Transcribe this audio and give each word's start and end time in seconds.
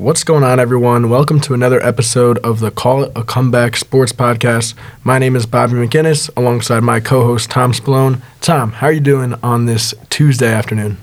What's 0.00 0.24
going 0.24 0.44
on, 0.44 0.58
everyone? 0.58 1.10
Welcome 1.10 1.40
to 1.40 1.52
another 1.52 1.78
episode 1.82 2.38
of 2.38 2.60
the 2.60 2.70
Call 2.70 3.02
It 3.02 3.12
a 3.14 3.22
Comeback 3.22 3.76
Sports 3.76 4.12
Podcast. 4.12 4.72
My 5.04 5.18
name 5.18 5.36
is 5.36 5.44
Bobby 5.44 5.74
McGinnis, 5.74 6.30
alongside 6.38 6.80
my 6.80 7.00
co-host 7.00 7.50
Tom 7.50 7.72
Spallone. 7.72 8.22
Tom, 8.40 8.72
how 8.72 8.86
are 8.86 8.92
you 8.92 9.00
doing 9.00 9.34
on 9.42 9.66
this 9.66 9.92
Tuesday 10.08 10.50
afternoon? 10.50 10.96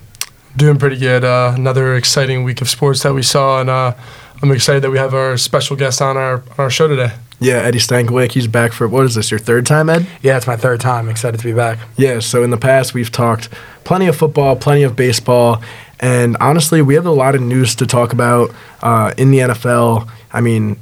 Doing 0.56 0.80
pretty 0.80 0.98
good. 0.98 1.24
Uh, 1.24 1.54
another 1.56 1.96
exciting 1.96 2.44
week 2.44 2.60
of 2.60 2.70
sports 2.70 3.04
that 3.04 3.14
we 3.14 3.22
saw, 3.22 3.62
and 3.62 3.70
uh, 3.70 3.94
I'm 4.42 4.50
excited 4.50 4.82
that 4.82 4.90
we 4.90 4.98
have 4.98 5.14
our 5.14 5.38
special 5.38 5.76
guest 5.76 6.02
on 6.02 6.18
our 6.18 6.38
on 6.38 6.58
our 6.58 6.72
show 6.72 6.88
today. 6.88 7.12
Yeah, 7.40 7.58
Eddie 7.58 7.78
Stankewick, 7.78 8.32
he's 8.32 8.48
back 8.48 8.74
for 8.74 8.88
what 8.88 9.06
is 9.06 9.14
this? 9.14 9.30
Your 9.30 9.40
third 9.40 9.68
time, 9.68 9.92
Ed? 9.92 10.08
Yeah, 10.24 10.38
it's 10.38 10.48
my 10.48 10.58
third 10.58 10.82
time. 10.82 11.08
Excited 11.08 11.40
to 11.40 11.44
be 11.44 11.54
back. 11.54 11.78
Yeah. 11.96 12.20
So 12.20 12.42
in 12.44 12.50
the 12.50 12.58
past, 12.58 12.96
we've 12.96 13.12
talked 13.12 13.50
plenty 13.84 14.08
of 14.08 14.16
football, 14.16 14.56
plenty 14.56 14.82
of 14.82 14.96
baseball, 14.96 15.62
and 16.00 16.38
honestly, 16.40 16.82
we 16.82 16.96
have 16.96 17.06
a 17.06 17.12
lot 17.12 17.36
of 17.36 17.42
news 17.42 17.76
to 17.76 17.88
talk 17.88 18.14
about 18.14 18.52
uh, 18.82 19.14
in 19.18 19.32
the 19.32 19.40
NFL. 19.40 20.10
I 20.32 20.42
mean, 20.42 20.78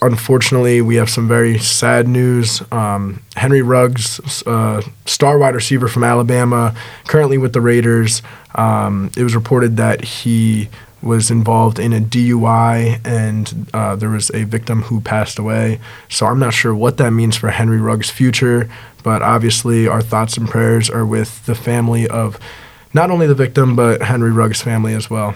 unfortunately, 0.00 0.80
we 0.80 0.96
have 0.96 1.10
some 1.10 1.26
very 1.26 1.58
sad 1.58 2.06
news. 2.06 2.62
Um, 2.70 3.22
Henry 3.36 3.62
Ruggs, 3.62 4.42
uh, 4.46 4.82
star 5.06 5.38
wide 5.38 5.54
receiver 5.54 5.88
from 5.88 6.04
Alabama, 6.04 6.74
currently 7.06 7.38
with 7.38 7.52
the 7.52 7.60
Raiders. 7.60 8.22
Um, 8.54 9.10
it 9.16 9.22
was 9.22 9.34
reported 9.34 9.76
that 9.76 10.04
he 10.04 10.68
was 11.02 11.30
involved 11.30 11.78
in 11.78 11.92
a 11.92 12.00
DUI 12.00 13.00
and 13.06 13.70
uh, 13.72 13.96
there 13.96 14.10
was 14.10 14.30
a 14.34 14.44
victim 14.44 14.82
who 14.82 15.00
passed 15.00 15.38
away. 15.38 15.80
So 16.08 16.26
I'm 16.26 16.38
not 16.38 16.52
sure 16.52 16.74
what 16.74 16.98
that 16.98 17.12
means 17.12 17.36
for 17.36 17.48
Henry 17.48 17.80
Ruggs' 17.80 18.10
future, 18.10 18.68
but 19.02 19.22
obviously 19.22 19.88
our 19.88 20.02
thoughts 20.02 20.36
and 20.36 20.48
prayers 20.48 20.90
are 20.90 21.06
with 21.06 21.46
the 21.46 21.54
family 21.54 22.06
of 22.06 22.38
not 22.92 23.10
only 23.10 23.26
the 23.26 23.34
victim 23.34 23.76
but 23.76 24.02
Henry 24.02 24.30
Ruggs' 24.30 24.62
family 24.62 24.94
as 24.94 25.10
well. 25.10 25.34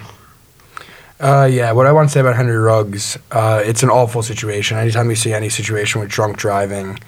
Uh, 1.20 1.48
yeah, 1.50 1.72
what 1.72 1.86
I 1.86 1.92
want 1.92 2.08
to 2.08 2.12
say 2.12 2.20
about 2.20 2.36
Henry 2.36 2.56
Ruggs, 2.56 3.16
uh, 3.30 3.62
it's 3.64 3.82
an 3.82 3.88
awful 3.88 4.22
situation. 4.22 4.76
Anytime 4.76 5.08
you 5.08 5.16
see 5.16 5.32
any 5.32 5.48
situation 5.48 6.00
with 6.00 6.10
drunk 6.10 6.36
driving 6.36 6.98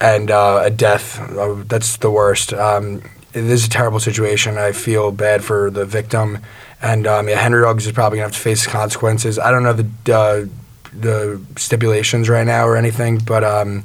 and 0.00 0.30
uh, 0.30 0.62
a 0.64 0.70
death, 0.70 1.20
uh, 1.20 1.62
that's 1.66 1.98
the 1.98 2.10
worst. 2.10 2.54
Um, 2.54 3.02
it 3.34 3.44
is 3.44 3.66
a 3.66 3.70
terrible 3.70 4.00
situation. 4.00 4.58
I 4.58 4.72
feel 4.72 5.12
bad 5.12 5.44
for 5.44 5.70
the 5.70 5.84
victim, 5.84 6.38
and 6.80 7.06
um, 7.06 7.28
yeah, 7.28 7.36
Henry 7.40 7.60
Ruggs 7.60 7.86
is 7.86 7.92
probably 7.92 8.18
gonna 8.18 8.28
have 8.28 8.34
to 8.34 8.40
face 8.40 8.64
the 8.64 8.70
consequences. 8.70 9.38
I 9.38 9.50
don't 9.50 9.62
know 9.62 9.74
the 9.74 10.14
uh, 10.14 10.46
the 10.92 11.40
stipulations 11.56 12.28
right 12.28 12.46
now 12.46 12.66
or 12.66 12.76
anything, 12.76 13.18
but 13.18 13.44
um, 13.44 13.84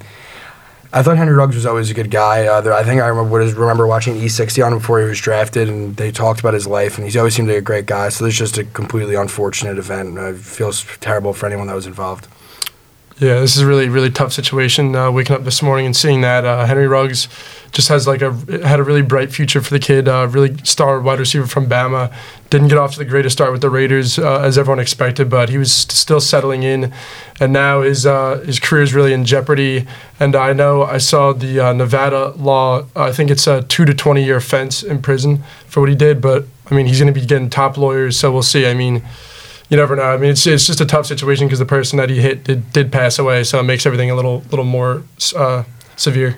I 0.93 1.03
thought 1.03 1.17
Henry 1.17 1.33
Ruggs 1.35 1.55
was 1.55 1.65
always 1.65 1.91
a 1.91 1.93
good 1.93 2.09
guy. 2.09 2.45
Uh, 2.47 2.61
there, 2.61 2.73
I 2.73 2.83
think 2.83 3.01
I 3.01 3.07
remember 3.07 3.37
remember 3.59 3.85
watching 3.87 4.15
E60 4.15 4.65
on 4.65 4.71
him 4.73 4.79
before 4.79 4.99
he 5.01 5.05
was 5.05 5.19
drafted, 5.19 5.67
and 5.67 5.95
they 5.97 6.11
talked 6.11 6.39
about 6.39 6.53
his 6.53 6.65
life, 6.65 6.97
and 6.97 7.05
he's 7.05 7.17
always 7.17 7.35
seemed 7.35 7.49
like 7.49 7.57
a 7.57 7.61
great 7.61 7.85
guy. 7.85 8.09
So 8.09 8.23
this 8.23 8.33
is 8.33 8.37
just 8.39 8.57
a 8.57 8.63
completely 8.63 9.15
unfortunate 9.15 9.77
event. 9.77 10.17
I 10.17 10.33
feel 10.33 10.69
s- 10.69 10.85
terrible 11.01 11.33
for 11.33 11.45
anyone 11.45 11.67
that 11.67 11.75
was 11.75 11.87
involved. 11.87 12.27
Yeah, 13.19 13.39
this 13.39 13.55
is 13.55 13.63
a 13.63 13.67
really 13.67 13.89
really 13.89 14.11
tough 14.11 14.31
situation. 14.31 14.95
Uh, 14.95 15.09
waking 15.09 15.35
up 15.35 15.43
this 15.43 15.63
morning 15.63 15.87
and 15.87 15.95
seeing 15.95 16.21
that 16.21 16.45
uh, 16.45 16.67
Henry 16.67 16.87
Ruggs 16.87 17.27
just 17.71 17.89
has 17.89 18.05
like 18.05 18.21
a 18.21 18.31
had 18.63 18.79
a 18.79 18.83
really 18.83 19.01
bright 19.01 19.31
future 19.33 19.59
for 19.59 19.71
the 19.71 19.79
kid. 19.79 20.07
Uh, 20.07 20.27
really 20.29 20.55
star 20.63 21.01
wide 21.01 21.17
receiver 21.17 21.47
from 21.47 21.67
Bama. 21.67 22.13
Didn't 22.51 22.67
get 22.67 22.77
off 22.77 22.91
to 22.93 22.99
the 22.99 23.05
greatest 23.05 23.33
start 23.33 23.51
with 23.51 23.61
the 23.61 23.71
Raiders 23.71 24.19
uh, 24.19 24.41
as 24.41 24.55
everyone 24.55 24.79
expected, 24.79 25.31
but 25.31 25.49
he 25.49 25.57
was 25.57 25.73
st- 25.73 25.93
still 25.93 26.21
settling 26.21 26.61
in, 26.61 26.93
and 27.39 27.51
now 27.51 27.81
his 27.81 28.05
uh, 28.05 28.43
his 28.45 28.59
career 28.59 28.83
is 28.83 28.93
really 28.93 29.13
in 29.13 29.25
jeopardy. 29.25 29.87
And 30.19 30.35
I 30.35 30.53
know 30.53 30.83
I 30.83 30.99
saw 30.99 31.33
the 31.33 31.59
uh, 31.59 31.73
Nevada 31.73 32.33
law. 32.37 32.85
I 32.95 33.11
think 33.11 33.31
it's 33.31 33.47
a 33.47 33.63
two 33.63 33.85
to 33.85 33.95
twenty 33.95 34.23
year 34.23 34.37
offense 34.37 34.83
in 34.83 35.01
prison 35.01 35.43
for 35.65 35.79
what 35.79 35.89
he 35.89 35.95
did. 35.95 36.21
But 36.21 36.45
I 36.69 36.75
mean, 36.75 36.85
he's 36.85 36.99
going 36.99 37.11
to 37.11 37.19
be 37.19 37.25
getting 37.25 37.49
top 37.49 37.77
lawyers, 37.77 38.15
so 38.15 38.31
we'll 38.31 38.43
see. 38.43 38.67
I 38.67 38.75
mean 38.75 39.01
you 39.69 39.77
never 39.77 39.95
know. 39.95 40.03
I 40.03 40.17
mean, 40.17 40.31
it's, 40.31 40.45
it's 40.47 40.67
just 40.67 40.81
a 40.81 40.85
tough 40.85 41.05
situation 41.05 41.47
because 41.47 41.59
the 41.59 41.65
person 41.65 41.97
that 41.97 42.09
he 42.09 42.21
hit 42.21 42.43
did, 42.43 42.71
did 42.71 42.91
pass 42.91 43.19
away, 43.19 43.43
so 43.43 43.59
it 43.59 43.63
makes 43.63 43.85
everything 43.85 44.09
a 44.09 44.15
little 44.15 44.43
little 44.49 44.65
more 44.65 45.03
uh, 45.35 45.63
severe. 45.95 46.37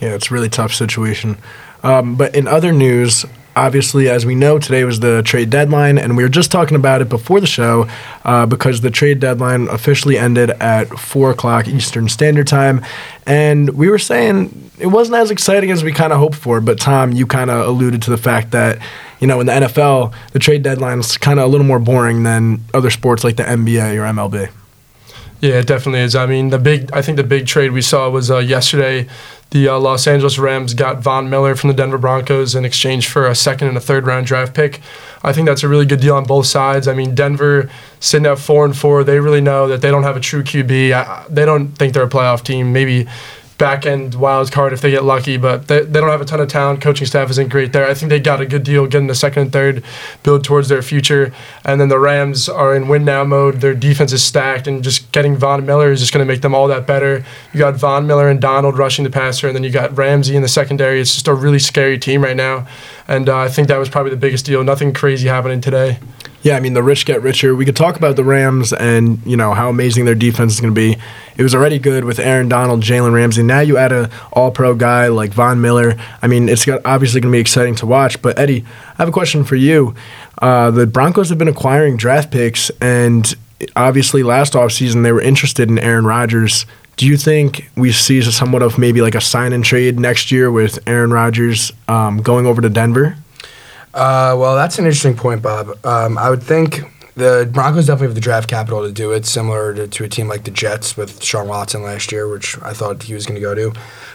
Yeah, 0.00 0.14
it's 0.14 0.30
a 0.30 0.34
really 0.34 0.48
tough 0.48 0.72
situation. 0.72 1.36
Um, 1.82 2.16
but 2.16 2.34
in 2.34 2.46
other 2.46 2.72
news, 2.72 3.24
obviously, 3.56 4.08
as 4.08 4.24
we 4.24 4.34
know, 4.34 4.58
today 4.58 4.84
was 4.84 5.00
the 5.00 5.22
trade 5.22 5.50
deadline, 5.50 5.98
and 5.98 6.16
we 6.16 6.22
were 6.22 6.28
just 6.28 6.50
talking 6.50 6.76
about 6.76 7.02
it 7.02 7.08
before 7.08 7.40
the 7.40 7.46
show 7.46 7.88
uh, 8.24 8.46
because 8.46 8.80
the 8.80 8.90
trade 8.90 9.20
deadline 9.20 9.68
officially 9.68 10.16
ended 10.16 10.50
at 10.50 10.86
4 10.98 11.30
o'clock 11.30 11.68
Eastern 11.68 12.08
Standard 12.08 12.46
Time. 12.46 12.84
And 13.26 13.70
we 13.70 13.88
were 13.88 13.98
saying 13.98 14.70
it 14.78 14.88
wasn't 14.88 15.16
as 15.16 15.30
exciting 15.30 15.70
as 15.70 15.82
we 15.82 15.92
kind 15.92 16.12
of 16.12 16.18
hoped 16.18 16.36
for, 16.36 16.60
but 16.60 16.78
Tom, 16.78 17.12
you 17.12 17.26
kind 17.26 17.50
of 17.50 17.66
alluded 17.66 18.02
to 18.02 18.10
the 18.10 18.18
fact 18.18 18.52
that, 18.52 18.78
you 19.20 19.26
know, 19.26 19.40
in 19.40 19.46
the 19.46 19.52
NFL, 19.52 20.14
the 20.32 20.38
trade 20.38 20.62
deadline 20.62 20.98
is 21.00 21.16
kind 21.16 21.38
of 21.38 21.44
a 21.44 21.48
little 21.48 21.66
more 21.66 21.78
boring 21.78 22.22
than 22.22 22.64
other 22.74 22.90
sports 22.90 23.22
like 23.22 23.36
the 23.36 23.44
NBA 23.44 23.96
or 23.96 24.02
MLB. 24.02 24.50
Yeah, 25.40 25.54
it 25.54 25.66
definitely 25.66 26.00
is. 26.00 26.14
I 26.14 26.26
mean, 26.26 26.50
the 26.50 26.58
big 26.58 26.90
I 26.92 27.00
think 27.00 27.16
the 27.16 27.24
big 27.24 27.46
trade 27.46 27.72
we 27.72 27.82
saw 27.82 28.10
was 28.10 28.30
uh, 28.30 28.38
yesterday. 28.38 29.08
The 29.50 29.68
uh, 29.68 29.78
Los 29.80 30.06
Angeles 30.06 30.38
Rams 30.38 30.74
got 30.74 31.00
Von 31.00 31.28
Miller 31.28 31.56
from 31.56 31.68
the 31.68 31.74
Denver 31.74 31.98
Broncos 31.98 32.54
in 32.54 32.64
exchange 32.64 33.08
for 33.08 33.26
a 33.26 33.34
second 33.34 33.68
and 33.68 33.76
a 33.76 33.80
third 33.80 34.06
round 34.06 34.26
draft 34.26 34.54
pick. 34.54 34.80
I 35.24 35.32
think 35.32 35.48
that's 35.48 35.62
a 35.62 35.68
really 35.68 35.86
good 35.86 36.00
deal 36.00 36.14
on 36.14 36.24
both 36.24 36.46
sides. 36.46 36.86
I 36.86 36.94
mean, 36.94 37.14
Denver 37.14 37.68
sitting 37.98 38.26
at 38.26 38.38
four 38.38 38.64
and 38.64 38.76
four, 38.76 39.02
they 39.02 39.18
really 39.18 39.40
know 39.40 39.66
that 39.66 39.80
they 39.80 39.90
don't 39.90 40.04
have 40.04 40.16
a 40.16 40.20
true 40.20 40.42
QB. 40.44 40.92
I, 40.92 41.26
they 41.28 41.44
don't 41.44 41.68
think 41.68 41.94
they're 41.94 42.04
a 42.04 42.08
playoff 42.08 42.44
team. 42.44 42.72
Maybe 42.72 43.08
back 43.60 43.84
end 43.84 44.14
wild 44.14 44.50
card 44.50 44.72
if 44.72 44.80
they 44.80 44.90
get 44.90 45.04
lucky, 45.04 45.36
but 45.36 45.68
they, 45.68 45.82
they 45.82 46.00
don't 46.00 46.08
have 46.08 46.22
a 46.22 46.24
ton 46.24 46.40
of 46.40 46.48
talent. 46.48 46.80
Coaching 46.80 47.06
staff 47.06 47.28
isn't 47.28 47.50
great 47.50 47.74
there. 47.74 47.86
I 47.86 47.92
think 47.92 48.08
they 48.08 48.18
got 48.18 48.40
a 48.40 48.46
good 48.46 48.64
deal 48.64 48.86
getting 48.86 49.06
the 49.06 49.14
second 49.14 49.42
and 49.42 49.52
third, 49.52 49.84
build 50.22 50.44
towards 50.44 50.70
their 50.70 50.80
future. 50.80 51.32
And 51.62 51.78
then 51.78 51.90
the 51.90 51.98
Rams 51.98 52.48
are 52.48 52.74
in 52.74 52.88
win 52.88 53.04
now 53.04 53.22
mode. 53.22 53.60
Their 53.60 53.74
defense 53.74 54.12
is 54.12 54.24
stacked, 54.24 54.66
and 54.66 54.82
just 54.82 55.12
getting 55.12 55.36
Von 55.36 55.66
Miller 55.66 55.92
is 55.92 56.00
just 56.00 56.12
going 56.12 56.26
to 56.26 56.32
make 56.32 56.40
them 56.40 56.54
all 56.54 56.68
that 56.68 56.86
better. 56.86 57.22
You 57.52 57.58
got 57.58 57.76
Von 57.76 58.06
Miller 58.06 58.30
and 58.30 58.40
Donald 58.40 58.78
rushing 58.78 59.04
the 59.04 59.10
passer, 59.10 59.46
and 59.46 59.54
then 59.54 59.62
you 59.62 59.70
got 59.70 59.96
Ramsey 59.96 60.34
in 60.34 60.42
the 60.42 60.48
secondary. 60.48 60.98
It's 60.98 61.12
just 61.12 61.28
a 61.28 61.34
really 61.34 61.58
scary 61.58 61.98
team 61.98 62.22
right 62.22 62.36
now. 62.36 62.66
And 63.06 63.28
uh, 63.28 63.36
I 63.36 63.48
think 63.48 63.68
that 63.68 63.76
was 63.76 63.90
probably 63.90 64.10
the 64.10 64.16
biggest 64.16 64.46
deal. 64.46 64.64
Nothing 64.64 64.94
crazy 64.94 65.28
happening 65.28 65.60
today. 65.60 65.98
Yeah, 66.42 66.56
I 66.56 66.60
mean 66.60 66.72
the 66.72 66.82
rich 66.82 67.04
get 67.04 67.20
richer. 67.20 67.54
We 67.54 67.66
could 67.66 67.76
talk 67.76 67.96
about 67.96 68.16
the 68.16 68.24
Rams 68.24 68.72
and 68.72 69.20
you 69.26 69.36
know 69.36 69.52
how 69.52 69.68
amazing 69.68 70.06
their 70.06 70.14
defense 70.14 70.54
is 70.54 70.60
going 70.60 70.74
to 70.74 70.80
be. 70.80 70.96
It 71.40 71.42
was 71.42 71.54
already 71.54 71.78
good 71.78 72.04
with 72.04 72.18
Aaron 72.18 72.50
Donald, 72.50 72.82
Jalen 72.82 73.14
Ramsey. 73.14 73.42
Now 73.42 73.60
you 73.60 73.78
add 73.78 73.92
a 73.92 74.10
All-Pro 74.30 74.74
guy 74.74 75.08
like 75.08 75.32
Von 75.32 75.62
Miller. 75.62 75.96
I 76.20 76.26
mean, 76.26 76.50
it's 76.50 76.66
got, 76.66 76.82
obviously 76.84 77.22
going 77.22 77.32
to 77.32 77.36
be 77.36 77.40
exciting 77.40 77.74
to 77.76 77.86
watch. 77.86 78.20
But 78.20 78.38
Eddie, 78.38 78.62
I 78.62 78.96
have 78.96 79.08
a 79.08 79.10
question 79.10 79.44
for 79.44 79.56
you. 79.56 79.94
Uh, 80.42 80.70
the 80.70 80.86
Broncos 80.86 81.30
have 81.30 81.38
been 81.38 81.48
acquiring 81.48 81.96
draft 81.96 82.30
picks, 82.30 82.70
and 82.82 83.34
obviously 83.74 84.22
last 84.22 84.52
offseason 84.52 85.02
they 85.02 85.12
were 85.12 85.22
interested 85.22 85.70
in 85.70 85.78
Aaron 85.78 86.04
Rodgers. 86.04 86.66
Do 86.98 87.06
you 87.06 87.16
think 87.16 87.70
we 87.74 87.90
see 87.90 88.20
somewhat 88.20 88.60
of 88.60 88.76
maybe 88.76 89.00
like 89.00 89.14
a 89.14 89.20
sign 89.22 89.54
and 89.54 89.64
trade 89.64 89.98
next 89.98 90.30
year 90.30 90.50
with 90.50 90.78
Aaron 90.86 91.10
Rodgers 91.10 91.72
um, 91.88 92.18
going 92.18 92.44
over 92.44 92.60
to 92.60 92.68
Denver? 92.68 93.16
Uh, 93.94 94.36
well, 94.38 94.56
that's 94.56 94.78
an 94.78 94.84
interesting 94.84 95.16
point, 95.16 95.40
Bob. 95.40 95.70
Um, 95.86 96.18
I 96.18 96.28
would 96.28 96.42
think 96.42 96.82
the 97.14 97.48
Broncos 97.52 97.86
definitely 97.86 98.08
have 98.08 98.14
the 98.14 98.20
draft 98.20 98.48
capital 98.48 98.82
to 98.82 98.92
do 98.92 99.12
it, 99.12 99.26
similar 99.26 99.74
to, 99.74 99.88
to 99.88 100.04
a 100.04 100.08
team 100.08 100.28
like 100.28 100.44
the 100.44 100.50
Jets 100.50 100.96
with 100.96 101.22
Sean 101.22 101.48
Watson 101.48 101.82
last 101.82 102.12
year, 102.12 102.28
which 102.28 102.60
I 102.62 102.72
thought 102.72 103.02
he 103.02 103.14
was 103.14 103.26
going 103.26 103.36
to 103.36 103.40
go 103.40 103.54
to. 103.54 103.72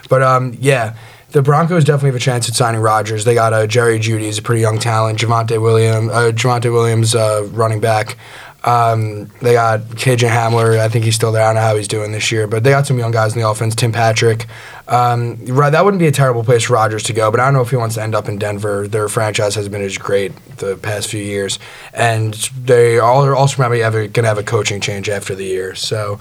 But 0.10 0.22
um, 0.22 0.58
yeah, 0.60 0.96
the 1.32 1.42
Broncos 1.42 1.84
definitely 1.84 2.10
have 2.10 2.16
a 2.16 2.20
chance 2.20 2.48
at 2.48 2.56
signing 2.56 2.80
Rodgers. 2.80 3.26
They 3.26 3.34
got 3.34 3.52
uh, 3.52 3.68
Jerry 3.68 4.00
Jeudy, 4.00 4.22
he's 4.22 4.38
a 4.38 4.42
pretty 4.42 4.62
young 4.62 4.80
talent. 4.80 5.20
Javonte 5.20 5.62
Williams, 5.62 6.10
uh, 6.12 6.32
Javonte 6.32 6.72
Williams, 6.72 7.14
uh, 7.14 7.48
running 7.52 7.82
back. 7.82 8.18
Um, 8.66 9.28
they 9.42 9.54
got 9.54 9.82
KJ 9.82 10.28
Hamler. 10.28 10.80
I 10.80 10.90
think 10.90 11.06
he's 11.06 11.14
still 11.14 11.32
there. 11.32 11.44
I 11.44 11.48
don't 11.48 11.56
know 11.56 11.62
how 11.62 11.76
he's 11.76 11.88
doing 11.88 12.12
this 12.12 12.32
year, 12.32 12.48
but 12.48 12.64
they 12.64 12.72
got 12.72 12.88
some 12.88 12.98
young 12.98 13.12
guys 13.12 13.36
in 13.36 13.42
the 13.42 13.48
offense. 13.48 13.76
Tim 13.76 13.92
Patrick. 13.92 14.48
Um, 14.88 15.38
that 15.46 15.86
wouldn't 15.86 16.00
be 16.00 16.08
a 16.08 16.12
terrible 16.12 16.44
place 16.44 16.64
for 16.64 16.74
Rodgers 16.74 17.04
to 17.04 17.14
go, 17.14 17.32
but 17.32 17.40
I 17.40 17.46
don't 17.46 17.54
know 17.54 17.62
if 17.62 17.70
he 17.70 17.76
wants 17.76 17.96
to 17.96 18.04
end 18.04 18.16
up 18.16 18.28
in 18.28 18.38
Denver. 18.38 18.88
Their 18.88 19.08
franchise 19.08 19.56
has 19.56 19.70
been 19.70 19.82
as 19.82 19.98
great 19.98 20.36
the 20.58 20.78
past 20.78 21.10
few 21.10 21.22
years, 21.22 21.60
and 21.94 22.34
they 22.64 22.98
all 23.00 23.24
are 23.24 23.36
also 23.36 23.56
probably 23.56 23.80
going 23.80 24.12
to 24.12 24.24
have 24.24 24.38
a 24.38 24.44
coaching 24.44 24.82
change 24.82 25.10
after 25.10 25.36
the 25.36 25.46
year. 25.46 25.76
So 25.76 26.20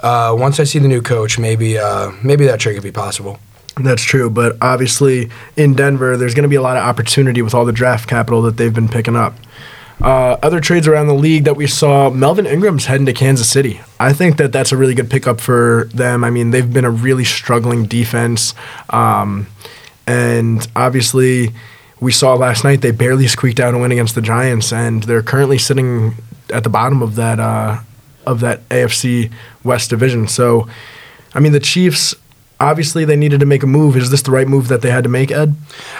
uh, 0.00 0.34
once 0.38 0.60
I 0.60 0.64
see 0.64 0.78
the 0.78 0.88
new 0.88 1.02
coach, 1.02 1.38
maybe 1.38 1.76
uh, 1.78 2.12
maybe 2.22 2.46
that 2.46 2.60
trade 2.60 2.74
could 2.74 2.82
be 2.84 2.92
possible. 2.92 3.40
That's 3.76 4.02
true, 4.02 4.30
but 4.30 4.56
obviously 4.60 5.30
in 5.56 5.74
Denver, 5.74 6.16
there's 6.16 6.34
going 6.34 6.42
to 6.42 6.48
be 6.48 6.56
a 6.56 6.62
lot 6.62 6.76
of 6.76 6.82
opportunity 6.82 7.42
with 7.42 7.54
all 7.54 7.64
the 7.64 7.72
draft 7.72 8.08
capital 8.08 8.42
that 8.42 8.56
they've 8.56 8.74
been 8.74 8.88
picking 8.88 9.16
up. 9.16 9.34
Uh, 10.02 10.38
other 10.42 10.60
trades 10.60 10.88
around 10.88 11.08
the 11.08 11.14
league 11.14 11.44
that 11.44 11.56
we 11.56 11.66
saw, 11.66 12.08
Melvin 12.08 12.46
Ingram's 12.46 12.86
heading 12.86 13.04
to 13.06 13.12
Kansas 13.12 13.50
City. 13.50 13.80
I 13.98 14.14
think 14.14 14.38
that 14.38 14.50
that's 14.50 14.72
a 14.72 14.76
really 14.76 14.94
good 14.94 15.10
pickup 15.10 15.40
for 15.40 15.88
them. 15.92 16.24
I 16.24 16.30
mean, 16.30 16.50
they've 16.50 16.72
been 16.72 16.86
a 16.86 16.90
really 16.90 17.24
struggling 17.24 17.84
defense, 17.84 18.54
um, 18.88 19.46
and 20.06 20.66
obviously, 20.74 21.50
we 22.00 22.12
saw 22.12 22.34
last 22.34 22.64
night 22.64 22.80
they 22.80 22.92
barely 22.92 23.26
squeaked 23.26 23.60
out 23.60 23.74
a 23.74 23.78
win 23.78 23.92
against 23.92 24.14
the 24.14 24.22
Giants, 24.22 24.72
and 24.72 25.02
they're 25.02 25.22
currently 25.22 25.58
sitting 25.58 26.14
at 26.50 26.64
the 26.64 26.70
bottom 26.70 27.02
of 27.02 27.16
that 27.16 27.38
uh, 27.38 27.80
of 28.26 28.40
that 28.40 28.66
AFC 28.70 29.30
West 29.64 29.90
division. 29.90 30.28
So, 30.28 30.66
I 31.34 31.40
mean, 31.40 31.52
the 31.52 31.60
Chiefs 31.60 32.14
obviously 32.60 33.04
they 33.04 33.16
needed 33.16 33.40
to 33.40 33.46
make 33.46 33.62
a 33.62 33.66
move. 33.66 33.96
Is 33.96 34.10
this 34.10 34.22
the 34.22 34.30
right 34.30 34.46
move 34.46 34.68
that 34.68 34.82
they 34.82 34.90
had 34.90 35.02
to 35.04 35.10
make, 35.10 35.30
Ed? 35.30 35.56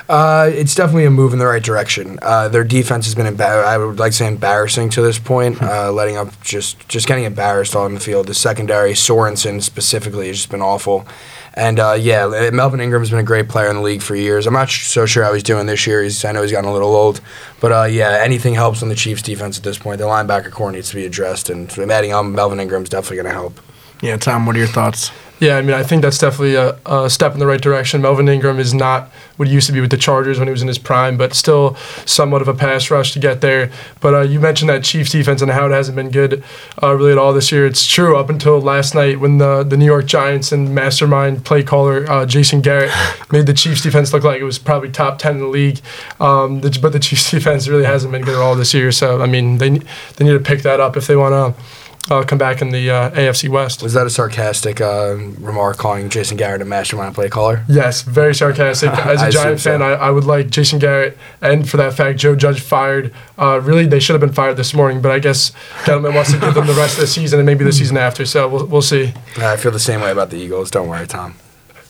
Uh, 0.08 0.50
it's 0.52 0.74
definitely 0.74 1.06
a 1.06 1.10
move 1.10 1.32
in 1.32 1.38
the 1.38 1.46
right 1.46 1.62
direction. 1.62 2.18
Uh, 2.22 2.48
their 2.48 2.64
defense 2.64 3.06
has 3.06 3.14
been, 3.14 3.32
embar- 3.34 3.64
I 3.64 3.78
would 3.78 3.98
like 3.98 4.12
to 4.12 4.18
say, 4.18 4.26
embarrassing 4.26 4.90
to 4.90 5.02
this 5.02 5.18
point, 5.18 5.60
uh, 5.62 5.90
letting 5.90 6.16
up 6.16 6.28
just 6.42 6.88
just 6.88 7.06
getting 7.06 7.24
embarrassed 7.24 7.74
on 7.74 7.94
the 7.94 8.00
field. 8.00 8.26
The 8.26 8.34
secondary, 8.34 8.92
Sorensen 8.92 9.62
specifically, 9.62 10.28
has 10.28 10.36
just 10.36 10.50
been 10.50 10.62
awful. 10.62 11.06
And 11.54 11.80
uh, 11.80 11.96
yeah, 11.98 12.50
Melvin 12.52 12.80
Ingram's 12.80 13.10
been 13.10 13.18
a 13.18 13.24
great 13.24 13.48
player 13.48 13.68
in 13.68 13.76
the 13.76 13.82
league 13.82 14.02
for 14.02 14.14
years. 14.14 14.46
I'm 14.46 14.54
not 14.54 14.70
so 14.70 15.04
sure 15.04 15.24
how 15.24 15.34
he's 15.34 15.42
doing 15.42 15.66
this 15.66 15.84
year. 15.84 16.02
He's, 16.02 16.24
I 16.24 16.30
know 16.30 16.42
he's 16.42 16.52
gotten 16.52 16.70
a 16.70 16.72
little 16.72 16.94
old, 16.94 17.20
but 17.60 17.72
uh, 17.72 17.84
yeah, 17.84 18.20
anything 18.22 18.54
helps 18.54 18.84
on 18.84 18.88
the 18.88 18.94
Chiefs' 18.94 19.22
defense 19.22 19.58
at 19.58 19.64
this 19.64 19.76
point. 19.76 19.98
The 19.98 20.04
linebacker 20.04 20.52
core 20.52 20.70
needs 20.70 20.90
to 20.90 20.94
be 20.94 21.04
addressed, 21.06 21.50
and 21.50 21.76
adding 21.90 22.12
on 22.12 22.32
Melvin 22.32 22.60
Ingram's 22.60 22.88
definitely 22.88 23.16
going 23.16 23.26
to 23.26 23.32
help. 23.32 23.60
Yeah, 24.00 24.16
Tom, 24.16 24.46
what 24.46 24.54
are 24.54 24.60
your 24.60 24.68
thoughts? 24.68 25.10
Yeah, 25.40 25.56
I 25.56 25.62
mean, 25.62 25.72
I 25.72 25.82
think 25.82 26.02
that's 26.02 26.18
definitely 26.18 26.54
a, 26.54 26.78
a, 26.84 27.08
step 27.08 27.32
in 27.32 27.38
the 27.38 27.46
right 27.46 27.60
direction. 27.60 28.02
Melvin 28.02 28.28
Ingram 28.28 28.58
is 28.58 28.74
not 28.74 29.08
what 29.38 29.48
he 29.48 29.54
used 29.54 29.66
to 29.68 29.72
be 29.72 29.80
with 29.80 29.90
the 29.90 29.96
Chargers 29.96 30.38
when 30.38 30.46
he 30.46 30.52
was 30.52 30.60
in 30.60 30.68
his 30.68 30.78
prime, 30.78 31.16
but 31.16 31.32
still 31.32 31.76
somewhat 32.04 32.42
of 32.42 32.48
a 32.48 32.52
pass 32.52 32.90
rush 32.90 33.12
to 33.14 33.18
get 33.18 33.40
there. 33.40 33.72
But 34.02 34.14
uh, 34.14 34.20
you 34.20 34.38
mentioned 34.38 34.68
that 34.68 34.84
Chiefs 34.84 35.12
defense 35.12 35.40
and 35.40 35.50
how 35.50 35.64
it 35.64 35.70
hasn't 35.70 35.96
been 35.96 36.10
good 36.10 36.44
uh, 36.82 36.94
really 36.94 37.12
at 37.12 37.18
all 37.18 37.32
this 37.32 37.50
year. 37.50 37.64
It's 37.64 37.86
true 37.86 38.18
up 38.18 38.28
until 38.28 38.60
last 38.60 38.94
night 38.94 39.18
when 39.18 39.38
the, 39.38 39.64
the 39.64 39.78
New 39.78 39.86
York 39.86 40.04
Giants 40.04 40.52
and 40.52 40.74
mastermind 40.74 41.42
play 41.42 41.62
caller 41.62 42.08
uh, 42.10 42.26
Jason 42.26 42.60
Garrett 42.60 42.92
made 43.32 43.46
the 43.46 43.54
Chiefs 43.54 43.82
defense 43.82 44.12
look 44.12 44.24
like 44.24 44.42
it 44.42 44.44
was 44.44 44.58
probably 44.58 44.90
top 44.90 45.18
10 45.18 45.36
in 45.36 45.40
the 45.40 45.46
league. 45.46 45.80
Um, 46.20 46.60
the, 46.60 46.78
but 46.82 46.92
the 46.92 47.00
Chiefs 47.00 47.30
defense 47.30 47.66
really 47.66 47.86
hasn't 47.86 48.12
been 48.12 48.22
good 48.22 48.34
at 48.34 48.42
all 48.42 48.56
this 48.56 48.74
year. 48.74 48.92
So, 48.92 49.22
I 49.22 49.26
mean, 49.26 49.56
they, 49.56 49.70
they 49.70 50.26
need 50.26 50.32
to 50.32 50.40
pick 50.40 50.60
that 50.62 50.80
up 50.80 50.98
if 50.98 51.06
they 51.06 51.16
want 51.16 51.56
to 51.56 51.62
uh, 52.08 52.22
come 52.24 52.38
back 52.38 52.62
in 52.62 52.70
the 52.70 52.90
uh, 52.90 53.10
AFC 53.10 53.48
West. 53.48 53.82
Was 53.82 53.92
that 53.92 54.06
a 54.06 54.10
sarcastic 54.10 54.80
uh, 54.80 55.16
remark 55.38 55.76
calling 55.76 56.08
Jason 56.08 56.36
Garrett 56.36 56.62
a 56.62 56.64
mastermind 56.64 57.14
play 57.14 57.28
caller? 57.28 57.64
Yes, 57.68 58.02
very 58.02 58.34
sarcastic. 58.34 58.90
As 59.06 59.22
a 59.22 59.30
Giant 59.30 59.60
fan, 59.60 59.80
so. 59.80 59.84
I, 59.84 59.92
I, 59.92 60.10
would 60.10 60.24
like 60.24 60.50
Jason 60.50 60.78
Garrett 60.78 61.18
and, 61.40 61.68
for 61.68 61.76
that 61.76 61.94
fact, 61.94 62.18
Joe 62.18 62.34
Judge 62.34 62.60
fired. 62.60 63.12
Uh, 63.38 63.60
really, 63.62 63.86
they 63.86 64.00
should 64.00 64.14
have 64.14 64.20
been 64.20 64.32
fired 64.32 64.56
this 64.56 64.72
morning, 64.72 65.02
but 65.02 65.12
I 65.12 65.18
guess 65.18 65.52
Gettleman 65.84 66.14
wants 66.14 66.32
to 66.32 66.38
give 66.38 66.54
them 66.54 66.66
the 66.66 66.74
rest 66.74 66.94
of 66.94 67.02
the 67.02 67.06
season 67.06 67.38
and 67.38 67.46
maybe 67.46 67.64
the 67.64 67.72
season 67.72 67.96
after. 67.96 68.24
So 68.24 68.48
we'll, 68.48 68.66
we'll 68.66 68.82
see. 68.82 69.12
I 69.36 69.56
feel 69.56 69.72
the 69.72 69.78
same 69.78 70.00
way 70.00 70.10
about 70.10 70.30
the 70.30 70.36
Eagles. 70.36 70.70
Don't 70.70 70.88
worry, 70.88 71.06
Tom. 71.06 71.34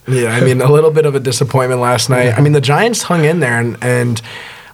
Yeah, 0.09 0.31
I 0.31 0.41
mean, 0.41 0.61
a 0.61 0.71
little 0.71 0.91
bit 0.91 1.07
of 1.07 1.15
a 1.15 1.21
disappointment 1.21 1.81
last 1.81 2.11
night. 2.11 2.37
I 2.37 2.41
mean, 2.41 2.53
the 2.53 2.61
Giants 2.61 3.03
hung 3.03 3.25
in 3.25 3.41
there 3.41 3.59
and. 3.59 3.77
and 3.83 4.21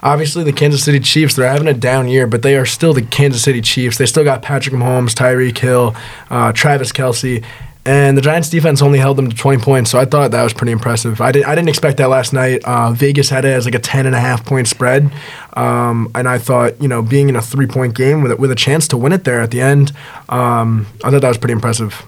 obviously 0.03 0.45
the 0.45 0.53
Kansas 0.53 0.85
City 0.85 1.01
Chiefs, 1.01 1.35
they're 1.35 1.49
having 1.49 1.69
a 1.69 1.75
down 1.75 2.09
year, 2.09 2.27
but 2.27 2.43
they 2.43 2.57
are 2.57 2.67
still 2.67 2.93
the 2.93 3.03
Kansas 3.03 3.43
City 3.43 3.61
Chiefs. 3.61 3.99
They 3.99 4.07
still 4.07 4.25
got 4.25 4.43
Patrick 4.43 4.75
Mahomes, 4.75 5.15
Tyreek 5.15 5.59
Hill, 5.59 5.95
uh, 6.31 6.53
Travis 6.53 6.93
Kelce. 6.93 7.45
And 7.87 8.19
the 8.19 8.21
Giants' 8.21 8.51
defense 8.51 8.83
only 8.83 8.99
held 8.99 9.17
them 9.17 9.31
to 9.31 9.37
20 9.37 9.63
points, 9.63 9.93
so 9.93 10.01
I 10.01 10.07
thought 10.07 10.33
that 10.33 10.43
was 10.43 10.53
pretty 10.53 10.73
impressive. 10.73 11.21
I, 11.21 11.31
did, 11.31 11.45
I 11.45 11.55
didn't 11.55 11.69
expect 11.69 11.99
that 11.99 12.09
last 12.09 12.33
night. 12.33 12.65
Uh, 12.65 12.91
Vegas 12.91 13.31
had 13.31 13.45
it 13.45 13.51
as 13.51 13.65
like 13.65 13.77
a 13.77 13.79
10 13.79 14.07
and 14.07 14.15
a 14.17 14.19
half 14.19 14.45
point 14.45 14.67
spread, 14.67 15.13
um, 15.53 16.11
and 16.13 16.29
I 16.29 16.39
thought, 16.39 16.83
you 16.83 16.89
know, 16.89 17.01
being 17.01 17.29
in 17.29 17.37
a 17.37 17.43
three 17.43 17.69
point 17.69 17.95
game 17.95 18.23
with, 18.23 18.37
with 18.41 18.51
a 18.51 18.57
chance 18.57 18.89
to 18.89 18.97
win 18.97 19.13
it 19.13 19.23
there 19.23 19.41
at 19.41 19.53
the 19.53 19.61
end, 19.61 19.93
um, 20.29 20.89
I 21.05 21.11
thought 21.13 21.23
that 21.23 21.29
was 21.29 21.39
pretty 21.39 21.53
impressive. 21.53 22.05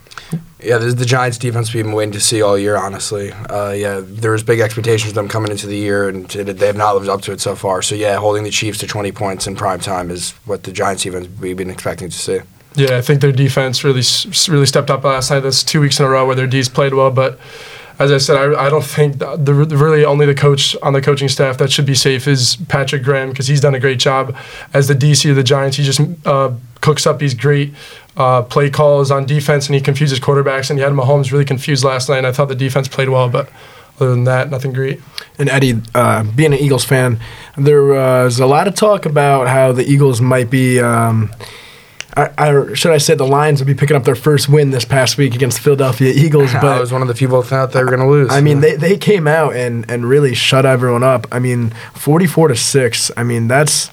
Yeah, 0.60 0.78
this 0.78 0.88
is 0.88 0.96
the 0.96 1.04
Giants' 1.04 1.38
defense 1.38 1.72
we've 1.72 1.84
been 1.84 1.92
waiting 1.92 2.12
to 2.12 2.20
see 2.20 2.42
all 2.42 2.58
year. 2.58 2.76
Honestly, 2.76 3.32
uh, 3.32 3.70
yeah, 3.70 4.00
there 4.02 4.32
was 4.32 4.42
big 4.42 4.60
expectations 4.60 5.10
of 5.10 5.14
them 5.14 5.28
coming 5.28 5.50
into 5.50 5.66
the 5.66 5.76
year, 5.76 6.08
and 6.08 6.28
they 6.28 6.66
have 6.66 6.76
not 6.76 6.94
lived 6.94 7.08
up 7.08 7.22
to 7.22 7.32
it 7.32 7.40
so 7.40 7.54
far. 7.54 7.80
So 7.80 7.94
yeah, 7.94 8.16
holding 8.16 8.44
the 8.44 8.50
Chiefs 8.50 8.78
to 8.78 8.86
20 8.86 9.12
points 9.12 9.46
in 9.46 9.54
prime 9.54 9.80
time 9.80 10.10
is 10.10 10.32
what 10.44 10.64
the 10.64 10.72
Giants' 10.72 11.04
defense 11.04 11.28
we've 11.40 11.56
been 11.56 11.70
expecting 11.70 12.08
to 12.08 12.18
see. 12.18 12.40
Yeah, 12.74 12.96
I 12.96 13.00
think 13.00 13.20
their 13.20 13.32
defense 13.32 13.84
really 13.84 14.02
really 14.48 14.66
stepped 14.66 14.90
up 14.90 15.04
last 15.04 15.30
night. 15.30 15.40
That's 15.40 15.62
two 15.62 15.80
weeks 15.80 16.00
in 16.00 16.06
a 16.06 16.08
row 16.08 16.26
where 16.26 16.36
their 16.36 16.46
D's 16.46 16.68
played 16.68 16.92
well, 16.92 17.10
but 17.10 17.38
as 17.98 18.12
I 18.12 18.18
said, 18.18 18.36
I, 18.36 18.66
I 18.66 18.70
don't 18.70 18.84
think 18.84 19.18
the, 19.18 19.36
the, 19.36 19.54
really 19.54 20.04
only 20.04 20.24
the 20.24 20.34
coach 20.34 20.76
on 20.82 20.92
the 20.92 21.02
coaching 21.02 21.28
staff 21.28 21.58
that 21.58 21.72
should 21.72 21.86
be 21.86 21.96
safe 21.96 22.28
is 22.28 22.56
Patrick 22.68 23.02
Graham 23.02 23.30
because 23.30 23.48
he's 23.48 23.60
done 23.60 23.74
a 23.74 23.80
great 23.80 23.98
job 23.98 24.36
as 24.72 24.86
the 24.86 24.94
DC 24.94 25.28
of 25.28 25.36
the 25.36 25.42
Giants. 25.42 25.76
He 25.76 25.82
just 25.82 26.00
uh, 26.24 26.52
cooks 26.80 27.06
up 27.06 27.18
these 27.18 27.34
great 27.34 27.74
uh, 28.16 28.42
play 28.42 28.68
calls 28.70 29.10
on 29.10 29.26
defense 29.26 29.66
and 29.66 29.74
he 29.74 29.80
confuses 29.80 30.20
quarterbacks. 30.20 30.70
And 30.70 30.78
he 30.78 30.84
had 30.84 30.92
Mahomes 30.92 31.30
really 31.32 31.44
confused 31.44 31.84
last 31.84 32.08
night. 32.08 32.24
I 32.24 32.32
thought 32.32 32.48
the 32.48 32.54
defense 32.54 32.88
played 32.88 33.08
well, 33.08 33.28
but 33.28 33.48
other 34.00 34.10
than 34.10 34.24
that, 34.24 34.50
nothing 34.50 34.72
great. 34.72 35.00
And 35.38 35.48
Eddie, 35.48 35.80
uh, 35.94 36.24
being 36.24 36.52
an 36.52 36.58
Eagles 36.58 36.84
fan, 36.84 37.20
there 37.56 37.84
was 37.84 38.38
a 38.38 38.46
lot 38.46 38.68
of 38.68 38.74
talk 38.74 39.06
about 39.06 39.48
how 39.48 39.72
the 39.72 39.84
Eagles 39.84 40.20
might 40.20 40.50
be. 40.50 40.80
Um, 40.80 41.30
I, 42.16 42.30
I, 42.36 42.74
should 42.74 42.92
I 42.92 42.98
say 42.98 43.14
the 43.14 43.26
Lions 43.26 43.60
would 43.60 43.66
be 43.66 43.74
picking 43.74 43.96
up 43.96 44.04
their 44.04 44.16
first 44.16 44.48
win 44.48 44.70
this 44.70 44.84
past 44.84 45.18
week 45.18 45.34
against 45.34 45.58
the 45.58 45.62
Philadelphia 45.62 46.12
Eagles. 46.12 46.52
But 46.58 46.64
I 46.64 46.80
was 46.80 46.92
one 46.92 47.02
of 47.02 47.08
the 47.08 47.14
people 47.14 47.42
who 47.42 47.48
thought 47.48 47.72
they 47.72 47.82
were 47.82 47.90
going 47.90 48.00
to 48.00 48.08
lose. 48.08 48.30
I 48.32 48.40
mean, 48.40 48.60
they, 48.60 48.74
they 48.74 48.96
came 48.96 49.28
out 49.28 49.54
and, 49.54 49.88
and 49.88 50.04
really 50.04 50.34
shut 50.34 50.66
everyone 50.66 51.04
up. 51.04 51.26
I 51.30 51.38
mean, 51.38 51.70
forty 51.94 52.26
four 52.26 52.48
to 52.48 52.56
six. 52.56 53.12
I 53.16 53.22
mean, 53.22 53.46
that's 53.46 53.90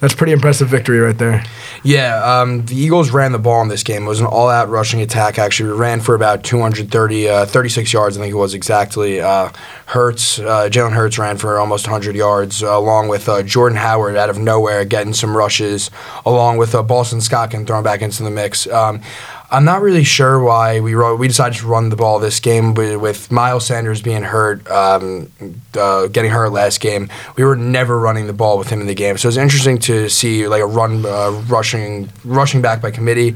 that's 0.00 0.14
pretty 0.14 0.32
impressive 0.32 0.68
victory 0.68 0.98
right 0.98 1.16
there. 1.16 1.44
Yeah, 1.82 2.22
um, 2.22 2.64
the 2.66 2.74
Eagles 2.74 3.10
ran 3.10 3.32
the 3.32 3.38
ball 3.38 3.62
in 3.62 3.68
this 3.68 3.82
game. 3.82 4.04
It 4.04 4.08
was 4.08 4.20
an 4.20 4.26
all-out 4.26 4.68
rushing 4.68 5.00
attack. 5.00 5.38
Actually, 5.38 5.72
we 5.72 5.78
ran 5.78 6.00
for 6.00 6.14
about 6.14 6.42
230, 6.42 7.28
uh, 7.28 7.46
36 7.46 7.92
yards. 7.92 8.16
I 8.16 8.20
think 8.20 8.32
it 8.32 8.36
was 8.36 8.54
exactly. 8.54 9.20
Uh, 9.20 9.50
Hurts, 9.86 10.38
uh, 10.38 10.68
Jalen 10.70 10.92
Hurts 10.92 11.18
ran 11.18 11.36
for 11.36 11.58
almost 11.58 11.86
100 11.86 12.14
yards, 12.16 12.62
uh, 12.62 12.78
along 12.78 13.08
with 13.08 13.28
uh, 13.28 13.42
Jordan 13.42 13.76
Howard 13.76 14.16
out 14.16 14.30
of 14.30 14.38
nowhere 14.38 14.84
getting 14.84 15.12
some 15.12 15.36
rushes, 15.36 15.90
along 16.24 16.58
with 16.58 16.74
uh, 16.74 16.82
Boston 16.82 17.20
Scott 17.20 17.50
getting 17.50 17.66
thrown 17.66 17.82
back 17.82 18.00
into 18.00 18.22
the 18.22 18.30
mix. 18.30 18.66
Um, 18.68 19.02
I'm 19.52 19.64
not 19.64 19.82
really 19.82 20.04
sure 20.04 20.38
why 20.40 20.78
we 20.78 20.94
we 20.94 21.26
decided 21.26 21.58
to 21.58 21.66
run 21.66 21.88
the 21.88 21.96
ball 21.96 22.20
this 22.20 22.38
game, 22.38 22.72
but 22.72 23.00
with 23.00 23.32
Miles 23.32 23.66
Sanders 23.66 24.00
being 24.00 24.22
hurt, 24.22 24.68
um, 24.70 25.32
uh, 25.76 26.06
getting 26.06 26.30
hurt 26.30 26.50
last 26.50 26.80
game, 26.80 27.08
we 27.34 27.42
were 27.42 27.56
never 27.56 27.98
running 27.98 28.28
the 28.28 28.32
ball 28.32 28.58
with 28.58 28.68
him 28.68 28.80
in 28.80 28.86
the 28.86 28.94
game. 28.94 29.18
So 29.18 29.26
it's 29.26 29.36
interesting 29.36 29.78
to 29.80 30.08
see 30.08 30.46
like 30.46 30.62
a 30.62 30.66
run 30.66 31.04
uh, 31.04 31.30
rushing 31.48 32.10
rushing 32.24 32.62
back 32.62 32.80
by 32.80 32.92
committee. 32.92 33.34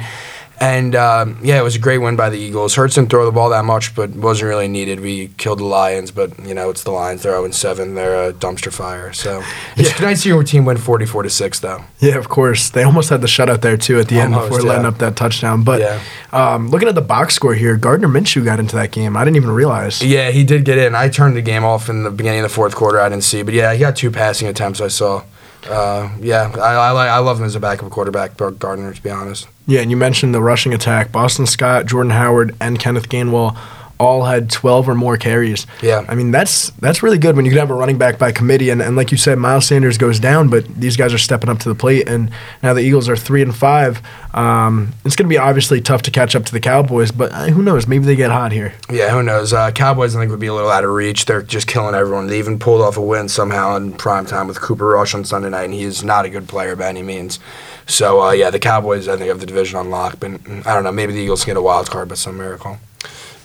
And 0.60 0.94
um, 0.94 1.38
yeah, 1.42 1.58
it 1.58 1.62
was 1.62 1.74
a 1.74 1.78
great 1.78 1.98
win 1.98 2.16
by 2.16 2.30
the 2.30 2.38
Eagles. 2.38 2.74
Hurts 2.74 2.94
didn't 2.94 3.10
throw 3.10 3.24
the 3.26 3.32
ball 3.32 3.50
that 3.50 3.64
much, 3.64 3.94
but 3.94 4.10
wasn't 4.10 4.48
really 4.48 4.68
needed. 4.68 5.00
We 5.00 5.28
killed 5.36 5.58
the 5.58 5.64
Lions, 5.64 6.10
but 6.10 6.38
you 6.46 6.54
know 6.54 6.70
it's 6.70 6.84
the 6.84 6.92
Lions. 6.92 7.22
They're 7.22 7.32
0 7.32 7.50
7. 7.50 7.94
They're 7.94 8.28
a 8.28 8.32
dumpster 8.32 8.72
fire. 8.72 9.12
So 9.12 9.42
it's 9.76 9.90
yeah. 9.90 10.06
nice 10.06 10.18
to 10.18 10.22
see 10.22 10.28
your 10.28 10.44
team 10.44 10.64
win 10.64 10.76
44 10.76 11.24
to 11.24 11.30
six, 11.30 11.60
though. 11.60 11.84
Yeah, 11.98 12.16
of 12.16 12.28
course. 12.28 12.70
They 12.70 12.82
almost 12.82 13.10
had 13.10 13.20
the 13.20 13.26
shutout 13.26 13.62
there 13.62 13.76
too 13.76 13.98
at 13.98 14.08
the 14.08 14.20
almost, 14.20 14.42
end 14.42 14.50
before 14.50 14.64
yeah. 14.64 14.72
letting 14.72 14.86
up 14.86 14.98
that 14.98 15.16
touchdown. 15.16 15.64
But 15.64 15.80
yeah. 15.80 16.00
um, 16.32 16.68
looking 16.70 16.88
at 16.88 16.94
the 16.94 17.02
box 17.02 17.34
score 17.34 17.54
here, 17.54 17.76
Gardner 17.76 18.08
Minshew 18.08 18.44
got 18.44 18.60
into 18.60 18.76
that 18.76 18.92
game. 18.92 19.16
I 19.16 19.24
didn't 19.24 19.36
even 19.36 19.50
realize. 19.50 20.02
Yeah, 20.02 20.30
he 20.30 20.44
did 20.44 20.64
get 20.64 20.78
in. 20.78 20.94
I 20.94 21.08
turned 21.08 21.36
the 21.36 21.42
game 21.42 21.64
off 21.64 21.88
in 21.88 22.04
the 22.04 22.10
beginning 22.10 22.40
of 22.40 22.44
the 22.44 22.54
fourth 22.54 22.74
quarter. 22.74 23.00
I 23.00 23.08
didn't 23.08 23.24
see, 23.24 23.42
but 23.42 23.54
yeah, 23.54 23.72
he 23.72 23.80
got 23.80 23.96
two 23.96 24.10
passing 24.10 24.48
attempts. 24.48 24.80
I 24.80 24.88
saw. 24.88 25.24
Uh, 25.66 26.10
yeah, 26.20 26.52
I, 26.56 26.74
I, 26.74 27.06
I 27.06 27.18
love 27.18 27.38
him 27.38 27.44
as 27.44 27.54
a 27.54 27.60
backup 27.60 27.90
quarterback, 27.90 28.36
Gardner, 28.36 28.92
to 28.92 29.02
be 29.02 29.10
honest. 29.10 29.48
Yeah, 29.66 29.80
and 29.80 29.90
you 29.90 29.96
mentioned 29.96 30.34
the 30.34 30.42
rushing 30.42 30.74
attack. 30.74 31.10
Boston 31.10 31.46
Scott, 31.46 31.86
Jordan 31.86 32.10
Howard, 32.12 32.54
and 32.60 32.78
Kenneth 32.78 33.08
Gainwell 33.08 33.56
all 34.04 34.24
had 34.24 34.50
12 34.50 34.88
or 34.88 34.94
more 34.94 35.16
carries. 35.16 35.66
Yeah. 35.82 36.04
I 36.08 36.14
mean, 36.14 36.30
that's 36.30 36.70
that's 36.80 37.02
really 37.02 37.18
good 37.18 37.36
when 37.36 37.44
you 37.44 37.50
can 37.50 37.58
have 37.58 37.70
a 37.70 37.74
running 37.74 37.98
back 37.98 38.18
by 38.18 38.32
committee. 38.32 38.70
And, 38.70 38.82
and 38.82 38.96
like 38.96 39.10
you 39.10 39.18
said, 39.18 39.38
Miles 39.38 39.66
Sanders 39.66 39.98
goes 39.98 40.20
down, 40.20 40.48
but 40.48 40.66
these 40.74 40.96
guys 40.96 41.12
are 41.14 41.18
stepping 41.18 41.50
up 41.50 41.58
to 41.60 41.68
the 41.68 41.74
plate. 41.74 42.08
And 42.08 42.30
now 42.62 42.74
the 42.74 42.80
Eagles 42.80 43.08
are 43.08 43.16
3 43.16 43.42
and 43.42 43.54
5. 43.54 44.02
Um, 44.34 44.92
it's 45.04 45.14
going 45.14 45.28
to 45.28 45.32
be 45.32 45.38
obviously 45.38 45.80
tough 45.80 46.02
to 46.02 46.10
catch 46.10 46.34
up 46.34 46.44
to 46.46 46.52
the 46.52 46.60
Cowboys, 46.60 47.12
but 47.12 47.32
uh, 47.32 47.46
who 47.46 47.62
knows? 47.62 47.86
Maybe 47.86 48.04
they 48.04 48.16
get 48.16 48.30
hot 48.30 48.50
here. 48.50 48.74
Yeah, 48.90 49.10
who 49.10 49.22
knows? 49.22 49.52
Uh, 49.52 49.70
Cowboys, 49.70 50.16
I 50.16 50.20
think, 50.20 50.30
would 50.32 50.40
be 50.40 50.48
a 50.48 50.54
little 50.54 50.70
out 50.70 50.84
of 50.84 50.90
reach. 50.90 51.26
They're 51.26 51.42
just 51.42 51.68
killing 51.68 51.94
everyone. 51.94 52.26
They 52.26 52.38
even 52.38 52.58
pulled 52.58 52.80
off 52.80 52.96
a 52.96 53.00
win 53.00 53.28
somehow 53.28 53.76
in 53.76 53.92
prime 53.92 54.26
time 54.26 54.48
with 54.48 54.60
Cooper 54.60 54.86
Rush 54.86 55.14
on 55.14 55.24
Sunday 55.24 55.50
night, 55.50 55.64
and 55.64 55.74
he 55.74 55.84
is 55.84 56.02
not 56.02 56.24
a 56.24 56.30
good 56.30 56.48
player 56.48 56.74
by 56.74 56.88
any 56.88 57.02
means. 57.02 57.38
So, 57.86 58.22
uh, 58.22 58.32
yeah, 58.32 58.50
the 58.50 58.58
Cowboys, 58.58 59.08
I 59.08 59.16
think, 59.16 59.28
have 59.28 59.40
the 59.40 59.46
division 59.46 59.78
on 59.78 59.90
lock. 59.90 60.18
But 60.18 60.32
I 60.66 60.74
don't 60.74 60.82
know. 60.82 60.92
Maybe 60.92 61.12
the 61.12 61.20
Eagles 61.20 61.44
can 61.44 61.52
get 61.52 61.58
a 61.58 61.62
wild 61.62 61.88
card 61.88 62.08
by 62.08 62.16
some 62.16 62.36
miracle. 62.36 62.78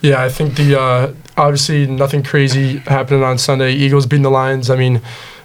Yeah, 0.01 0.24
I 0.24 0.29
think 0.29 0.56
the 0.56 0.79
uh, 0.79 1.13
obviously 1.36 1.86
nothing 1.86 2.24
crazy 2.24 2.77
happening 2.79 3.24
on 3.24 3.38
Sunday. 3.38 3.74
Eagles 3.74 4.06
beating 4.06 4.24
the 4.24 4.32
Lions. 4.32 4.70
I 4.70 4.77
mean, 4.77 5.01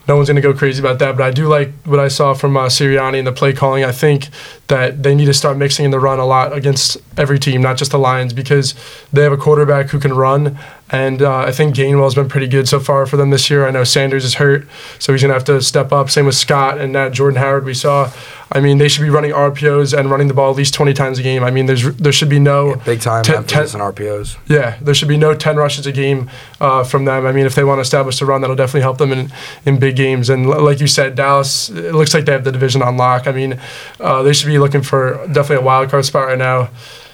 no 0.06 0.16
one's 0.16 0.28
going 0.28 0.37
to 0.37 0.42
go 0.42 0.54
crazy 0.54 0.80
about 0.80 0.99
that. 0.99 1.16
But 1.16 1.25
I 1.25 1.30
do 1.30 1.49
like 1.49 1.73
what 1.84 1.99
I 1.99 2.08
saw 2.08 2.34
from 2.34 2.56
uh, 2.56 2.66
Sirianni 2.66 3.18
and 3.18 3.26
the 3.26 3.32
play 3.32 3.52
calling. 3.52 3.84
I 3.84 3.92
think 3.92 4.28
that 4.68 5.02
they 5.02 5.14
need 5.14 5.26
to 5.26 5.34
start 5.34 5.56
mixing 5.56 5.84
in 5.84 5.90
the 5.90 5.99
run 5.99 6.18
a 6.18 6.26
lot 6.26 6.52
against 6.52 6.99
every 7.16 7.38
team, 7.38 7.62
not 7.62 7.76
just 7.78 7.90
the 7.90 7.99
Lions, 7.99 8.32
because 8.32 8.75
they 9.12 9.23
have 9.23 9.32
a 9.32 9.37
quarterback 9.37 9.90
who 9.90 9.99
can 9.99 10.12
run. 10.14 10.58
And 10.90 11.23
uh, 11.23 11.38
I 11.38 11.50
think 11.50 11.75
Gainwell's 11.75 12.14
been 12.14 12.28
pretty 12.28 12.46
good 12.46 12.68
so 12.68 12.78
far 12.78 13.06
for 13.06 13.16
them 13.16 13.30
this 13.30 13.50
year. 13.50 13.66
I 13.66 13.70
know 13.70 13.82
Sanders 13.82 14.25
is 14.25 14.34
hurt, 14.34 14.68
so 14.99 15.12
he's 15.12 15.23
going 15.23 15.30
to 15.30 15.34
have 15.34 15.44
to 15.44 15.61
step 15.62 15.90
up. 15.92 16.11
Same 16.11 16.26
with 16.26 16.37
Scott 16.37 16.78
and 16.78 16.92
now 16.92 17.08
Jordan 17.08 17.40
Howard. 17.40 17.64
We 17.64 17.75
saw. 17.75 18.12
I 18.54 18.61
mean, 18.61 18.78
they 18.78 18.87
should 18.87 19.02
be 19.02 19.11
running 19.11 19.32
RPOs 19.32 19.99
and 19.99 20.08
running 20.08 20.28
the 20.28 20.34
ball 20.34 20.49
at 20.49 20.56
least 20.56 20.75
20 20.75 20.94
times 20.94 21.18
a 21.18 21.23
game. 21.23 21.42
I 21.42 21.50
mean, 21.50 21.66
there's 21.66 21.94
there 21.96 22.12
should 22.12 22.28
be 22.28 22.38
no 22.38 22.68
yeah, 22.68 22.84
big 22.84 23.00
time 23.00 23.25
ten, 23.25 23.38
emphasis 23.38 23.75
on 23.75 23.80
RPOs. 23.80 24.37
Yeah, 24.46 24.78
there 24.80 24.94
should 24.94 25.08
be 25.08 25.16
no 25.16 25.34
10 25.34 25.56
rushes 25.56 25.87
a 25.87 25.92
game 25.92 26.30
uh, 26.61 26.84
from 26.84 27.04
them. 27.04 27.26
I 27.26 27.32
mean, 27.32 27.46
if 27.46 27.56
they 27.56 27.64
want 27.64 27.78
to 27.78 27.82
establish 27.82 28.20
a 28.20 28.26
run, 28.26 28.42
that'll 28.42 28.54
definitely 28.54 28.82
help 28.82 28.99
them 28.99 29.11
in 29.11 29.32
in 29.66 29.80
big 29.80 29.96
games. 29.96 30.30
And 30.30 30.49
like 30.49 30.80
you 30.80 30.87
said, 30.87 31.16
Dallas, 31.16 31.68
it 31.68 31.94
looks 31.94 32.14
like 32.14 32.26
they 32.26 32.32
have 32.32 32.44
the 32.44 32.52
division 32.52 32.80
on 32.80 32.96
lock. 32.96 33.26
I 33.26 33.32
mean, 33.32 33.58
uh, 33.99 34.23
they 34.23 34.32
should 34.32 34.46
be 34.46 34.58
looking 34.58 34.82
for 34.82 35.14
definitely 35.26 35.56
a 35.56 35.62
wild 35.62 35.90
card 35.90 36.04
spot 36.04 36.28
right 36.28 36.38
now 36.38 36.70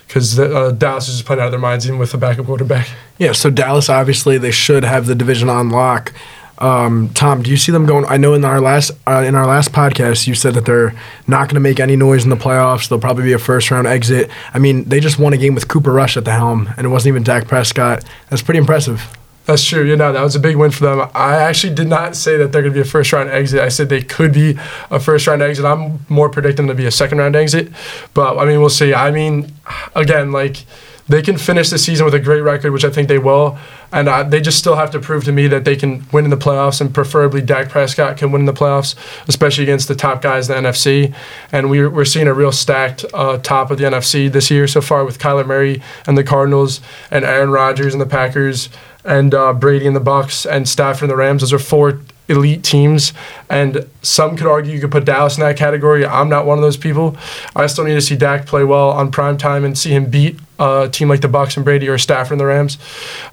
because 0.06 0.38
uh, 0.38 0.72
Dallas 0.72 1.08
is 1.08 1.14
just 1.14 1.26
playing 1.26 1.40
out 1.40 1.46
of 1.46 1.52
their 1.52 1.60
minds 1.60 1.86
even 1.86 1.98
with 1.98 2.12
the 2.12 2.18
backup 2.18 2.44
quarterback. 2.44 2.88
Yeah, 3.18 3.32
so 3.32 3.48
Dallas 3.48 3.88
obviously 3.88 4.36
they 4.36 4.50
should 4.50 4.84
have 4.84 5.06
the 5.06 5.14
division 5.14 5.48
on 5.48 5.70
lock. 5.70 6.12
Um, 6.60 7.08
Tom, 7.14 7.42
do 7.42 7.50
you 7.50 7.56
see 7.56 7.72
them 7.72 7.86
going? 7.86 8.04
I 8.06 8.18
know 8.18 8.34
in 8.34 8.44
our 8.44 8.60
last 8.60 8.92
uh, 9.06 9.24
in 9.26 9.34
our 9.34 9.46
last 9.46 9.72
podcast 9.72 10.26
you 10.26 10.34
said 10.34 10.54
that 10.54 10.66
they're 10.66 10.94
not 11.26 11.48
going 11.48 11.54
to 11.54 11.60
make 11.60 11.80
any 11.80 11.96
noise 11.96 12.24
in 12.24 12.30
the 12.30 12.36
playoffs. 12.36 12.88
They'll 12.88 13.00
probably 13.00 13.24
be 13.24 13.32
a 13.32 13.38
first 13.38 13.70
round 13.70 13.86
exit. 13.86 14.30
I 14.52 14.58
mean, 14.58 14.84
they 14.84 15.00
just 15.00 15.18
won 15.18 15.32
a 15.32 15.38
game 15.38 15.54
with 15.54 15.68
Cooper 15.68 15.92
Rush 15.92 16.16
at 16.16 16.24
the 16.24 16.32
helm, 16.32 16.68
and 16.76 16.86
it 16.86 16.90
wasn't 16.90 17.14
even 17.14 17.22
Dak 17.22 17.48
Prescott. 17.48 18.04
That's 18.28 18.42
pretty 18.42 18.58
impressive. 18.58 19.16
That's 19.46 19.64
true. 19.64 19.84
You 19.84 19.96
know, 19.96 20.12
that 20.12 20.22
was 20.22 20.36
a 20.36 20.40
big 20.40 20.56
win 20.56 20.70
for 20.70 20.84
them. 20.84 21.10
I 21.14 21.36
actually 21.36 21.74
did 21.74 21.88
not 21.88 22.14
say 22.14 22.36
that 22.36 22.52
they're 22.52 22.62
going 22.62 22.74
to 22.74 22.76
be 22.78 22.86
a 22.86 22.90
first 22.90 23.12
round 23.12 23.30
exit. 23.30 23.60
I 23.60 23.68
said 23.68 23.88
they 23.88 24.02
could 24.02 24.32
be 24.32 24.56
a 24.90 25.00
first 25.00 25.26
round 25.26 25.42
exit. 25.42 25.64
I'm 25.64 26.04
more 26.08 26.28
predicting 26.28 26.66
them 26.66 26.76
to 26.76 26.80
be 26.80 26.86
a 26.86 26.92
second 26.92 27.18
round 27.18 27.34
exit. 27.34 27.72
But, 28.14 28.38
I 28.38 28.44
mean, 28.44 28.60
we'll 28.60 28.68
see. 28.68 28.94
I 28.94 29.10
mean, 29.10 29.52
again, 29.96 30.30
like, 30.30 30.64
they 31.10 31.22
can 31.22 31.36
finish 31.36 31.70
the 31.70 31.78
season 31.78 32.04
with 32.04 32.14
a 32.14 32.20
great 32.20 32.42
record, 32.42 32.70
which 32.70 32.84
I 32.84 32.90
think 32.90 33.08
they 33.08 33.18
will. 33.18 33.58
And 33.92 34.08
uh, 34.08 34.22
they 34.22 34.40
just 34.40 34.58
still 34.58 34.76
have 34.76 34.92
to 34.92 35.00
prove 35.00 35.24
to 35.24 35.32
me 35.32 35.48
that 35.48 35.64
they 35.64 35.74
can 35.74 36.06
win 36.12 36.24
in 36.24 36.30
the 36.30 36.36
playoffs, 36.36 36.80
and 36.80 36.94
preferably 36.94 37.42
Dak 37.42 37.68
Prescott 37.68 38.16
can 38.16 38.30
win 38.30 38.42
in 38.42 38.46
the 38.46 38.52
playoffs, 38.52 38.94
especially 39.26 39.64
against 39.64 39.88
the 39.88 39.96
top 39.96 40.22
guys 40.22 40.48
in 40.48 40.62
the 40.62 40.68
NFC. 40.68 41.12
And 41.50 41.68
we're, 41.68 41.90
we're 41.90 42.04
seeing 42.04 42.28
a 42.28 42.34
real 42.34 42.52
stacked 42.52 43.04
uh, 43.12 43.38
top 43.38 43.72
of 43.72 43.78
the 43.78 43.84
NFC 43.84 44.30
this 44.30 44.52
year 44.52 44.68
so 44.68 44.80
far 44.80 45.04
with 45.04 45.18
Kyler 45.18 45.44
Murray 45.44 45.82
and 46.06 46.16
the 46.16 46.22
Cardinals, 46.22 46.80
and 47.10 47.24
Aaron 47.24 47.50
Rodgers 47.50 47.92
and 47.92 48.00
the 48.00 48.06
Packers 48.06 48.68
and 49.04 49.34
uh, 49.34 49.52
Brady 49.52 49.86
and 49.86 49.96
the 49.96 50.00
Bucs 50.00 50.48
and 50.48 50.68
Stafford 50.68 51.04
and 51.04 51.10
the 51.10 51.16
Rams. 51.16 51.40
Those 51.40 51.52
are 51.52 51.58
four 51.58 52.00
elite 52.30 52.62
teams, 52.64 53.12
and 53.48 53.86
some 54.02 54.36
could 54.36 54.46
argue 54.46 54.72
you 54.72 54.80
could 54.80 54.92
put 54.92 55.04
Dallas 55.04 55.36
in 55.36 55.42
that 55.42 55.56
category. 55.56 56.06
I'm 56.06 56.28
not 56.28 56.46
one 56.46 56.56
of 56.56 56.62
those 56.62 56.76
people. 56.76 57.16
I 57.54 57.66
still 57.66 57.84
need 57.84 57.94
to 57.94 58.00
see 58.00 58.16
Dak 58.16 58.46
play 58.46 58.64
well 58.64 58.90
on 58.90 59.10
prime 59.10 59.36
time 59.36 59.64
and 59.64 59.76
see 59.76 59.90
him 59.90 60.08
beat 60.08 60.38
a 60.58 60.88
team 60.90 61.08
like 61.08 61.20
the 61.20 61.28
Bucs 61.28 61.56
and 61.56 61.64
Brady 61.64 61.88
or 61.88 61.98
Stafford 61.98 62.32
and 62.32 62.40
the 62.40 62.46
Rams 62.46 62.78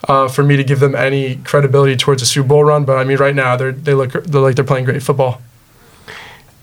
uh, 0.07 0.27
for 0.27 0.43
me 0.43 0.55
to 0.57 0.63
give 0.63 0.79
them 0.79 0.95
any 0.95 1.35
credibility 1.37 1.95
towards 1.95 2.21
a 2.21 2.25
Super 2.25 2.47
Bowl 2.47 2.63
run. 2.63 2.85
But 2.85 2.97
I 2.97 3.03
mean, 3.03 3.17
right 3.17 3.35
now 3.35 3.55
they 3.55 3.71
they 3.71 3.93
look 3.93 4.11
they're 4.11 4.41
like 4.41 4.55
they're 4.55 4.65
playing 4.65 4.85
great 4.85 5.03
football. 5.03 5.41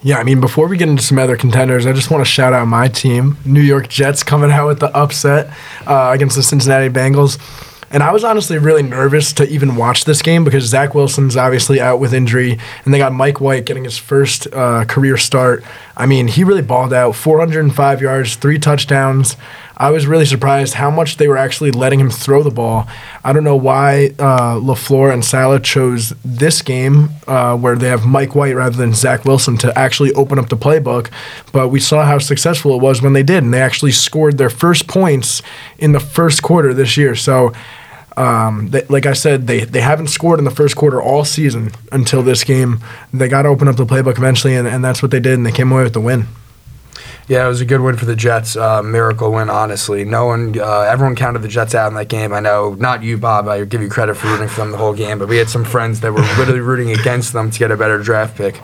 Yeah, 0.02 0.18
I 0.18 0.22
mean, 0.22 0.38
before 0.38 0.68
we 0.68 0.76
get 0.76 0.90
into 0.90 1.02
some 1.02 1.18
other 1.18 1.34
contenders, 1.34 1.86
I 1.86 1.94
just 1.94 2.10
want 2.10 2.20
to 2.20 2.30
shout 2.30 2.52
out 2.52 2.68
my 2.68 2.88
team, 2.88 3.38
New 3.46 3.62
York 3.62 3.88
Jets, 3.88 4.22
coming 4.22 4.50
out 4.50 4.66
with 4.66 4.80
the 4.80 4.94
upset 4.94 5.50
uh, 5.86 6.10
against 6.12 6.36
the 6.36 6.42
Cincinnati 6.42 6.90
Bengals. 6.90 7.38
And 7.94 8.02
I 8.02 8.10
was 8.10 8.24
honestly 8.24 8.58
really 8.58 8.82
nervous 8.82 9.32
to 9.34 9.48
even 9.48 9.76
watch 9.76 10.04
this 10.04 10.20
game 10.20 10.42
because 10.42 10.64
Zach 10.64 10.96
Wilson's 10.96 11.36
obviously 11.36 11.80
out 11.80 12.00
with 12.00 12.12
injury, 12.12 12.58
and 12.84 12.92
they 12.92 12.98
got 12.98 13.12
Mike 13.12 13.40
White 13.40 13.66
getting 13.66 13.84
his 13.84 13.96
first 13.96 14.48
uh, 14.52 14.84
career 14.84 15.16
start. 15.16 15.62
I 15.96 16.06
mean, 16.06 16.26
he 16.26 16.42
really 16.42 16.60
balled 16.60 16.92
out 16.92 17.14
405 17.14 18.02
yards, 18.02 18.34
three 18.34 18.58
touchdowns. 18.58 19.36
I 19.76 19.90
was 19.90 20.08
really 20.08 20.24
surprised 20.24 20.74
how 20.74 20.90
much 20.90 21.18
they 21.18 21.28
were 21.28 21.36
actually 21.36 21.70
letting 21.70 22.00
him 22.00 22.10
throw 22.10 22.42
the 22.42 22.50
ball. 22.50 22.88
I 23.22 23.32
don't 23.32 23.44
know 23.44 23.54
why 23.54 24.06
uh, 24.18 24.56
LaFleur 24.56 25.12
and 25.12 25.24
Saleh 25.24 25.62
chose 25.62 26.14
this 26.24 26.62
game 26.62 27.10
uh, 27.28 27.56
where 27.56 27.76
they 27.76 27.88
have 27.88 28.04
Mike 28.04 28.34
White 28.34 28.56
rather 28.56 28.76
than 28.76 28.94
Zach 28.94 29.24
Wilson 29.24 29.56
to 29.58 29.76
actually 29.78 30.12
open 30.14 30.40
up 30.40 30.48
the 30.48 30.56
playbook, 30.56 31.10
but 31.52 31.68
we 31.68 31.78
saw 31.78 32.04
how 32.04 32.18
successful 32.18 32.74
it 32.74 32.82
was 32.82 33.02
when 33.02 33.12
they 33.12 33.22
did, 33.22 33.44
and 33.44 33.54
they 33.54 33.62
actually 33.62 33.92
scored 33.92 34.36
their 34.36 34.50
first 34.50 34.88
points 34.88 35.42
in 35.78 35.92
the 35.92 36.00
first 36.00 36.42
quarter 36.42 36.74
this 36.74 36.96
year. 36.96 37.14
So 37.14 37.52
um, 38.16 38.70
they, 38.70 38.84
like 38.86 39.06
I 39.06 39.12
said, 39.12 39.46
they, 39.46 39.64
they 39.64 39.80
haven't 39.80 40.08
scored 40.08 40.38
in 40.38 40.44
the 40.44 40.50
first 40.50 40.76
quarter 40.76 41.02
all 41.02 41.24
season 41.24 41.72
until 41.90 42.22
this 42.22 42.44
game. 42.44 42.80
They 43.12 43.28
got 43.28 43.42
to 43.42 43.48
open 43.48 43.68
up 43.68 43.76
the 43.76 43.86
playbook 43.86 44.18
eventually, 44.18 44.54
and, 44.54 44.68
and 44.68 44.84
that's 44.84 45.02
what 45.02 45.10
they 45.10 45.20
did, 45.20 45.34
and 45.34 45.46
they 45.46 45.52
came 45.52 45.72
away 45.72 45.82
with 45.82 45.94
the 45.94 46.00
win. 46.00 46.26
Yeah, 47.26 47.46
it 47.46 47.48
was 47.48 47.62
a 47.62 47.64
good 47.64 47.80
win 47.80 47.96
for 47.96 48.04
the 48.04 48.14
Jets. 48.14 48.54
Uh, 48.54 48.82
miracle 48.82 49.32
win, 49.32 49.48
honestly. 49.48 50.04
No 50.04 50.26
one, 50.26 50.58
uh, 50.58 50.80
everyone 50.80 51.16
counted 51.16 51.40
the 51.40 51.48
Jets 51.48 51.74
out 51.74 51.88
in 51.88 51.94
that 51.94 52.08
game. 52.08 52.34
I 52.34 52.40
know, 52.40 52.74
not 52.74 53.02
you, 53.02 53.16
Bob. 53.16 53.48
I 53.48 53.64
give 53.64 53.80
you 53.80 53.88
credit 53.88 54.16
for 54.16 54.26
rooting 54.28 54.48
for 54.48 54.60
them 54.60 54.72
the 54.72 54.76
whole 54.76 54.92
game, 54.92 55.18
but 55.18 55.28
we 55.28 55.38
had 55.38 55.48
some 55.48 55.64
friends 55.64 56.00
that 56.00 56.12
were 56.12 56.20
literally 56.38 56.60
rooting 56.60 56.90
against 56.90 57.32
them 57.32 57.50
to 57.50 57.58
get 57.58 57.70
a 57.70 57.76
better 57.76 57.98
draft 57.98 58.36
pick. 58.36 58.60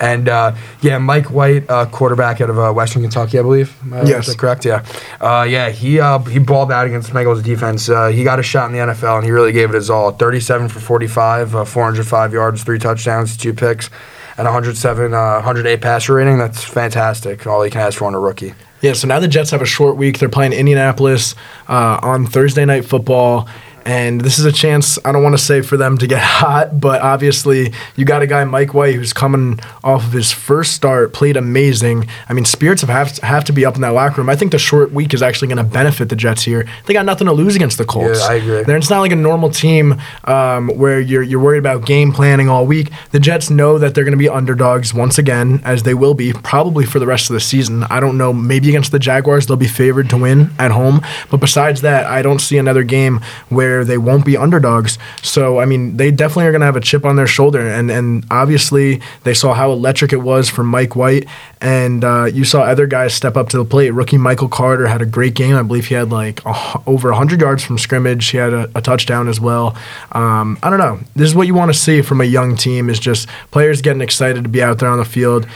And 0.00 0.30
uh, 0.30 0.56
yeah, 0.80 0.96
Mike 0.96 1.30
White, 1.30 1.68
uh, 1.68 1.84
quarterback 1.86 2.40
out 2.40 2.48
of 2.48 2.58
uh, 2.58 2.72
Western 2.72 3.02
Kentucky, 3.02 3.38
I 3.38 3.42
believe. 3.42 3.76
Uh, 3.92 4.02
yes, 4.06 4.26
is 4.26 4.34
that 4.34 4.40
correct? 4.40 4.64
Yeah, 4.64 4.84
uh, 5.20 5.46
yeah. 5.48 5.68
He 5.68 6.00
uh, 6.00 6.18
he 6.20 6.38
balled 6.38 6.72
out 6.72 6.86
against 6.86 7.10
Bengals 7.10 7.42
defense. 7.44 7.86
he 7.86 8.24
got 8.24 8.40
a 8.40 8.42
shot 8.42 8.70
in 8.70 8.72
the 8.72 8.92
NFL, 8.92 9.16
and 9.16 9.24
he 9.24 9.30
really 9.30 9.52
gave 9.52 9.68
it 9.68 9.74
his 9.74 9.90
all. 9.90 10.10
Thirty-seven 10.10 10.68
for 10.68 10.80
forty-five, 10.80 11.68
405 11.68 12.32
yards, 12.32 12.64
three 12.64 12.78
touchdowns, 12.78 13.36
two 13.36 13.52
picks, 13.52 13.90
and 14.38 14.46
107, 14.46 15.12
108 15.12 15.80
passer 15.82 16.14
rating. 16.14 16.38
That's 16.38 16.64
fantastic. 16.64 17.46
All 17.46 17.62
he 17.62 17.70
can 17.70 17.82
ask 17.82 17.98
for 17.98 18.06
on 18.06 18.14
a 18.14 18.20
rookie. 18.20 18.54
Yeah. 18.80 18.94
So 18.94 19.06
now 19.06 19.20
the 19.20 19.28
Jets 19.28 19.50
have 19.50 19.60
a 19.60 19.66
short 19.66 19.98
week. 19.98 20.18
They're 20.18 20.30
playing 20.30 20.54
Indianapolis 20.54 21.34
on 21.68 22.26
Thursday 22.26 22.64
night 22.64 22.86
football 22.86 23.46
and 23.84 24.20
this 24.20 24.38
is 24.38 24.44
a 24.44 24.52
chance, 24.52 24.98
I 25.04 25.12
don't 25.12 25.22
want 25.22 25.36
to 25.36 25.42
say 25.42 25.62
for 25.62 25.76
them 25.76 25.98
to 25.98 26.06
get 26.06 26.20
hot, 26.22 26.80
but 26.80 27.00
obviously 27.02 27.72
you 27.96 28.04
got 28.04 28.22
a 28.22 28.26
guy, 28.26 28.44
Mike 28.44 28.74
White, 28.74 28.94
who's 28.94 29.12
coming 29.12 29.60
off 29.82 30.04
of 30.04 30.12
his 30.12 30.32
first 30.32 30.72
start, 30.72 31.12
played 31.12 31.36
amazing. 31.36 32.08
I 32.28 32.32
mean, 32.32 32.44
spirits 32.44 32.82
have, 32.82 32.90
have, 32.90 33.12
to, 33.14 33.26
have 33.26 33.44
to 33.44 33.52
be 33.52 33.64
up 33.64 33.74
in 33.76 33.80
that 33.82 33.90
locker 33.90 34.20
room. 34.20 34.28
I 34.28 34.36
think 34.36 34.52
the 34.52 34.58
short 34.58 34.92
week 34.92 35.14
is 35.14 35.22
actually 35.22 35.48
going 35.48 35.58
to 35.58 35.64
benefit 35.64 36.08
the 36.08 36.16
Jets 36.16 36.42
here. 36.42 36.68
They 36.86 36.92
got 36.92 37.06
nothing 37.06 37.26
to 37.26 37.32
lose 37.32 37.56
against 37.56 37.78
the 37.78 37.84
Colts. 37.84 38.20
Yeah, 38.20 38.26
I 38.26 38.34
agree. 38.34 38.62
They're, 38.62 38.76
it's 38.76 38.90
not 38.90 39.00
like 39.00 39.12
a 39.12 39.16
normal 39.16 39.50
team 39.50 40.00
um, 40.24 40.68
where 40.68 41.00
you're, 41.00 41.22
you're 41.22 41.40
worried 41.40 41.58
about 41.58 41.86
game 41.86 42.12
planning 42.12 42.48
all 42.48 42.66
week. 42.66 42.90
The 43.12 43.20
Jets 43.20 43.50
know 43.50 43.78
that 43.78 43.94
they're 43.94 44.04
going 44.04 44.12
to 44.12 44.18
be 44.18 44.28
underdogs 44.28 44.92
once 44.92 45.18
again, 45.18 45.60
as 45.64 45.82
they 45.82 45.94
will 45.94 46.14
be 46.14 46.32
probably 46.32 46.84
for 46.84 46.98
the 46.98 47.06
rest 47.06 47.30
of 47.30 47.34
the 47.34 47.40
season. 47.40 47.84
I 47.84 48.00
don't 48.00 48.18
know. 48.18 48.32
Maybe 48.32 48.68
against 48.68 48.92
the 48.92 48.98
Jaguars, 48.98 49.46
they'll 49.46 49.56
be 49.56 49.68
favored 49.68 50.10
to 50.10 50.16
win 50.16 50.50
at 50.58 50.70
home. 50.70 51.00
But 51.30 51.38
besides 51.38 51.80
that, 51.82 52.06
I 52.06 52.22
don't 52.22 52.40
see 52.40 52.58
another 52.58 52.82
game 52.82 53.20
where 53.48 53.69
where 53.70 53.84
they 53.84 53.98
won't 53.98 54.24
be 54.24 54.36
underdogs. 54.36 54.98
So 55.22 55.60
I 55.60 55.64
mean, 55.64 55.96
they 55.96 56.10
definitely 56.10 56.46
are 56.46 56.52
going 56.52 56.60
to 56.60 56.66
have 56.66 56.76
a 56.76 56.80
chip 56.80 57.04
on 57.04 57.16
their 57.16 57.26
shoulder, 57.26 57.60
and 57.60 57.90
and 57.90 58.24
obviously 58.30 59.00
they 59.24 59.34
saw 59.34 59.54
how 59.54 59.70
electric 59.70 60.12
it 60.12 60.18
was 60.18 60.48
for 60.48 60.64
Mike 60.64 60.96
White, 60.96 61.26
and 61.60 62.04
uh, 62.04 62.24
you 62.24 62.44
saw 62.44 62.62
other 62.62 62.86
guys 62.86 63.14
step 63.14 63.36
up 63.36 63.48
to 63.50 63.56
the 63.58 63.64
plate. 63.64 63.90
Rookie 63.90 64.18
Michael 64.18 64.48
Carter 64.48 64.86
had 64.86 65.02
a 65.02 65.06
great 65.06 65.34
game. 65.34 65.56
I 65.56 65.62
believe 65.62 65.86
he 65.86 65.94
had 65.94 66.10
like 66.10 66.44
a, 66.44 66.80
over 66.86 67.10
100 67.10 67.40
yards 67.40 67.64
from 67.64 67.78
scrimmage. 67.78 68.28
He 68.28 68.38
had 68.38 68.52
a, 68.52 68.70
a 68.74 68.82
touchdown 68.82 69.28
as 69.28 69.40
well. 69.40 69.76
Um, 70.12 70.58
I 70.62 70.70
don't 70.70 70.78
know. 70.78 71.00
This 71.14 71.28
is 71.28 71.34
what 71.34 71.46
you 71.46 71.54
want 71.54 71.72
to 71.72 71.78
see 71.78 72.02
from 72.02 72.20
a 72.20 72.24
young 72.24 72.56
team: 72.56 72.90
is 72.90 72.98
just 72.98 73.28
players 73.50 73.80
getting 73.80 74.02
excited 74.02 74.42
to 74.42 74.50
be 74.50 74.62
out 74.62 74.78
there 74.78 74.88
on 74.88 74.98
the 74.98 75.04
field. 75.04 75.46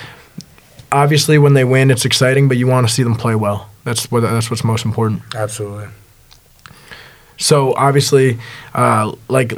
Obviously, 0.92 1.38
when 1.38 1.54
they 1.54 1.64
win, 1.64 1.90
it's 1.90 2.04
exciting, 2.04 2.47
but 2.47 2.56
you 2.56 2.68
want 2.68 2.87
to 2.87 2.92
see 2.92 3.02
them 3.02 3.16
play 3.16 3.35
well. 3.35 3.68
That's 3.83 4.11
what 4.11 4.21
that's 4.21 4.49
what's 4.50 4.64
most 4.64 4.85
important. 4.85 5.23
Absolutely. 5.35 5.88
So 7.37 7.75
obviously, 7.75 8.38
uh, 8.75 9.14
like 9.29 9.55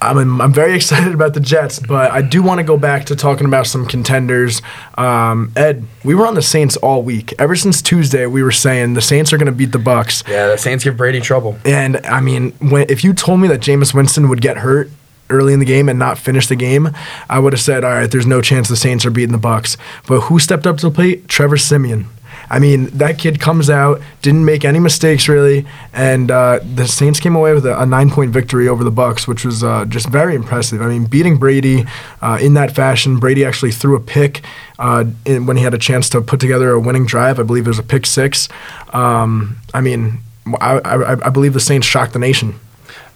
I'm, 0.00 0.40
I'm 0.40 0.52
very 0.52 0.74
excited 0.76 1.14
about 1.14 1.34
the 1.34 1.40
Jets, 1.40 1.78
but 1.78 2.10
I 2.10 2.22
do 2.22 2.42
want 2.42 2.58
to 2.58 2.64
go 2.64 2.76
back 2.76 3.06
to 3.06 3.16
talking 3.16 3.46
about 3.46 3.66
some 3.66 3.86
contenders. 3.86 4.62
Um, 4.96 5.52
Ed, 5.56 5.84
we 6.04 6.14
were 6.14 6.26
on 6.26 6.34
the 6.34 6.42
Saints 6.42 6.76
all 6.76 7.02
week. 7.02 7.34
Ever 7.38 7.56
since 7.56 7.82
Tuesday, 7.82 8.26
we 8.26 8.42
were 8.42 8.52
saying 8.52 8.94
the 8.94 9.02
Saints 9.02 9.32
are 9.32 9.38
going 9.38 9.46
to 9.46 9.52
beat 9.52 9.72
the 9.72 9.78
Bucs. 9.78 10.26
Yeah, 10.28 10.48
the 10.48 10.58
Saints 10.58 10.84
give 10.84 10.96
Brady 10.96 11.20
trouble. 11.20 11.58
And 11.64 11.98
I 12.06 12.20
mean, 12.20 12.52
when, 12.60 12.86
if 12.88 13.04
you 13.04 13.12
told 13.12 13.40
me 13.40 13.48
that 13.48 13.60
Jameis 13.60 13.94
Winston 13.94 14.28
would 14.28 14.40
get 14.40 14.58
hurt 14.58 14.90
early 15.28 15.52
in 15.52 15.58
the 15.58 15.66
game 15.66 15.88
and 15.88 15.98
not 15.98 16.18
finish 16.18 16.46
the 16.46 16.56
game, 16.56 16.90
I 17.28 17.38
would 17.38 17.52
have 17.52 17.60
said, 17.60 17.84
all 17.84 17.90
right, 17.90 18.10
there's 18.10 18.26
no 18.26 18.40
chance 18.40 18.68
the 18.68 18.76
Saints 18.76 19.04
are 19.04 19.10
beating 19.10 19.32
the 19.32 19.38
Bucs. 19.38 19.76
But 20.06 20.22
who 20.22 20.38
stepped 20.38 20.66
up 20.66 20.78
to 20.78 20.88
the 20.88 20.94
plate? 20.94 21.28
Trevor 21.28 21.56
Siemian. 21.56 22.06
I 22.48 22.58
mean, 22.58 22.86
that 22.98 23.18
kid 23.18 23.40
comes 23.40 23.68
out, 23.68 24.00
didn't 24.22 24.44
make 24.44 24.64
any 24.64 24.78
mistakes 24.78 25.28
really, 25.28 25.66
and 25.92 26.30
uh, 26.30 26.60
the 26.62 26.86
Saints 26.86 27.20
came 27.20 27.34
away 27.34 27.54
with 27.54 27.66
a, 27.66 27.80
a 27.80 27.86
nine-point 27.86 28.32
victory 28.32 28.68
over 28.68 28.84
the 28.84 28.92
Bucs, 28.92 29.26
which 29.26 29.44
was 29.44 29.64
uh, 29.64 29.84
just 29.86 30.08
very 30.08 30.34
impressive. 30.34 30.80
I 30.80 30.86
mean, 30.86 31.06
beating 31.06 31.38
Brady 31.38 31.84
uh, 32.22 32.38
in 32.40 32.54
that 32.54 32.74
fashion. 32.74 33.18
Brady 33.18 33.44
actually 33.44 33.72
threw 33.72 33.96
a 33.96 34.00
pick 34.00 34.42
uh, 34.78 35.04
in, 35.24 35.46
when 35.46 35.56
he 35.56 35.62
had 35.62 35.74
a 35.74 35.78
chance 35.78 36.08
to 36.10 36.20
put 36.20 36.40
together 36.40 36.70
a 36.70 36.80
winning 36.80 37.06
drive. 37.06 37.40
I 37.40 37.42
believe 37.42 37.66
it 37.66 37.70
was 37.70 37.78
a 37.78 37.82
pick 37.82 38.06
six. 38.06 38.48
Um, 38.92 39.58
I 39.74 39.80
mean, 39.80 40.18
I, 40.60 40.78
I, 40.78 41.12
I 41.26 41.30
believe 41.30 41.52
the 41.52 41.60
Saints 41.60 41.86
shocked 41.86 42.12
the 42.12 42.18
nation. 42.18 42.54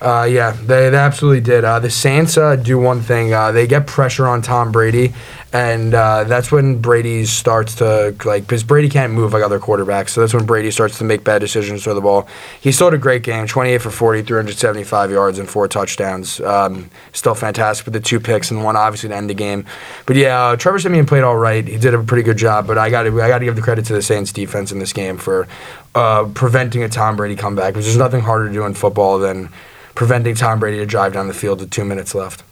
Uh, 0.00 0.26
yeah, 0.30 0.52
they, 0.52 0.88
they 0.88 0.96
absolutely 0.96 1.42
did. 1.42 1.62
Uh, 1.62 1.78
the 1.78 1.90
Saints 1.90 2.38
uh, 2.38 2.56
do 2.56 2.78
one 2.78 3.02
thing. 3.02 3.34
Uh, 3.34 3.52
they 3.52 3.66
get 3.66 3.86
pressure 3.86 4.26
on 4.26 4.40
Tom 4.40 4.72
Brady, 4.72 5.12
and 5.52 5.92
uh, 5.92 6.24
that's 6.24 6.50
when 6.50 6.80
Brady 6.80 7.26
starts 7.26 7.74
to 7.76 8.14
like 8.24 8.44
because 8.44 8.64
Brady 8.64 8.88
can't 8.88 9.12
move 9.12 9.34
like 9.34 9.42
other 9.42 9.60
quarterbacks. 9.60 10.10
So 10.10 10.22
that's 10.22 10.32
when 10.32 10.46
Brady 10.46 10.70
starts 10.70 10.96
to 10.98 11.04
make 11.04 11.22
bad 11.22 11.40
decisions 11.40 11.82
for 11.82 11.92
the 11.92 12.00
ball. 12.00 12.26
He 12.62 12.72
still 12.72 12.86
had 12.86 12.94
a 12.94 12.98
great 12.98 13.22
game: 13.22 13.46
28 13.46 13.82
for 13.82 13.90
40, 13.90 14.22
375 14.22 15.10
yards, 15.10 15.38
and 15.38 15.48
four 15.48 15.68
touchdowns. 15.68 16.40
Um, 16.40 16.90
still 17.12 17.34
fantastic 17.34 17.84
with 17.84 17.92
the 17.92 18.00
two 18.00 18.20
picks 18.20 18.50
and 18.50 18.64
one 18.64 18.76
obviously 18.76 19.10
to 19.10 19.16
end 19.16 19.28
the 19.28 19.34
game. 19.34 19.66
But 20.06 20.16
yeah, 20.16 20.44
uh, 20.44 20.56
Trevor 20.56 20.78
Siemian 20.78 21.04
played 21.04 21.24
all 21.24 21.36
right. 21.36 21.66
He 21.66 21.76
did 21.76 21.92
a 21.92 22.02
pretty 22.02 22.22
good 22.22 22.38
job. 22.38 22.66
But 22.66 22.78
I 22.78 22.88
got 22.88 23.06
I 23.06 23.28
got 23.28 23.40
to 23.40 23.44
give 23.44 23.56
the 23.56 23.62
credit 23.62 23.84
to 23.86 23.92
the 23.92 24.02
Saints 24.02 24.32
defense 24.32 24.72
in 24.72 24.78
this 24.78 24.94
game 24.94 25.18
for 25.18 25.46
preventing 25.92 26.82
a 26.82 26.88
Tom 26.88 27.16
Brady 27.16 27.36
comeback. 27.36 27.74
Because 27.74 27.86
there's 27.86 27.96
nothing 27.96 28.20
harder 28.20 28.48
to 28.48 28.52
do 28.52 28.64
in 28.64 28.74
football 28.74 29.18
than 29.18 29.48
preventing 29.94 30.34
Tom 30.34 30.58
Brady 30.60 30.78
to 30.78 30.86
drive 30.86 31.12
down 31.12 31.28
the 31.28 31.34
field 31.34 31.60
with 31.60 31.70
two 31.70 31.84
minutes 31.84 32.14
left. 32.14 32.42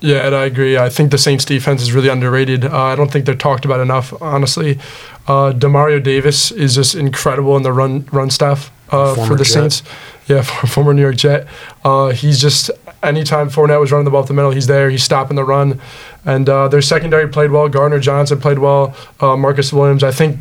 Yeah, 0.00 0.26
and 0.26 0.34
I 0.34 0.44
agree. 0.44 0.76
I 0.76 0.90
think 0.90 1.10
the 1.12 1.18
Saints 1.18 1.46
defense 1.46 1.80
is 1.80 1.92
really 1.92 2.08
underrated. 2.10 2.64
Uh, 2.66 2.76
I 2.76 2.94
don't 2.96 3.10
think 3.10 3.24
they're 3.24 3.34
talked 3.34 3.64
about 3.64 3.80
enough, 3.80 4.12
honestly. 4.20 4.78
Uh, 5.26 5.52
Demario 5.56 6.02
Davis 6.02 6.50
is 6.50 6.74
just 6.74 6.94
incredible 6.94 7.56
in 7.56 7.62
the 7.62 7.72
run 7.72 8.06
run 8.12 8.28
stuff. 8.28 8.70
uh, 8.90 9.14
for 9.26 9.34
the 9.34 9.44
Jet. 9.44 9.52
Saints. 9.52 9.82
Yeah, 10.26 10.42
former 10.68 10.92
New 10.92 11.00
York 11.00 11.16
Jet. 11.16 11.46
Uh, 11.84 12.10
he's 12.10 12.38
just 12.38 12.70
anytime 13.02 13.48
Fournette 13.48 13.80
was 13.80 13.92
running 13.92 14.04
the 14.04 14.10
ball 14.10 14.20
up 14.20 14.26
the 14.28 14.34
middle, 14.34 14.50
he's 14.50 14.66
there. 14.66 14.90
He's 14.90 15.02
stopping 15.02 15.36
the 15.36 15.44
run, 15.44 15.80
and 16.26 16.48
uh, 16.50 16.68
their 16.68 16.82
secondary 16.82 17.26
played 17.28 17.50
well. 17.50 17.68
Gardner 17.70 17.98
Johnson 18.00 18.38
played 18.40 18.58
well. 18.58 18.94
Uh, 19.20 19.36
Marcus 19.38 19.72
Williams, 19.72 20.04
I 20.04 20.10
think. 20.10 20.38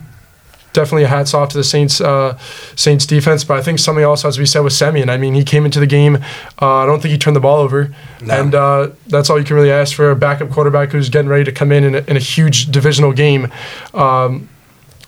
Definitely 0.74 1.04
a 1.04 1.08
hats 1.08 1.34
off 1.34 1.50
to 1.50 1.58
the 1.58 1.64
Saints 1.64 2.02
uh, 2.02 2.38
Saints 2.76 3.06
defense, 3.06 3.44
but 3.44 3.58
I 3.58 3.62
think 3.62 3.80
something 3.80 4.04
else 4.04 4.24
has 4.24 4.36
to 4.36 4.40
be 4.42 4.46
said 4.46 4.62
with 4.62 4.74
Siemian. 4.74 5.10
I 5.10 5.18
mean, 5.18 5.34
he 5.36 5.44
came 5.44 5.66
into 5.66 5.80
the 5.80 5.88
game. 5.88 6.16
Uh, 6.62 6.78
I 6.78 6.86
don't 6.86 7.00
think 7.02 7.12
he 7.12 7.18
turned 7.18 7.36
the 7.36 7.40
ball 7.42 7.60
over, 7.60 7.94
No. 8.22 8.34
and 8.42 8.56
uh, 8.56 8.90
that's 9.08 9.30
all 9.30 9.38
you 9.38 9.46
can 9.46 9.56
really 9.56 9.72
ask 9.72 9.96
for 9.96 10.10
a 10.12 10.16
backup 10.16 10.50
quarterback 10.50 10.92
who's 10.92 11.10
getting 11.10 11.30
ready 11.30 11.44
to 11.44 11.52
come 11.52 11.72
in 11.72 11.84
in 11.84 11.96
a, 11.96 12.00
in 12.10 12.18
a 12.18 12.20
huge 12.20 12.72
divisional 12.72 13.14
game. 13.14 13.52
Um, 13.94 14.50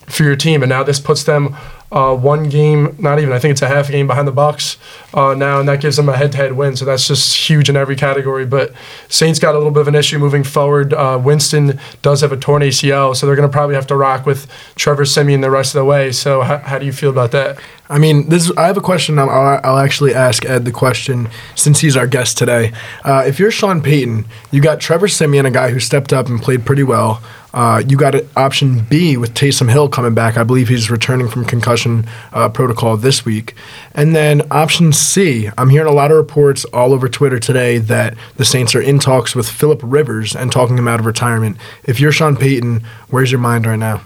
for 0.06 0.22
your 0.22 0.36
team, 0.36 0.62
and 0.62 0.70
now 0.70 0.84
this 0.84 1.00
puts 1.00 1.24
them 1.24 1.56
uh, 1.92 2.14
one 2.16 2.48
game, 2.48 2.96
not 2.98 3.18
even. 3.18 3.32
I 3.32 3.38
think 3.38 3.52
it's 3.52 3.62
a 3.62 3.68
half 3.68 3.88
game 3.88 4.06
behind 4.06 4.26
the 4.26 4.32
Bucs 4.32 4.76
uh, 5.14 5.34
now, 5.34 5.60
and 5.60 5.68
that 5.68 5.80
gives 5.80 5.96
them 5.96 6.08
a 6.08 6.16
head-to-head 6.16 6.52
win. 6.52 6.76
So 6.76 6.84
that's 6.84 7.06
just 7.06 7.36
huge 7.48 7.68
in 7.68 7.76
every 7.76 7.96
category. 7.96 8.44
But 8.44 8.72
Saints 9.08 9.38
got 9.38 9.54
a 9.54 9.58
little 9.58 9.72
bit 9.72 9.80
of 9.80 9.88
an 9.88 9.94
issue 9.94 10.18
moving 10.18 10.44
forward. 10.44 10.92
Uh, 10.92 11.20
Winston 11.22 11.78
does 12.02 12.20
have 12.22 12.32
a 12.32 12.36
torn 12.36 12.62
ACL, 12.62 13.14
so 13.14 13.26
they're 13.26 13.36
going 13.36 13.48
to 13.48 13.52
probably 13.52 13.74
have 13.76 13.86
to 13.88 13.96
rock 13.96 14.26
with 14.26 14.50
Trevor 14.74 15.04
Siemian 15.04 15.40
the 15.40 15.50
rest 15.50 15.74
of 15.74 15.80
the 15.80 15.84
way. 15.84 16.12
So 16.12 16.42
how, 16.42 16.58
how 16.58 16.78
do 16.78 16.86
you 16.86 16.92
feel 16.92 17.10
about 17.10 17.30
that? 17.32 17.58
I 17.88 17.98
mean, 17.98 18.28
this. 18.28 18.50
I 18.56 18.66
have 18.66 18.76
a 18.76 18.80
question. 18.82 19.18
I'll, 19.18 19.30
I'll 19.30 19.78
actually 19.78 20.14
ask 20.14 20.44
Ed 20.44 20.64
the 20.64 20.72
question 20.72 21.28
since 21.54 21.80
he's 21.80 21.96
our 21.96 22.06
guest 22.06 22.36
today. 22.36 22.72
Uh, 23.04 23.24
if 23.26 23.38
you're 23.38 23.50
Sean 23.50 23.80
Payton, 23.80 24.26
you 24.50 24.60
got 24.60 24.80
Trevor 24.80 25.08
Siemian, 25.08 25.46
a 25.46 25.50
guy 25.50 25.70
who 25.70 25.80
stepped 25.80 26.12
up 26.12 26.28
and 26.28 26.40
played 26.40 26.66
pretty 26.66 26.82
well. 26.82 27.22
Uh, 27.54 27.82
you 27.88 27.96
got 27.96 28.14
option 28.36 28.80
B 28.80 29.16
with 29.16 29.32
Taysom 29.32 29.70
Hill 29.70 29.88
coming 29.88 30.12
back. 30.12 30.36
I 30.36 30.44
believe 30.44 30.68
he's 30.68 30.90
returning 30.90 31.28
from 31.28 31.46
concussion 31.46 32.04
uh, 32.34 32.50
protocol 32.50 32.98
this 32.98 33.24
week. 33.24 33.54
And 33.94 34.14
then 34.14 34.42
option 34.50 34.92
C, 34.92 35.48
I'm 35.56 35.70
hearing 35.70 35.88
a 35.88 35.94
lot 35.94 36.10
of 36.10 36.18
reports 36.18 36.66
all 36.66 36.92
over 36.92 37.08
Twitter 37.08 37.38
today 37.38 37.78
that 37.78 38.14
the 38.36 38.44
Saints 38.44 38.74
are 38.74 38.82
in 38.82 38.98
talks 38.98 39.34
with 39.34 39.48
Philip 39.48 39.80
Rivers 39.82 40.36
and 40.36 40.52
talking 40.52 40.76
him 40.76 40.86
out 40.86 41.00
of 41.00 41.06
retirement. 41.06 41.56
If 41.84 41.98
you're 41.98 42.12
Sean 42.12 42.36
Payton, 42.36 42.84
where's 43.08 43.32
your 43.32 43.40
mind 43.40 43.66
right 43.66 43.78
now? 43.78 44.02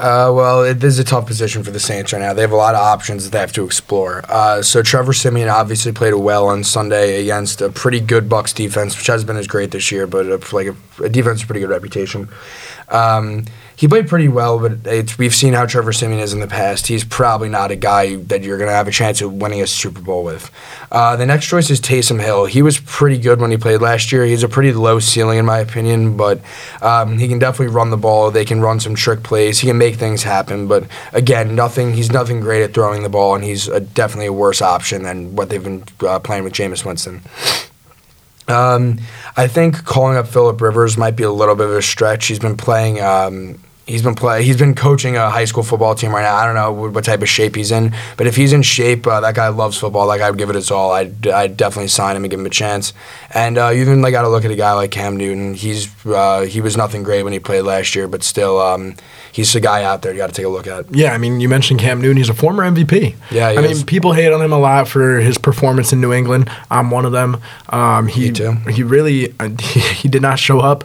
Uh, 0.00 0.32
well, 0.32 0.64
it, 0.64 0.80
this 0.80 0.94
is 0.94 0.98
a 0.98 1.04
tough 1.04 1.26
position 1.26 1.62
for 1.62 1.70
the 1.70 1.78
Saints 1.78 2.14
right 2.14 2.20
now. 2.20 2.32
They 2.32 2.40
have 2.40 2.52
a 2.52 2.56
lot 2.56 2.74
of 2.74 2.80
options 2.80 3.24
that 3.24 3.32
they 3.32 3.38
have 3.38 3.52
to 3.52 3.66
explore. 3.66 4.24
Uh, 4.30 4.62
so 4.62 4.82
Trevor 4.82 5.12
Siemian 5.12 5.50
obviously 5.50 5.92
played 5.92 6.14
well 6.14 6.46
on 6.46 6.64
Sunday 6.64 7.20
against 7.20 7.60
a 7.60 7.68
pretty 7.68 8.00
good 8.00 8.26
Bucs 8.26 8.54
defense, 8.54 8.96
which 8.96 9.08
has 9.08 9.24
been 9.24 9.36
as 9.36 9.46
great 9.46 9.72
this 9.72 9.92
year, 9.92 10.06
but 10.06 10.24
a, 10.24 10.56
like 10.56 10.68
a, 10.68 11.04
a 11.04 11.10
defense 11.10 11.40
with 11.40 11.44
a 11.44 11.46
pretty 11.48 11.60
good 11.60 11.68
reputation. 11.68 12.30
Um, 12.88 13.44
he 13.80 13.88
played 13.88 14.08
pretty 14.08 14.28
well, 14.28 14.58
but 14.58 15.16
we've 15.16 15.34
seen 15.34 15.54
how 15.54 15.64
Trevor 15.64 15.94
Siemian 15.94 16.20
is 16.20 16.34
in 16.34 16.40
the 16.40 16.46
past. 16.46 16.88
He's 16.88 17.02
probably 17.02 17.48
not 17.48 17.70
a 17.70 17.76
guy 17.76 18.16
that 18.16 18.42
you're 18.42 18.58
going 18.58 18.68
to 18.68 18.74
have 18.74 18.86
a 18.86 18.90
chance 18.90 19.22
of 19.22 19.32
winning 19.32 19.62
a 19.62 19.66
Super 19.66 20.02
Bowl 20.02 20.22
with. 20.22 20.50
Uh, 20.92 21.16
the 21.16 21.24
next 21.24 21.46
choice 21.46 21.70
is 21.70 21.80
Taysom 21.80 22.20
Hill. 22.20 22.44
He 22.44 22.60
was 22.60 22.78
pretty 22.78 23.16
good 23.16 23.40
when 23.40 23.50
he 23.50 23.56
played 23.56 23.80
last 23.80 24.12
year. 24.12 24.26
He's 24.26 24.42
a 24.42 24.50
pretty 24.50 24.74
low 24.74 24.98
ceiling, 24.98 25.38
in 25.38 25.46
my 25.46 25.60
opinion, 25.60 26.18
but 26.18 26.42
um, 26.82 27.16
he 27.16 27.26
can 27.26 27.38
definitely 27.38 27.74
run 27.74 27.88
the 27.88 27.96
ball. 27.96 28.30
They 28.30 28.44
can 28.44 28.60
run 28.60 28.80
some 28.80 28.94
trick 28.94 29.22
plays. 29.22 29.60
He 29.60 29.68
can 29.68 29.78
make 29.78 29.94
things 29.94 30.24
happen, 30.24 30.68
but 30.68 30.84
again, 31.14 31.54
nothing. 31.54 31.94
He's 31.94 32.12
nothing 32.12 32.40
great 32.40 32.62
at 32.62 32.74
throwing 32.74 33.02
the 33.02 33.08
ball, 33.08 33.34
and 33.34 33.42
he's 33.42 33.66
a, 33.66 33.80
definitely 33.80 34.26
a 34.26 34.32
worse 34.34 34.60
option 34.60 35.04
than 35.04 35.34
what 35.36 35.48
they've 35.48 35.64
been 35.64 35.84
uh, 36.00 36.18
playing 36.18 36.44
with 36.44 36.52
Jameis 36.52 36.84
Winston. 36.84 37.22
Um, 38.46 38.98
I 39.38 39.46
think 39.46 39.86
calling 39.86 40.18
up 40.18 40.28
Philip 40.28 40.60
Rivers 40.60 40.98
might 40.98 41.16
be 41.16 41.22
a 41.22 41.32
little 41.32 41.54
bit 41.54 41.70
of 41.70 41.76
a 41.76 41.80
stretch. 41.80 42.26
He's 42.26 42.38
been 42.38 42.58
playing. 42.58 43.00
Um, 43.00 43.58
he's 43.90 44.02
been 44.02 44.14
play. 44.14 44.42
He's 44.44 44.56
been 44.56 44.74
coaching 44.74 45.16
a 45.16 45.30
high 45.30 45.44
school 45.44 45.62
football 45.62 45.94
team 45.94 46.12
right 46.14 46.22
now. 46.22 46.36
I 46.36 46.46
don't 46.46 46.54
know 46.54 46.72
what, 46.72 46.92
what 46.92 47.04
type 47.04 47.22
of 47.22 47.28
shape 47.28 47.56
he's 47.56 47.70
in, 47.70 47.94
but 48.16 48.26
if 48.26 48.36
he's 48.36 48.52
in 48.52 48.62
shape, 48.62 49.06
uh, 49.06 49.20
that 49.20 49.34
guy 49.34 49.48
loves 49.48 49.76
football. 49.76 50.06
Like 50.06 50.20
I'd 50.20 50.38
give 50.38 50.48
it 50.50 50.54
his 50.54 50.70
all. 50.70 50.92
I'd, 50.92 51.26
I'd 51.26 51.56
definitely 51.56 51.88
sign 51.88 52.16
him 52.16 52.24
and 52.24 52.30
give 52.30 52.40
him 52.40 52.46
a 52.46 52.50
chance. 52.50 52.92
And 53.34 53.58
uh, 53.58 53.68
you 53.68 53.82
even 53.82 54.02
like 54.02 54.12
got 54.12 54.22
to 54.22 54.28
look 54.28 54.44
at 54.44 54.50
a 54.50 54.56
guy 54.56 54.72
like 54.72 54.90
Cam 54.90 55.16
Newton. 55.16 55.54
He's 55.54 55.88
uh, 56.06 56.42
he 56.42 56.60
was 56.60 56.76
nothing 56.76 57.02
great 57.02 57.22
when 57.22 57.32
he 57.32 57.40
played 57.40 57.62
last 57.62 57.94
year, 57.94 58.08
but 58.08 58.22
still, 58.22 58.60
um, 58.60 58.94
he's 59.32 59.54
a 59.54 59.60
guy 59.60 59.84
out 59.84 60.02
there 60.02 60.12
you 60.12 60.18
got 60.18 60.28
to 60.28 60.34
take 60.34 60.46
a 60.46 60.48
look 60.48 60.66
at. 60.66 60.92
Yeah, 60.94 61.12
I 61.12 61.18
mean, 61.18 61.40
you 61.40 61.48
mentioned 61.48 61.80
Cam 61.80 62.00
Newton. 62.00 62.16
He's 62.16 62.28
a 62.28 62.34
former 62.34 62.62
MVP. 62.62 63.14
Yeah, 63.30 63.52
he 63.52 63.58
I 63.58 63.62
is. 63.62 63.78
mean, 63.78 63.86
people 63.86 64.12
hate 64.12 64.32
on 64.32 64.40
him 64.42 64.52
a 64.52 64.58
lot 64.58 64.88
for 64.88 65.18
his 65.18 65.38
performance 65.38 65.92
in 65.92 66.00
New 66.00 66.12
England. 66.12 66.50
I'm 66.70 66.90
one 66.90 67.04
of 67.04 67.12
them. 67.12 67.40
Um, 67.68 68.08
he 68.08 68.26
Me 68.26 68.32
too. 68.32 68.52
he 68.70 68.82
really 68.82 69.34
uh, 69.38 69.48
he, 69.60 69.80
he 70.02 70.08
did 70.08 70.22
not 70.22 70.38
show 70.38 70.60
up. 70.60 70.84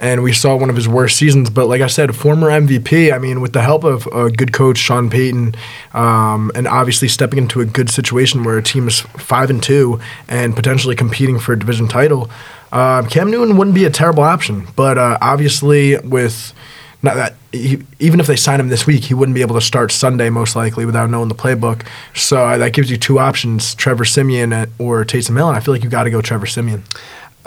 And 0.00 0.22
we 0.22 0.32
saw 0.32 0.56
one 0.56 0.70
of 0.70 0.76
his 0.76 0.88
worst 0.88 1.16
seasons. 1.16 1.50
But 1.50 1.66
like 1.66 1.80
I 1.80 1.88
said, 1.88 2.14
former 2.14 2.48
MVP. 2.48 3.12
I 3.12 3.18
mean, 3.18 3.40
with 3.40 3.52
the 3.52 3.62
help 3.62 3.84
of 3.84 4.06
a 4.06 4.30
good 4.30 4.52
coach, 4.52 4.78
Sean 4.78 5.10
Payton, 5.10 5.56
um, 5.92 6.52
and 6.54 6.68
obviously 6.68 7.08
stepping 7.08 7.38
into 7.38 7.60
a 7.60 7.64
good 7.64 7.90
situation 7.90 8.44
where 8.44 8.58
a 8.58 8.62
team 8.62 8.86
is 8.86 9.00
five 9.00 9.50
and 9.50 9.62
two 9.62 10.00
and 10.28 10.54
potentially 10.54 10.94
competing 10.94 11.38
for 11.38 11.52
a 11.52 11.58
division 11.58 11.88
title, 11.88 12.30
uh, 12.70 13.02
Cam 13.08 13.30
Newton 13.30 13.56
wouldn't 13.56 13.74
be 13.74 13.84
a 13.84 13.90
terrible 13.90 14.22
option. 14.22 14.68
But 14.76 14.98
uh, 14.98 15.18
obviously, 15.20 15.98
with 15.98 16.54
not 17.02 17.14
that 17.14 17.34
he, 17.52 17.82
even 17.98 18.20
if 18.20 18.26
they 18.26 18.36
sign 18.36 18.60
him 18.60 18.68
this 18.68 18.86
week, 18.86 19.04
he 19.04 19.14
wouldn't 19.14 19.34
be 19.34 19.40
able 19.40 19.54
to 19.54 19.60
start 19.60 19.92
Sunday 19.92 20.30
most 20.30 20.56
likely 20.56 20.84
without 20.84 21.08
knowing 21.10 21.28
the 21.28 21.34
playbook. 21.34 21.86
So 22.14 22.44
uh, 22.44 22.58
that 22.58 22.72
gives 22.72 22.90
you 22.90 22.96
two 22.96 23.18
options: 23.18 23.74
Trevor 23.74 24.04
Siemian 24.04 24.52
or 24.78 25.04
Taysom 25.04 25.36
Hill. 25.36 25.48
And 25.48 25.56
I 25.56 25.60
feel 25.60 25.74
like 25.74 25.84
you 25.84 25.90
got 25.90 26.04
to 26.04 26.10
go 26.10 26.20
Trevor 26.20 26.46
Siemian. 26.46 26.82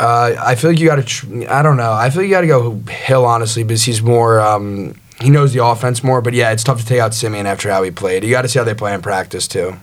Uh, 0.02 0.36
I 0.40 0.56
feel 0.56 0.72
like 0.72 0.80
you 0.80 0.88
got 0.88 0.96
to. 0.96 1.04
Tr- 1.04 1.48
I 1.48 1.62
don't 1.62 1.78
know. 1.78 1.94
I 1.94 2.10
feel 2.10 2.24
like 2.24 2.30
you 2.30 2.36
got 2.36 2.42
to 2.42 2.48
go 2.48 2.92
Hill 2.92 3.24
honestly 3.24 3.64
because 3.64 3.84
he's 3.84 4.02
more. 4.02 4.40
Um, 4.42 5.00
he 5.20 5.30
knows 5.30 5.54
the 5.54 5.64
offense 5.64 6.04
more. 6.04 6.22
But 6.22 6.34
yeah, 6.34 6.52
it's 6.52 6.64
tough 6.64 6.80
to 6.80 6.86
take 6.86 7.00
out 7.00 7.14
Siemian 7.14 7.46
after 7.46 7.70
how 7.70 7.84
he 7.84 7.92
played. 7.92 8.24
You 8.24 8.32
got 8.32 8.42
to 8.42 8.48
see 8.48 8.58
how 8.58 8.66
they 8.66 8.74
play 8.74 8.96
in 8.96 9.04
practice 9.04 9.48
too. 9.48 9.76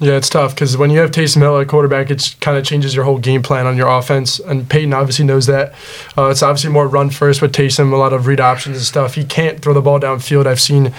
Yeah, 0.00 0.12
it's 0.12 0.28
tough 0.28 0.54
because 0.54 0.76
when 0.76 0.90
you 0.90 0.98
have 0.98 1.10
Taysom 1.10 1.38
Hill 1.38 1.58
at 1.58 1.66
quarterback, 1.66 2.10
it 2.10 2.36
kind 2.40 2.58
of 2.58 2.64
changes 2.64 2.94
your 2.94 3.04
whole 3.04 3.18
game 3.18 3.42
plan 3.42 3.66
on 3.66 3.76
your 3.76 3.88
offense. 3.88 4.38
And 4.38 4.68
Payton 4.68 4.92
obviously 4.92 5.24
knows 5.24 5.46
that. 5.46 5.72
Uh, 6.16 6.28
it's 6.28 6.42
obviously 6.42 6.70
more 6.70 6.86
run 6.86 7.08
first 7.08 7.40
with 7.40 7.52
Taysom, 7.52 7.92
a 7.92 7.96
lot 7.96 8.12
of 8.12 8.26
read 8.26 8.38
options 8.38 8.76
and 8.76 8.84
stuff. 8.84 9.14
He 9.14 9.24
can't 9.24 9.60
throw 9.60 9.72
the 9.72 9.80
ball 9.80 9.98
downfield. 9.98 10.46
I've 10.46 10.60
seen 10.60 10.92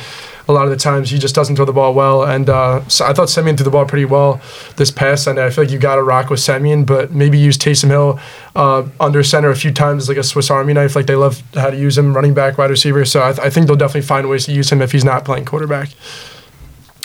a 0.50 0.52
lot 0.52 0.66
of 0.66 0.72
the 0.72 0.78
times 0.78 1.12
he 1.12 1.20
just 1.20 1.36
doesn't 1.36 1.56
throw 1.56 1.64
the 1.64 1.72
ball 1.72 1.94
well. 1.94 2.24
And 2.24 2.50
uh, 2.50 2.86
so 2.90 3.06
I 3.06 3.14
thought 3.14 3.30
Siemian 3.30 3.56
threw 3.56 3.64
the 3.64 3.70
ball 3.70 3.86
pretty 3.86 4.04
well 4.06 4.42
this 4.78 4.90
past 4.90 5.24
Sunday. 5.24 5.46
I 5.46 5.52
feel 5.52 5.64
like 5.64 5.72
you 5.72 5.78
got 5.78 5.96
to 5.96 6.04
rock 6.04 6.32
with 6.32 6.40
Siemian, 6.40 6.86
but 6.86 7.12
maybe 7.12 7.38
use 7.38 7.56
Taysom 7.56 7.90
Hill 7.90 8.20
uh, 8.56 8.88
under 9.00 9.24
center 9.24 9.52
a 9.52 9.56
few 9.56 9.72
times 9.72 10.10
like 10.10 10.18
a 10.18 10.24
Swiss 10.24 10.50
Army 10.50 10.74
knife. 10.74 10.96
Like 10.96 11.06
they 11.06 11.16
love 11.16 11.44
how 11.54 11.70
to 11.70 11.78
use 11.78 11.98
him, 11.98 12.16
running 12.16 12.34
back, 12.34 12.58
wide 12.58 12.72
receiver. 12.72 13.06
So 13.06 13.24
I, 13.24 13.34
th- 13.34 13.46
I 13.46 13.52
think 13.52 13.68
they'll 13.68 13.76
definitely 13.76 14.08
find 14.08 14.28
ways 14.28 14.46
to 14.48 14.52
use 14.52 14.72
him 14.72 14.82
if 14.82 14.92
he's 14.92 15.06
not 15.06 15.24
playing 15.24 15.46
quarterback. 15.46 15.90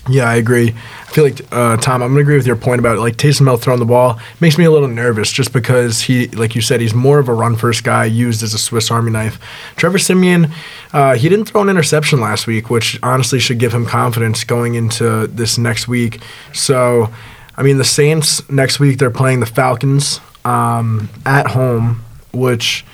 Yeah, 0.09 0.29
I 0.29 0.35
agree. 0.35 0.69
I 0.69 1.13
feel 1.13 1.25
like 1.25 1.41
uh, 1.51 1.79
Tom. 1.79 2.03
I'm 2.03 2.11
gonna 2.11 2.21
agree 2.21 2.37
with 2.37 2.47
your 2.47 2.57
point 2.57 2.79
about 2.79 2.99
like 2.99 3.17
Taysom 3.17 3.47
Hill 3.47 3.57
throwing 3.57 3.81
the 3.81 3.87
ball 3.87 4.21
makes 4.39 4.59
me 4.59 4.65
a 4.65 4.71
little 4.71 4.89
nervous 4.89 5.33
just 5.33 5.53
because 5.53 6.03
he, 6.03 6.29
like 6.29 6.55
you 6.55 6.61
said, 6.61 6.83
he's 6.83 6.93
more 6.93 7.19
of 7.19 7.29
a 7.29 7.33
run 7.33 7.57
first 7.57 7.85
guy 7.85 8.05
used 8.05 8.43
as 8.43 8.53
a 8.53 8.59
Swiss 8.59 8.91
Army 8.91 9.11
knife. 9.11 9.41
Trevor 9.77 9.99
Siemian, 9.99 10.53
uh, 10.93 11.15
he 11.15 11.31
didn't 11.31 11.47
throw 11.47 11.63
an 11.63 11.71
interception 11.71 12.21
last 12.21 12.47
week, 12.47 12.69
which 12.69 12.99
honestly 13.03 13.39
should 13.39 13.59
give 13.59 13.73
him 13.73 13.87
confidence 13.87 14.45
going 14.45 14.75
into 14.75 15.27
this 15.27 15.57
next 15.57 15.89
week. 15.89 16.21
So, 16.53 17.11
I 17.57 17.63
mean, 17.63 17.79
the 17.79 17.85
Saints 17.85 18.47
next 18.51 18.79
week 18.79 18.99
they're 18.99 19.11
playing 19.11 19.41
the 19.41 19.47
Falcons 19.47 20.21
um, 20.45 21.09
at 21.25 21.47
home, 21.49 22.05
which. 22.33 22.85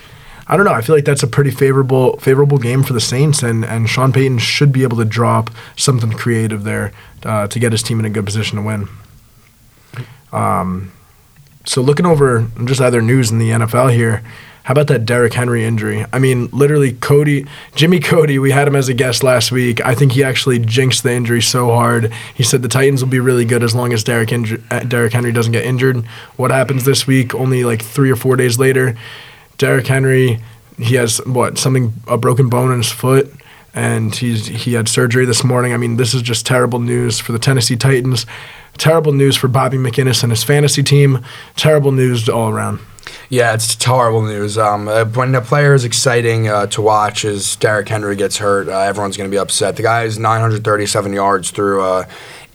I 0.51 0.57
don't 0.57 0.65
know. 0.65 0.73
I 0.73 0.81
feel 0.81 0.95
like 0.95 1.05
that's 1.05 1.23
a 1.23 1.27
pretty 1.27 1.49
favorable 1.49 2.17
favorable 2.17 2.57
game 2.57 2.83
for 2.83 2.91
the 2.91 2.99
Saints, 2.99 3.41
and, 3.41 3.63
and 3.63 3.89
Sean 3.89 4.11
Payton 4.11 4.39
should 4.39 4.73
be 4.73 4.83
able 4.83 4.97
to 4.97 5.05
drop 5.05 5.49
something 5.77 6.11
creative 6.11 6.65
there 6.65 6.91
uh, 7.23 7.47
to 7.47 7.57
get 7.57 7.71
his 7.71 7.81
team 7.81 7.99
in 7.99 8.05
a 8.05 8.09
good 8.09 8.25
position 8.25 8.57
to 8.57 8.61
win. 8.61 8.89
Um, 10.33 10.91
so 11.65 11.81
looking 11.81 12.05
over 12.05 12.47
just 12.65 12.81
other 12.81 13.01
news 13.01 13.31
in 13.31 13.39
the 13.39 13.49
NFL 13.49 13.93
here, 13.93 14.23
how 14.63 14.73
about 14.73 14.87
that 14.87 15.05
Derrick 15.05 15.33
Henry 15.33 15.63
injury? 15.63 16.05
I 16.11 16.19
mean, 16.19 16.49
literally, 16.51 16.93
Cody, 16.93 17.45
Jimmy 17.73 17.99
Cody, 17.99 18.37
we 18.37 18.51
had 18.51 18.67
him 18.67 18.75
as 18.75 18.89
a 18.89 18.93
guest 18.93 19.23
last 19.23 19.51
week. 19.53 19.83
I 19.83 19.95
think 19.95 20.11
he 20.11 20.23
actually 20.23 20.59
jinxed 20.59 21.03
the 21.03 21.13
injury 21.13 21.41
so 21.41 21.67
hard. 21.67 22.11
He 22.35 22.43
said 22.43 22.61
the 22.61 22.67
Titans 22.67 23.01
will 23.01 23.09
be 23.09 23.19
really 23.19 23.45
good 23.45 23.63
as 23.63 23.73
long 23.73 23.93
as 23.93 24.03
Derrick, 24.03 24.29
inju- 24.29 24.61
uh, 24.69 24.81
Derrick 24.81 25.13
Henry 25.13 25.31
doesn't 25.31 25.51
get 25.53 25.65
injured. 25.65 26.05
What 26.35 26.51
happens 26.51 26.83
this 26.83 27.07
week? 27.07 27.33
Only 27.33 27.63
like 27.63 27.81
three 27.81 28.11
or 28.11 28.15
four 28.15 28.35
days 28.35 28.59
later, 28.59 28.95
Derrick 29.61 29.85
Henry, 29.85 30.39
he 30.79 30.95
has 30.95 31.19
what 31.23 31.59
something 31.59 31.93
a 32.07 32.17
broken 32.17 32.49
bone 32.49 32.71
in 32.71 32.79
his 32.79 32.91
foot, 32.91 33.31
and 33.75 34.13
he's 34.15 34.47
he 34.47 34.73
had 34.73 34.89
surgery 34.89 35.23
this 35.23 35.43
morning. 35.43 35.71
I 35.71 35.77
mean, 35.77 35.97
this 35.97 36.15
is 36.15 36.23
just 36.23 36.47
terrible 36.47 36.79
news 36.79 37.19
for 37.19 37.31
the 37.31 37.37
Tennessee 37.37 37.75
Titans. 37.75 38.25
Terrible 38.79 39.11
news 39.13 39.37
for 39.37 39.47
Bobby 39.47 39.77
McGinnis 39.77 40.23
and 40.23 40.31
his 40.31 40.43
fantasy 40.43 40.81
team. 40.81 41.23
Terrible 41.55 41.91
news 41.91 42.27
all 42.27 42.49
around. 42.49 42.79
Yeah, 43.29 43.53
it's 43.53 43.75
terrible 43.75 44.23
news. 44.23 44.57
Um, 44.57 44.87
uh, 44.87 45.05
when 45.05 45.35
a 45.35 45.41
player 45.41 45.75
is 45.75 45.85
exciting 45.85 46.47
uh, 46.47 46.65
to 46.67 46.81
watch 46.81 47.23
as 47.23 47.55
Derrick 47.57 47.87
Henry 47.87 48.15
gets 48.15 48.39
hurt, 48.39 48.67
uh, 48.67 48.79
everyone's 48.79 49.15
going 49.15 49.29
to 49.29 49.33
be 49.33 49.39
upset. 49.39 49.75
The 49.75 49.83
guy 49.83 50.05
is 50.05 50.17
937 50.17 51.13
yards 51.13 51.51
through 51.51 51.83
uh, 51.83 52.05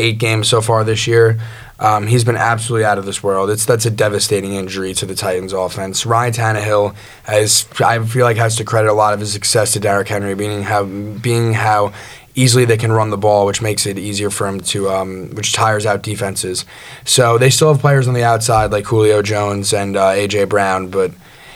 eight 0.00 0.18
games 0.18 0.48
so 0.48 0.60
far 0.60 0.82
this 0.82 1.06
year. 1.06 1.38
Um, 1.78 2.06
he's 2.06 2.24
been 2.24 2.36
absolutely 2.36 2.86
out 2.86 2.98
of 2.98 3.04
this 3.04 3.22
world. 3.22 3.50
It's 3.50 3.66
that's 3.66 3.84
a 3.84 3.90
devastating 3.90 4.54
injury 4.54 4.94
to 4.94 5.06
the 5.06 5.14
Titans' 5.14 5.52
offense. 5.52 6.06
Ryan 6.06 6.32
Tannehill 6.32 6.94
has, 7.24 7.68
I 7.80 8.02
feel 8.04 8.24
like, 8.24 8.38
has 8.38 8.56
to 8.56 8.64
credit 8.64 8.90
a 8.90 8.94
lot 8.94 9.12
of 9.12 9.20
his 9.20 9.32
success 9.32 9.72
to 9.72 9.80
Derrick 9.80 10.08
Henry, 10.08 10.34
being 10.34 10.62
how 10.62 10.84
being 10.84 11.52
how 11.52 11.92
easily 12.34 12.64
they 12.64 12.76
can 12.76 12.92
run 12.92 13.10
the 13.10 13.18
ball, 13.18 13.46
which 13.46 13.60
makes 13.60 13.86
it 13.86 13.98
easier 13.98 14.30
for 14.30 14.46
him 14.46 14.60
to, 14.60 14.90
um, 14.90 15.30
which 15.30 15.52
tires 15.52 15.86
out 15.86 16.02
defenses. 16.02 16.64
So 17.04 17.38
they 17.38 17.50
still 17.50 17.72
have 17.72 17.80
players 17.80 18.06
on 18.06 18.14
the 18.14 18.24
outside 18.24 18.70
like 18.70 18.84
Julio 18.84 19.22
Jones 19.22 19.72
and 19.72 19.96
uh, 19.96 20.10
AJ 20.10 20.50
Brown, 20.50 20.88
but 20.88 21.12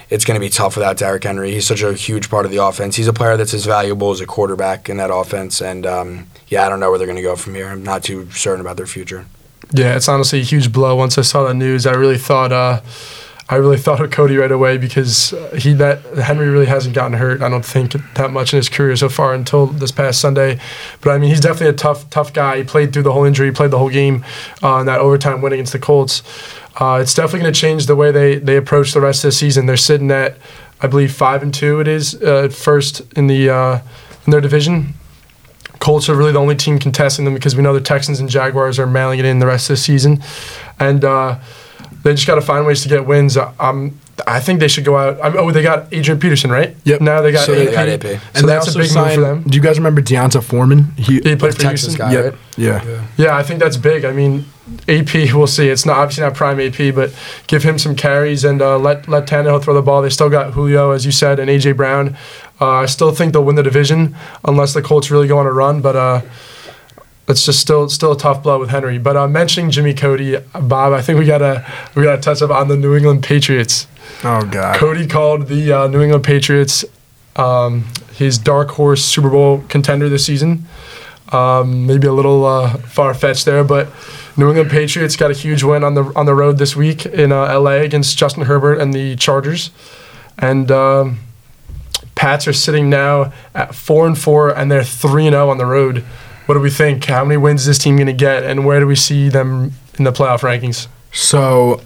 it's 0.09 0.24
going 0.24 0.35
to 0.35 0.44
be 0.44 0.50
tough 0.50 0.76
without 0.76 0.96
Derrick 0.96 1.22
Henry. 1.22 1.52
He's 1.52 1.66
such 1.66 1.83
a 1.83 1.92
huge 1.92 2.28
part 2.28 2.46
of 2.46 2.50
the 2.50 2.64
offense. 2.64 2.96
He's 2.96 3.09
a 3.09 3.12
player 3.12 3.37
that's 3.37 3.54
as 3.54 3.64
valuable 3.64 4.11
as 4.11 4.20
a 4.20 4.26
quarterback 4.26 4.88
in 4.88 4.96
that 4.96 5.11
offense, 5.12 5.62
and 5.62 5.87
um, 5.87 6.26
yeah, 6.48 6.66
I 6.66 6.68
don't 6.68 6.80
know 6.80 6.90
where 6.90 6.98
they're 6.98 7.06
going 7.06 7.16
to 7.16 7.22
go 7.22 7.37
from 7.37 7.54
here. 7.54 7.68
I'm 7.68 7.85
not 7.85 8.02
too 8.02 8.30
certain 8.33 8.61
about 8.61 8.76
their 8.76 8.87
future. 8.87 9.26
Yeah, 9.72 9.96
it's 9.96 10.09
honestly 10.09 10.40
a 10.40 10.44
huge 10.44 10.72
blow. 10.72 10.96
Once 10.96 11.16
I 11.18 11.22
saw 11.22 11.44
that 11.44 11.54
news, 11.54 11.87
I 11.87 11.92
really 11.92 12.18
thought. 12.18 12.52
Uh, 12.52 12.80
I 13.50 13.56
really 13.56 13.78
thought 13.85 14.00
of 14.00 14.11
Cody 14.11 14.37
right 14.37 14.50
away 14.50 14.78
because 14.78 15.33
uh, 15.33 15.56
he 15.56 15.74
that 15.74 16.02
Henry 16.16 16.48
really 16.48 16.66
hasn't 16.66 16.94
gotten 16.94 17.18
hurt. 17.18 17.42
I 17.42 17.48
don't 17.48 17.64
think 17.64 17.92
that 18.14 18.30
much 18.30 18.52
in 18.52 18.59
his 18.59 18.68
career 18.68 18.94
so 18.96 19.09
far 19.09 19.35
until 19.35 19.66
this 19.66 19.90
past 19.90 20.20
Sunday. 20.20 20.61
But 21.00 21.11
I 21.11 21.18
mean, 21.18 21.30
he's 21.30 21.40
definitely 21.40 21.68
a 21.68 21.72
tough, 21.72 22.09
tough 22.11 22.33
guy. 22.33 22.59
He 22.59 22.64
played 22.64 22.92
through 22.92 23.02
the 23.02 23.12
whole 23.12 23.24
injury, 23.24 23.50
played 23.52 23.72
the 23.72 23.78
whole 23.78 23.90
game 23.90 24.24
uh, 24.62 24.78
in 24.78 24.87
that 24.87 25.00
overtime 25.00 25.42
win 25.42 25.52
against 25.52 25.72
the 25.72 25.78
Colts. 25.78 26.22
Uh, 26.76 27.00
it's 27.02 27.12
definitely 27.12 27.40
going 27.40 27.52
to 27.52 27.61
change 27.61 27.87
the 27.87 27.96
way 27.96 28.12
they 28.12 28.37
they 28.37 28.56
approach 28.56 28.92
the 28.92 29.00
rest 29.00 29.24
of 29.24 29.28
the 29.28 29.33
season. 29.33 29.66
They're 29.66 29.76
sitting 29.76 30.11
at, 30.12 30.37
I 30.80 30.87
believe, 30.87 31.12
five 31.12 31.42
and 31.42 31.52
two. 31.52 31.80
It 31.80 31.88
is 31.88 32.14
uh, 32.22 32.48
first 32.48 33.00
in 33.14 33.26
the 33.26 33.50
uh, 33.50 33.80
in 34.26 34.30
their 34.30 34.40
division. 34.40 34.94
Colts 35.80 36.08
are 36.08 36.14
really 36.14 36.32
the 36.32 36.38
only 36.40 36.54
team 36.56 36.78
contesting 36.78 37.24
them 37.24 37.34
because 37.34 37.56
we 37.56 37.62
know 37.62 37.72
the 37.74 37.80
Texans 37.80 38.20
and 38.20 38.28
Jaguars 38.28 38.78
are 38.78 38.86
mailing 38.86 39.18
it 39.18 39.24
in 39.24 39.38
the 39.40 39.46
rest 39.46 39.68
of 39.70 39.74
the 39.74 39.80
season, 39.82 40.22
and 40.78 41.04
uh, 41.04 41.38
they 42.02 42.14
just 42.14 42.26
got 42.26 42.36
to 42.36 42.42
find 42.42 42.64
ways 42.66 42.82
to 42.82 42.88
get 42.88 43.06
wins. 43.06 43.36
Um, 43.58 43.98
I 44.26 44.38
think 44.40 44.60
they 44.60 44.68
should 44.68 44.84
go 44.84 44.98
out. 44.98 45.18
I 45.24 45.30
mean, 45.30 45.38
oh, 45.38 45.50
they 45.50 45.62
got 45.62 45.86
Adrian 45.92 46.20
Peterson, 46.20 46.50
right? 46.50 46.76
Yep. 46.84 47.00
Now 47.00 47.22
they 47.22 47.32
got 47.32 47.46
So 47.46 47.54
AP. 47.54 47.58
they 47.58 47.72
got 47.72 47.88
AP. 47.88 48.02
So 48.02 48.40
and 48.40 48.48
that's 48.48 48.66
a 48.66 48.78
also 48.78 48.78
big 48.78 48.94
move 48.94 49.14
for 49.14 49.20
them. 49.22 49.42
Do 49.44 49.56
you 49.56 49.62
guys 49.62 49.78
remember 49.78 50.02
D'Onta 50.02 50.42
Foreman? 50.42 50.92
He, 50.98 51.14
He 51.20 51.36
played 51.36 51.54
for 51.54 51.60
Texas 51.62 51.94
Houston. 51.94 51.94
guy, 51.96 52.12
yeah, 52.12 52.20
right? 52.20 52.34
yeah. 52.58 53.04
Yeah, 53.16 53.36
I 53.36 53.42
think 53.42 53.60
that's 53.60 53.78
big. 53.78 54.04
I 54.04 54.12
mean, 54.12 54.44
AP, 54.88 55.14
we'll 55.32 55.46
see. 55.46 55.70
It's 55.70 55.86
not 55.86 55.96
obviously 55.96 56.24
not 56.24 56.34
prime 56.34 56.60
AP, 56.60 56.94
but 56.94 57.14
give 57.46 57.62
him 57.62 57.78
some 57.78 57.96
carries 57.96 58.44
and 58.44 58.60
uh, 58.60 58.78
let 58.78 59.08
let 59.08 59.26
Tannehill 59.26 59.62
throw 59.62 59.72
the 59.72 59.80
ball. 59.80 60.02
They 60.02 60.10
still 60.10 60.28
got 60.28 60.52
Julio, 60.52 60.90
as 60.90 61.06
you 61.06 61.12
said, 61.12 61.38
and 61.40 61.48
AJ 61.48 61.78
Brown. 61.78 62.14
Uh, 62.61 62.68
I 62.68 62.87
still 62.87 63.12
think 63.12 63.33
they'll 63.33 63.44
win 63.44 63.57
the 63.57 63.62
division 63.62 64.16
unless 64.44 64.75
the 64.75 64.83
Colts 64.83 65.11
really 65.11 65.29
go 65.29 65.38
on 65.38 65.46
a 65.46 65.53
run, 65.53 65.81
but. 65.81 65.96
Uh, 65.96 66.23
it's 67.29 67.46
just 67.46 67.61
still 67.61 67.88
still 67.88 68.11
a 68.11 68.18
tough 68.18 68.42
blow 68.42 68.59
with 68.59 68.70
Henry. 68.70 68.99
But 68.99 69.16
uh, 69.16 69.29
mentioning 69.29 69.70
Jimmy 69.70 69.94
Cody, 69.94 70.38
Bob, 70.53 70.92
I 70.92 71.01
think 71.01 71.16
we 71.16 71.27
gotta 71.27 71.64
we 71.94 72.03
gotta 72.03 72.20
touch 72.20 72.42
up 72.42 72.51
on 72.51 72.66
the 72.66 72.77
New 72.77 72.96
England 72.96 73.23
Patriots. 73.23 73.87
Oh 74.25 74.44
God. 74.51 74.77
Cody 74.77 75.07
called 75.07 75.46
the 75.46 75.73
uh, 75.73 75.87
New 75.87 76.03
England 76.03 76.25
Patriots 76.25 76.85
um, 77.37 77.85
his 78.14 78.38
dark 78.38 78.70
horse 78.70 79.05
Super 79.05 79.31
Bowl 79.31 79.64
contender 79.68 80.09
this 80.09 80.27
season. 80.27 80.66
Um, 81.33 81.87
maybe 81.87 82.07
a 82.09 82.12
little 82.12 82.44
uh, 82.44 82.77
far 82.79 83.14
fetched 83.14 83.44
there, 83.44 83.62
but 83.62 83.88
New 84.37 84.49
England 84.49 84.70
Patriots 84.70 85.16
got 85.16 85.31
a 85.31 85.35
huge 85.35 85.62
win 85.62 85.85
on 85.85 85.94
the 85.94 86.05
on 86.16 86.27
the 86.27 86.35
road 86.35 86.59
this 86.59 86.75
week 86.75 87.07
in 87.07 87.31
uh, 87.31 87.59
LA 87.59 87.83
against 87.83 88.18
Justin 88.18 88.44
Herbert 88.44 88.81
and 88.81 88.92
the 88.92 89.14
Chargers, 89.16 89.70
and 90.38 90.70
um, 90.73 91.20
Pats 92.20 92.46
are 92.46 92.52
sitting 92.52 92.90
now 92.90 93.33
at 93.54 93.74
four 93.74 94.06
and 94.06 94.18
four, 94.18 94.50
and 94.54 94.70
they're 94.70 94.85
three 94.85 95.26
and 95.26 95.33
zero 95.33 95.48
on 95.48 95.56
the 95.56 95.64
road. 95.64 96.04
What 96.44 96.54
do 96.54 96.61
we 96.61 96.68
think? 96.68 97.02
How 97.06 97.24
many 97.24 97.38
wins 97.38 97.62
is 97.62 97.66
this 97.68 97.78
team 97.78 97.96
going 97.96 98.09
to 98.09 98.12
get, 98.12 98.44
and 98.44 98.66
where 98.66 98.78
do 98.78 98.87
we 98.87 98.94
see 98.94 99.30
them 99.30 99.72
in 99.96 100.04
the 100.04 100.12
playoff 100.12 100.40
rankings? 100.40 100.87
So, 101.12 101.80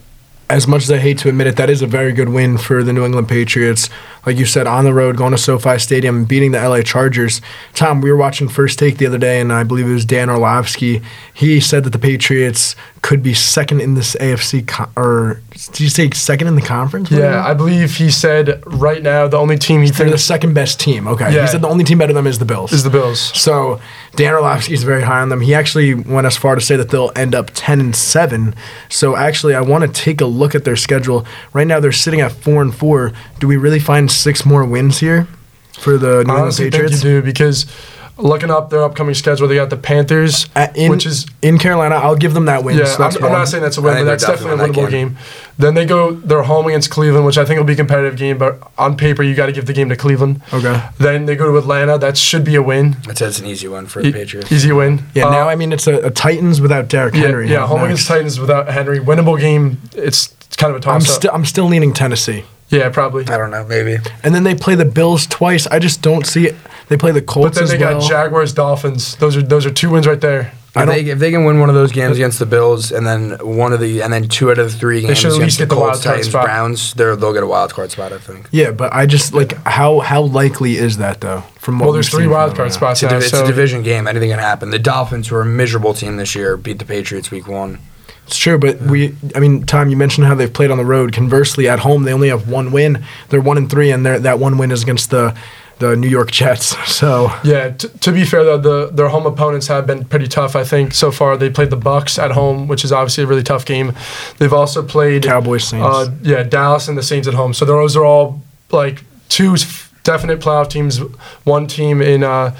as 0.50 0.66
much 0.66 0.82
as 0.82 0.90
I 0.90 0.98
hate 0.98 1.18
to 1.18 1.28
admit 1.28 1.46
it, 1.46 1.54
that 1.54 1.70
is 1.70 1.82
a 1.82 1.86
very 1.86 2.12
good 2.12 2.30
win 2.30 2.58
for 2.58 2.82
the 2.82 2.92
New 2.92 3.04
England 3.04 3.28
Patriots. 3.28 3.88
Like 4.26 4.36
you 4.36 4.44
said, 4.44 4.66
on 4.66 4.84
the 4.84 4.92
road, 4.92 5.16
going 5.16 5.30
to 5.30 5.38
SoFi 5.38 5.78
Stadium, 5.78 6.24
beating 6.24 6.50
the 6.50 6.68
LA 6.68 6.82
Chargers. 6.82 7.40
Tom, 7.72 8.00
we 8.00 8.10
were 8.10 8.16
watching 8.16 8.48
First 8.48 8.76
Take 8.76 8.98
the 8.98 9.06
other 9.06 9.18
day, 9.18 9.40
and 9.40 9.52
I 9.52 9.62
believe 9.62 9.86
it 9.86 9.92
was 9.92 10.04
Dan 10.04 10.28
Orlovsky. 10.28 11.00
He 11.32 11.60
said 11.60 11.84
that 11.84 11.90
the 11.90 11.98
Patriots 12.00 12.74
could 13.02 13.22
be 13.22 13.34
second 13.34 13.82
in 13.82 13.94
this 13.94 14.16
AFC, 14.16 14.66
co- 14.66 14.90
or 14.96 15.42
did 15.54 15.80
you 15.80 15.88
say 15.88 16.10
second 16.10 16.48
in 16.48 16.56
the 16.56 16.62
conference? 16.62 17.10
Yeah, 17.10 17.44
I 17.46 17.54
believe 17.54 17.96
he 17.96 18.10
said 18.10 18.62
right 18.66 19.02
now 19.02 19.28
the 19.28 19.36
only 19.36 19.56
team 19.56 19.82
he 19.82 19.90
They're 19.90 20.10
the 20.10 20.18
second 20.18 20.52
best 20.52 20.80
team. 20.80 21.06
Okay. 21.06 21.32
Yeah. 21.32 21.42
He 21.42 21.46
said 21.46 21.62
the 21.62 21.68
only 21.68 21.84
team 21.84 21.98
better 21.98 22.12
than 22.12 22.24
them 22.24 22.26
is 22.26 22.40
the 22.40 22.44
Bills. 22.44 22.72
is 22.72 22.82
the 22.82 22.90
Bills. 22.90 23.20
So 23.20 23.80
Dan 24.16 24.34
Orlovsky 24.34 24.74
is 24.74 24.82
very 24.82 25.02
high 25.02 25.20
on 25.20 25.28
them. 25.28 25.40
He 25.40 25.54
actually 25.54 25.94
went 25.94 26.26
as 26.26 26.36
far 26.36 26.56
to 26.56 26.60
say 26.60 26.76
that 26.76 26.90
they'll 26.90 27.12
end 27.14 27.34
up 27.34 27.50
ten 27.54 27.80
and 27.80 27.94
seven. 27.94 28.54
So 28.88 29.14
actually, 29.14 29.54
I 29.54 29.60
want 29.60 29.82
to 29.82 29.88
take 30.02 30.20
a 30.20 30.26
look 30.26 30.54
at 30.56 30.64
their 30.64 30.76
schedule. 30.76 31.24
Right 31.52 31.66
now, 31.66 31.78
they're 31.78 31.92
sitting 31.92 32.20
at 32.20 32.32
four 32.32 32.60
and 32.60 32.74
four. 32.74 33.12
Do 33.38 33.46
we 33.46 33.56
really 33.56 33.80
find 33.80 34.10
six 34.10 34.44
more 34.44 34.64
wins 34.64 34.98
here 34.98 35.28
for 35.72 35.98
the 35.98 36.06
New 36.06 36.20
England 36.20 36.40
honestly 36.40 36.64
think 36.64 36.74
you 36.74 36.80
Patriots? 36.80 37.02
do 37.02 37.22
because 37.22 37.66
looking 38.16 38.50
up 38.50 38.70
their 38.70 38.82
upcoming 38.84 39.14
schedule, 39.14 39.48
they 39.48 39.56
got 39.56 39.70
the 39.70 39.76
Panthers, 39.76 40.46
Uh, 40.54 40.68
in, 40.74 40.90
which 40.90 41.04
is 41.06 41.26
in 41.42 41.58
Carolina, 41.58 41.96
I'll 41.96 42.14
give 42.16 42.32
them 42.34 42.44
that 42.46 42.62
win. 42.62 42.78
yeah. 42.78 42.84
so 42.84 43.02
I'm, 43.04 43.24
I'm 43.24 43.32
not 43.32 43.48
saying 43.48 43.62
that's 43.62 43.76
a 43.78 43.82
win, 43.82 43.94
but 43.94 44.04
that's 44.04 44.24
they're 44.26 44.36
definitely 44.36 44.54
a 44.64 44.66
definitely 44.68 44.82
winnable 44.82 44.86
in 44.86 45.04
that 45.06 45.14
game. 45.14 45.18
Then 45.58 45.74
they 45.74 45.84
go 45.86 46.12
they're 46.12 46.42
home 46.44 46.66
against 46.66 46.90
Cleveland, 46.90 47.26
which 47.26 47.38
I 47.38 47.44
think 47.44 47.58
will 47.58 47.64
be 47.66 47.72
a 47.72 47.76
competitive 47.76 48.16
game, 48.16 48.38
but 48.38 48.60
on 48.78 48.96
paper 48.96 49.22
you 49.22 49.34
got 49.34 49.46
to 49.46 49.52
give 49.52 49.66
the 49.66 49.72
game 49.72 49.88
to 49.88 49.96
Cleveland. 49.96 50.42
Okay. 50.52 50.80
Then 50.98 51.26
they 51.26 51.34
go 51.36 51.50
to 51.50 51.58
Atlanta, 51.58 51.98
that 51.98 52.16
should 52.16 52.44
be 52.44 52.54
a 52.54 52.62
win. 52.62 52.96
I'd 53.08 53.18
say 53.18 53.26
it's 53.26 53.40
an 53.40 53.46
easy 53.46 53.68
one 53.68 53.86
for 53.86 54.00
the 54.02 54.08
E- 54.08 54.12
Patriots. 54.12 54.50
Easy 54.52 54.70
win. 54.72 55.04
Yeah. 55.14 55.26
Uh, 55.26 55.30
now 55.30 55.48
I 55.48 55.56
mean 55.56 55.72
it's 55.72 55.86
a, 55.86 56.06
a 56.06 56.10
Titans 56.10 56.60
without 56.60 56.88
Derrick 56.88 57.14
yeah, 57.14 57.20
Henry. 57.22 57.50
yeah, 57.50 57.66
home 57.66 57.82
against. 57.82 58.06
Titans 58.06 58.38
without 58.38 58.68
Henry, 58.68 58.98
winnable 59.00 59.38
game. 59.40 59.80
It's, 59.94 60.32
it's 60.46 60.56
kind 60.56 60.74
of 60.74 60.84
a 60.84 60.88
I'm 60.90 61.00
toss 61.00 61.10
up. 61.10 61.14
still 61.16 61.30
I'm 61.34 61.44
still 61.44 61.66
leaning 61.66 61.92
Tennessee. 61.92 62.44
yeah, 62.68 62.88
probably. 62.90 63.24
I 63.26 63.36
don't 63.36 63.50
know, 63.50 63.64
maybe. 63.64 63.98
And 64.22 64.34
then 64.34 64.44
they 64.44 64.54
play 64.54 64.74
the 64.74 64.84
Bills 64.84 65.26
twice. 65.26 65.66
I 65.68 65.78
just 65.78 66.00
don't 66.02 66.26
see 66.26 66.46
it. 66.48 66.54
They 66.88 66.96
play 66.96 67.12
the 67.12 67.22
Colts. 67.22 67.46
But 67.50 67.54
then 67.54 67.64
as 67.64 67.70
they 67.70 67.78
well. 67.78 68.00
got 68.00 68.08
Jaguars, 68.08 68.52
Dolphins. 68.52 69.16
Those 69.16 69.36
are 69.36 69.42
those 69.42 69.64
are 69.66 69.70
two 69.70 69.90
wins 69.90 70.06
right 70.06 70.20
there. 70.20 70.52
I 70.76 70.82
If 70.82 70.88
they, 70.88 71.00
if 71.12 71.18
they 71.20 71.30
can 71.30 71.44
win 71.44 71.60
one 71.60 71.68
of 71.68 71.76
those 71.76 71.92
games 71.92 72.16
against 72.16 72.40
the 72.40 72.46
Bills, 72.46 72.90
and 72.90 73.06
then 73.06 73.38
one 73.40 73.72
of 73.72 73.78
the, 73.78 74.02
and 74.02 74.12
then 74.12 74.28
two 74.28 74.50
out 74.50 74.58
of 74.58 74.72
the 74.72 74.76
three 74.76 75.02
games 75.02 75.18
should 75.18 75.30
at 75.30 75.38
least 75.38 75.38
against 75.38 75.58
the 75.58 75.64
get 75.66 75.68
the 75.68 75.74
Colts, 75.76 75.86
wild 75.86 76.02
card 76.02 76.14
Titans, 76.16 76.28
spot. 76.30 76.44
Browns, 76.46 76.94
they're, 76.94 77.14
they'll 77.14 77.32
get 77.32 77.44
a 77.44 77.46
wild 77.46 77.72
card 77.72 77.92
spot. 77.92 78.12
I 78.12 78.18
think. 78.18 78.48
Yeah, 78.50 78.72
but 78.72 78.92
I 78.92 79.06
just 79.06 79.32
like 79.32 79.52
how 79.64 80.00
how 80.00 80.22
likely 80.22 80.76
is 80.76 80.96
that 80.96 81.20
though? 81.20 81.42
From 81.60 81.78
what 81.78 81.84
Well, 81.86 81.92
there's 81.92 82.08
three 82.10 82.26
wild 82.26 82.56
card 82.56 82.70
now? 82.70 82.74
spots 82.74 83.02
It's, 83.02 83.10
a, 83.10 83.14
now. 83.14 83.18
div- 83.20 83.22
it's 83.22 83.30
so 83.30 83.44
a 83.44 83.46
division 83.46 83.82
game. 83.84 84.08
Anything 84.08 84.30
can 84.30 84.40
happen. 84.40 84.70
The 84.70 84.80
Dolphins, 84.80 85.28
who 85.28 85.36
are 85.36 85.42
a 85.42 85.46
miserable 85.46 85.94
team 85.94 86.16
this 86.16 86.34
year, 86.34 86.56
beat 86.56 86.80
the 86.80 86.84
Patriots 86.84 87.30
week 87.30 87.46
one. 87.46 87.78
It's 88.26 88.36
true, 88.36 88.58
but 88.58 88.80
we 88.82 89.14
I 89.36 89.38
mean, 89.38 89.64
Tom, 89.66 89.90
you 89.90 89.96
mentioned 89.96 90.26
how 90.26 90.34
they've 90.34 90.52
played 90.52 90.72
on 90.72 90.78
the 90.78 90.84
road. 90.84 91.12
Conversely, 91.12 91.68
at 91.68 91.78
home 91.80 92.02
they 92.02 92.12
only 92.12 92.30
have 92.30 92.48
one 92.48 92.72
win. 92.72 93.04
They're 93.28 93.40
one 93.40 93.58
and 93.58 93.70
three, 93.70 93.92
and 93.92 94.04
that 94.04 94.40
one 94.40 94.58
win 94.58 94.72
is 94.72 94.82
against 94.82 95.10
the 95.10 95.36
the 95.78 95.96
New 95.96 96.08
York 96.08 96.30
Jets. 96.30 96.76
So 96.94 97.32
Yeah, 97.42 97.70
t- 97.70 97.88
to 97.88 98.12
be 98.12 98.24
fair 98.24 98.44
though, 98.44 98.58
the 98.58 98.90
their 98.92 99.08
home 99.08 99.26
opponents 99.26 99.66
have 99.66 99.86
been 99.86 100.04
pretty 100.04 100.28
tough. 100.28 100.54
I 100.56 100.64
think 100.64 100.94
so 100.94 101.10
far 101.10 101.36
they 101.36 101.50
played 101.50 101.70
the 101.70 101.76
Bucs 101.76 102.18
at 102.22 102.30
home, 102.32 102.68
which 102.68 102.84
is 102.84 102.92
obviously 102.92 103.24
a 103.24 103.26
really 103.26 103.42
tough 103.42 103.64
game. 103.64 103.92
They've 104.38 104.52
also 104.52 104.82
played 104.82 105.24
Cowboys, 105.24 105.64
Saints. 105.64 105.86
Uh, 105.86 106.10
yeah, 106.22 106.42
Dallas 106.44 106.88
and 106.88 106.96
the 106.96 107.02
Saints 107.02 107.26
at 107.28 107.34
home. 107.34 107.52
So 107.54 107.64
those 107.64 107.96
are 107.96 108.04
all 108.04 108.42
like 108.70 109.02
two 109.28 109.56
definite 110.04 110.40
playoff 110.40 110.68
teams. 110.70 110.98
One 111.44 111.66
team 111.66 112.00
in 112.00 112.22
uh, 112.22 112.54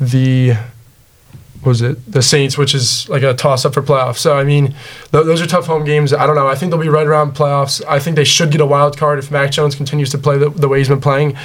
the 0.00 0.54
was 1.64 1.82
it 1.82 2.10
the 2.10 2.22
Saints, 2.22 2.56
which 2.56 2.74
is 2.74 3.08
like 3.08 3.22
a 3.22 3.34
toss 3.34 3.64
up 3.64 3.74
for 3.74 3.82
playoffs. 3.82 4.16
So 4.18 4.36
I 4.36 4.44
mean, 4.44 4.68
th- 5.12 5.24
those 5.26 5.42
are 5.42 5.46
tough 5.46 5.66
home 5.66 5.84
games. 5.84 6.12
I 6.12 6.26
don't 6.26 6.36
know. 6.36 6.48
I 6.48 6.54
think 6.54 6.70
they'll 6.70 6.80
be 6.80 6.88
right 6.88 7.06
around 7.06 7.34
playoffs. 7.34 7.82
I 7.86 7.98
think 7.98 8.16
they 8.16 8.24
should 8.24 8.50
get 8.50 8.60
a 8.60 8.66
wild 8.66 8.96
card 8.96 9.18
if 9.18 9.30
Mac 9.30 9.50
Jones 9.50 9.74
continues 9.74 10.10
to 10.10 10.18
play 10.18 10.38
the, 10.38 10.48
the 10.50 10.68
way 10.68 10.78
he's 10.78 10.88
been 10.88 11.00
playing, 11.02 11.36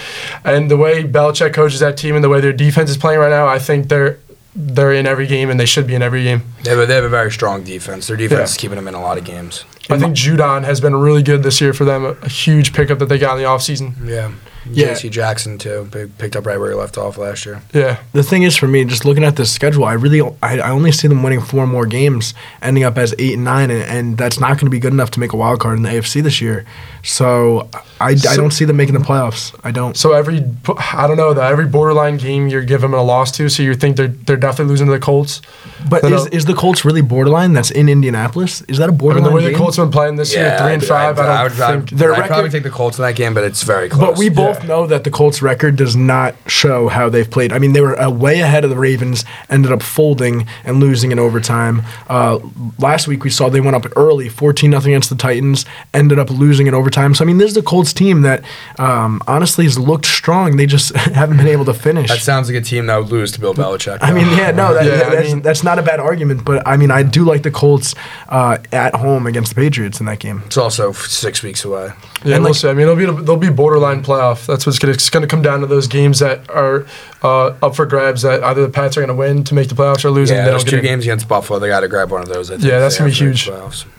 and 0.43 0.71
the 0.71 0.77
way 0.77 1.03
Belichick 1.03 1.53
coaches 1.53 1.79
that 1.81 1.97
team 1.97 2.15
and 2.15 2.23
the 2.23 2.29
way 2.29 2.39
their 2.39 2.53
defense 2.53 2.89
is 2.89 2.97
playing 2.97 3.19
right 3.19 3.29
now. 3.29 3.47
I 3.47 3.59
think 3.59 3.89
they're 3.89 4.19
they're 4.57 4.93
in 4.93 5.05
every 5.05 5.27
game 5.27 5.49
and 5.49 5.59
they 5.59 5.65
should 5.65 5.85
be 5.85 5.95
in 5.95 6.01
every 6.01 6.23
game. 6.23 6.41
They 6.63 6.69
have 6.69 6.79
a, 6.79 6.85
they 6.85 6.95
have 6.95 7.03
a 7.03 7.09
very 7.09 7.29
strong 7.29 7.65
defense. 7.65 8.07
Their 8.07 8.15
defense 8.15 8.39
Yeah. 8.39 8.43
is 8.45 8.55
keeping 8.57 8.77
them 8.77 8.87
in 8.87 8.93
a 8.93 9.01
lot 9.01 9.17
of 9.17 9.25
games. 9.25 9.65
I 9.89 9.99
think 9.99 10.15
Judon 10.15 10.63
has 10.63 10.79
been 10.79 10.95
really 10.95 11.21
good 11.23 11.43
this 11.43 11.59
year 11.59 11.73
for 11.73 11.83
them. 11.83 12.05
A, 12.05 12.11
a 12.11 12.29
huge 12.29 12.71
pickup 12.71 12.99
that 12.99 13.07
they 13.09 13.17
got 13.19 13.35
in 13.37 13.43
the 13.43 13.49
offseason. 13.49 14.07
Yeah. 14.07 14.31
Yeah. 14.71 14.87
J.C. 14.87 15.09
Jackson 15.09 15.57
too, 15.57 15.87
big, 15.91 16.17
picked 16.17 16.35
up 16.35 16.45
right 16.45 16.59
where 16.59 16.69
he 16.71 16.75
left 16.75 16.97
off 16.97 17.17
last 17.17 17.45
year. 17.45 17.61
Yeah. 17.73 17.99
the 18.13 18.23
thing 18.23 18.43
is, 18.43 18.55
for 18.55 18.67
me, 18.67 18.83
just 18.85 19.05
looking 19.05 19.23
at 19.23 19.35
this 19.35 19.51
schedule, 19.51 19.85
I 19.85 19.93
really 19.93 20.21
I, 20.41 20.59
I 20.59 20.69
only 20.71 20.91
see 20.91 21.07
them 21.07 21.21
winning 21.23 21.41
four 21.41 21.67
more 21.67 21.85
games, 21.85 22.33
ending 22.61 22.83
up 22.83 22.97
as 22.97 23.13
eight 23.19 23.33
and 23.33 23.43
nine, 23.43 23.69
and, 23.69 23.83
and 23.83 24.17
that's 24.17 24.39
not 24.39 24.49
going 24.57 24.65
to 24.65 24.69
be 24.71 24.79
good 24.79 24.93
enough 24.93 25.11
to 25.11 25.19
make 25.19 25.33
a 25.33 25.37
wild 25.37 25.59
card 25.59 25.77
in 25.77 25.83
the 25.83 25.89
AFC 25.89 26.23
this 26.23 26.41
year. 26.41 26.65
So 27.03 27.69
I, 28.01 28.11
I 28.29 28.35
don't 28.35 28.51
see 28.51 28.65
them 28.65 28.77
making 28.77 28.95
the 28.95 29.01
playoffs. 29.01 29.53
I 29.63 29.69
don't. 29.71 29.95
So 29.95 30.13
every, 30.13 30.43
I 30.91 31.05
don't 31.05 31.17
know, 31.17 31.33
that 31.35 31.51
every 31.51 31.67
borderline 31.67 32.17
game 32.17 32.47
you're 32.47 32.63
giving 32.63 32.89
them 32.91 32.99
a 32.99 33.03
loss 33.03 33.31
to, 33.33 33.47
so 33.49 33.61
you 33.61 33.75
think 33.75 33.95
they're 33.97 34.07
they're 34.07 34.37
definitely 34.37 34.71
losing 34.71 34.87
to 34.87 34.93
the 34.93 34.99
Colts. 34.99 35.41
But 35.87 36.01
No, 36.03 36.15
is, 36.15 36.25
no. 36.25 36.29
is 36.31 36.45
the 36.45 36.55
Colts 36.55 36.83
really 36.83 37.01
borderline? 37.01 37.53
That's 37.53 37.69
in 37.69 37.87
Indianapolis. 37.89 38.61
Is 38.63 38.77
that 38.79 38.85
a 38.85 38.87
I 38.87 38.89
mean, 38.89 38.97
borderline 38.97 39.29
the 39.29 39.35
way 39.35 39.51
the? 39.51 39.55
Colts 39.57 39.77
have 39.77 39.85
been 39.85 39.91
playing 39.91 40.15
this 40.15 40.33
year, 40.33 40.49
three 40.57 40.73
and 40.73 40.81
I'd- 40.81 40.85
five, 40.87 41.19
I'd, 41.19 41.25
I 41.25 41.25
don't 41.25 41.37
I 41.37 41.43
would, 41.43 41.51
think. 41.51 41.93
I'd, 41.93 41.99
Their 41.99 42.13
I'd 42.15 42.27
probably 42.27 42.49
take 42.49 42.63
the 42.63 42.69
Colts 42.71 42.97
in 42.97 43.03
that 43.03 43.15
game, 43.15 43.33
but 43.35 43.43
it's 43.43 43.61
very 43.61 43.87
close. 43.89 44.09
But 44.09 44.17
we 44.17 44.29
both 44.29 44.54
both 44.59 44.67
know 44.67 44.87
that 44.87 45.03
the 45.03 45.11
Colts 45.11 45.41
record 45.41 45.75
does 45.75 45.95
not 45.95 46.35
show 46.47 46.87
how 46.87 47.09
they've 47.09 47.29
played. 47.29 47.51
I 47.53 47.59
mean, 47.59 47.73
they 47.73 47.81
were 47.81 47.99
uh, 47.99 48.09
way 48.09 48.39
ahead 48.41 48.63
of 48.63 48.69
the 48.69 48.77
Ravens, 48.77 49.25
ended 49.49 49.71
up 49.71 49.81
folding 49.83 50.47
and 50.63 50.79
losing 50.79 51.11
in 51.11 51.19
overtime. 51.19 51.83
Uh, 52.09 52.39
last 52.79 53.07
week 53.07 53.23
we 53.23 53.29
saw 53.29 53.49
they 53.49 53.61
went 53.61 53.75
up 53.75 53.85
early, 53.95 54.29
14 54.29 54.69
nothing 54.69 54.93
against 54.93 55.09
the 55.09 55.15
Titans, 55.15 55.65
ended 55.93 56.19
up 56.19 56.29
losing 56.29 56.67
in 56.67 56.73
overtime. 56.73 57.13
So 57.15 57.23
I 57.23 57.27
mean, 57.27 57.37
this 57.37 57.49
is 57.49 57.55
the 57.55 57.61
Colts 57.61 57.93
team 57.93 58.21
that 58.21 58.43
um, 58.79 59.21
honestly 59.27 59.65
has 59.65 59.77
looked 59.77 60.05
strong. 60.05 60.57
They 60.57 60.65
just 60.65 60.95
haven't 60.95 61.37
been 61.37 61.47
able 61.47 61.65
to 61.65 61.73
finish. 61.73 62.09
That 62.09 62.19
sounds 62.19 62.49
like 62.49 62.57
a 62.57 62.65
team 62.65 62.87
that 62.87 62.97
would 62.97 63.09
lose 63.09 63.31
to 63.33 63.39
Bill 63.39 63.53
Belichick. 63.53 63.99
I 64.01 64.11
mean, 64.13 64.27
yeah, 64.37 64.51
no, 64.51 64.73
that, 64.73 64.85
Yeah, 64.85 64.91
that- 64.97 65.07
I 65.07 65.15
that's, 65.15 65.27
mean- 65.33 65.41
that's 65.41 65.63
not 65.63 65.79
a 65.79 65.83
bad 65.83 65.99
argument, 65.99 66.43
but 66.45 66.65
I 66.67 66.77
mean, 66.77 66.91
I 66.91 67.03
do 67.03 67.23
like 67.25 67.43
the 67.43 67.51
Colts 67.51 67.95
uh, 68.29 68.57
at 68.71 68.95
home 68.95 69.27
against 69.27 69.55
the 69.55 69.61
Patriots 69.61 69.99
in 69.99 70.05
that 70.07 70.19
game. 70.19 70.43
it's 70.45 70.57
also 70.57 70.91
six 70.91 71.43
weeks 71.43 71.63
away. 71.65 71.91
Yeah, 72.23 72.35
And, 72.35 72.43
we'll 72.43 72.51
like- 72.51 72.55
see. 72.55 72.69
I 72.69 72.73
mean, 72.73 72.87
it'll 72.87 72.95
be 73.17 73.23
they'll 73.23 73.37
be 73.37 73.49
borderline 73.49 74.03
playoff. 74.03 74.44
That's 74.45 74.65
what's 74.65 74.79
gonna 74.79 74.95
gonna 75.11 75.27
come 75.27 75.41
down 75.41 75.61
to 75.61 75.67
those 75.67 75.87
games 75.87 76.19
that 76.19 76.49
are 76.49 76.85
uh, 77.23 77.55
up 77.61 77.75
for 77.75 77.85
grabs. 77.85 78.21
That 78.23 78.43
either 78.43 78.61
the 78.61 78.71
Pats 78.71 78.97
are 78.97 79.01
gonna 79.01 79.15
win 79.15 79.43
to 79.45 79.53
make 79.53 79.69
the 79.69 79.75
playoffs 79.75 80.05
or 80.05 80.11
losing. 80.11 80.37
Yeah, 80.37 80.45
those 80.45 80.63
two 80.63 80.81
games 80.81 81.03
against 81.03 81.27
Buffalo, 81.27 81.59
they 81.59 81.67
got 81.67 81.81
to 81.81 81.87
grab 81.87 82.11
one 82.11 82.21
of 82.21 82.29
those. 82.29 82.51
I 82.51 82.55
think, 82.55 82.69
Yeah, 82.69 82.79
that's 82.79 82.97
gonna 82.97 83.09
be 83.09 83.15
have 83.15 83.37
huge. 83.37 83.49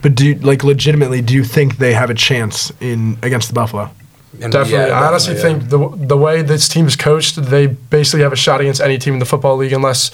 But 0.03 0.15
do 0.15 0.27
you, 0.27 0.35
like 0.37 0.65
legitimately, 0.65 1.23
do 1.23 1.35
you 1.35 1.45
think 1.45 1.79
they 1.79 1.95
have 1.95 2.11
a 2.11 2.15
chance 2.15 2.73
in 2.81 3.19
against 3.23 3.49
the 3.49 3.55
Buffalo? 3.55 3.91
And 4.41 4.53
Definitely. 4.53 4.89
yeah, 4.91 5.01
I 5.01 5.07
honestly 5.07 5.35
definitely, 5.35 5.69
think 5.69 5.99
the 6.01 6.07
the 6.09 6.17
way 6.17 6.43
this 6.43 6.69
team 6.69 6.87
is 6.87 6.97
coached, 6.97 7.37
they 7.37 7.67
basically 7.67 8.23
have 8.23 8.33
a 8.33 8.37
shot 8.37 8.61
against 8.61 8.81
any 8.81 8.99
team 8.99 9.15
in 9.15 9.19
the 9.21 9.25
football 9.25 9.57
league, 9.57 9.73
unless 9.73 10.11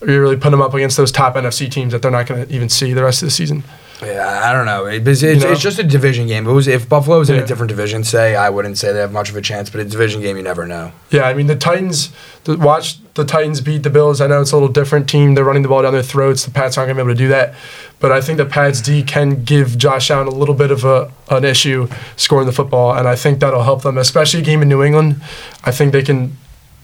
you 0.00 0.20
really 0.20 0.36
put 0.36 0.50
them 0.50 0.62
up 0.62 0.74
against 0.74 0.96
those 0.96 1.12
top 1.12 1.34
NFC 1.34 1.70
teams 1.70 1.92
that 1.92 2.02
they're 2.02 2.10
not 2.10 2.26
going 2.26 2.46
to 2.46 2.54
even 2.54 2.68
see 2.68 2.92
the 2.92 3.04
rest 3.04 3.22
of 3.22 3.26
the 3.26 3.30
season. 3.30 3.62
Yeah. 4.02 4.12
yeah, 4.12 4.50
I 4.50 4.52
don't 4.52 4.66
know. 4.66 4.86
It- 4.86 5.06
it's, 5.06 5.22
it's, 5.22 5.44
know? 5.44 5.52
it's 5.52 5.60
just 5.60 5.78
a 5.78 5.82
division 5.82 6.26
game. 6.26 6.46
It 6.46 6.52
was 6.52 6.68
if 6.68 6.88
Buffalo 6.88 7.18
was 7.18 7.30
in 7.30 7.36
a 7.36 7.46
different 7.46 7.68
division, 7.68 8.04
say 8.04 8.36
I 8.36 8.50
wouldn't 8.50 8.78
say 8.78 8.92
they 8.92 9.00
have 9.00 9.12
much 9.12 9.30
of 9.30 9.36
a 9.36 9.40
chance. 9.40 9.70
But 9.70 9.80
a 9.80 9.84
division 9.84 10.20
game, 10.20 10.36
you 10.36 10.42
never 10.42 10.66
know. 10.66 10.92
Yeah, 11.10 11.22
I 11.22 11.34
mean 11.34 11.46
the 11.46 11.56
Titans. 11.56 12.12
The, 12.44 12.56
watch 12.56 12.98
the 13.14 13.24
Titans 13.24 13.60
beat 13.60 13.82
the 13.82 13.90
Bills. 13.90 14.20
I 14.20 14.26
know 14.26 14.40
it's 14.40 14.52
a 14.52 14.56
little 14.56 14.68
different 14.68 15.08
team. 15.08 15.34
They're 15.34 15.44
running 15.44 15.62
the 15.62 15.68
ball 15.68 15.82
down 15.82 15.92
their 15.92 16.02
throats. 16.02 16.44
The 16.44 16.50
Pats 16.50 16.78
aren't 16.78 16.88
going 16.88 16.96
to 16.96 17.04
be 17.04 17.10
able 17.10 17.16
to 17.18 17.24
do 17.24 17.28
that. 17.28 17.54
But 17.98 18.12
I 18.12 18.20
think 18.22 18.38
the 18.38 18.46
Pats 18.46 18.80
D 18.80 19.02
can 19.02 19.44
give 19.44 19.76
Josh 19.76 20.10
Allen 20.10 20.26
a 20.26 20.30
little 20.30 20.54
bit 20.54 20.70
of 20.70 20.84
a 20.84 21.12
an 21.30 21.44
issue 21.44 21.88
scoring 22.16 22.46
the 22.46 22.52
football, 22.52 22.94
and 22.94 23.06
I 23.06 23.16
think 23.16 23.40
that'll 23.40 23.62
help 23.64 23.82
them, 23.82 23.98
especially 23.98 24.40
a 24.40 24.44
game 24.44 24.62
in 24.62 24.68
New 24.68 24.82
England. 24.82 25.20
I 25.64 25.70
think 25.70 25.92
they 25.92 26.02
can. 26.02 26.36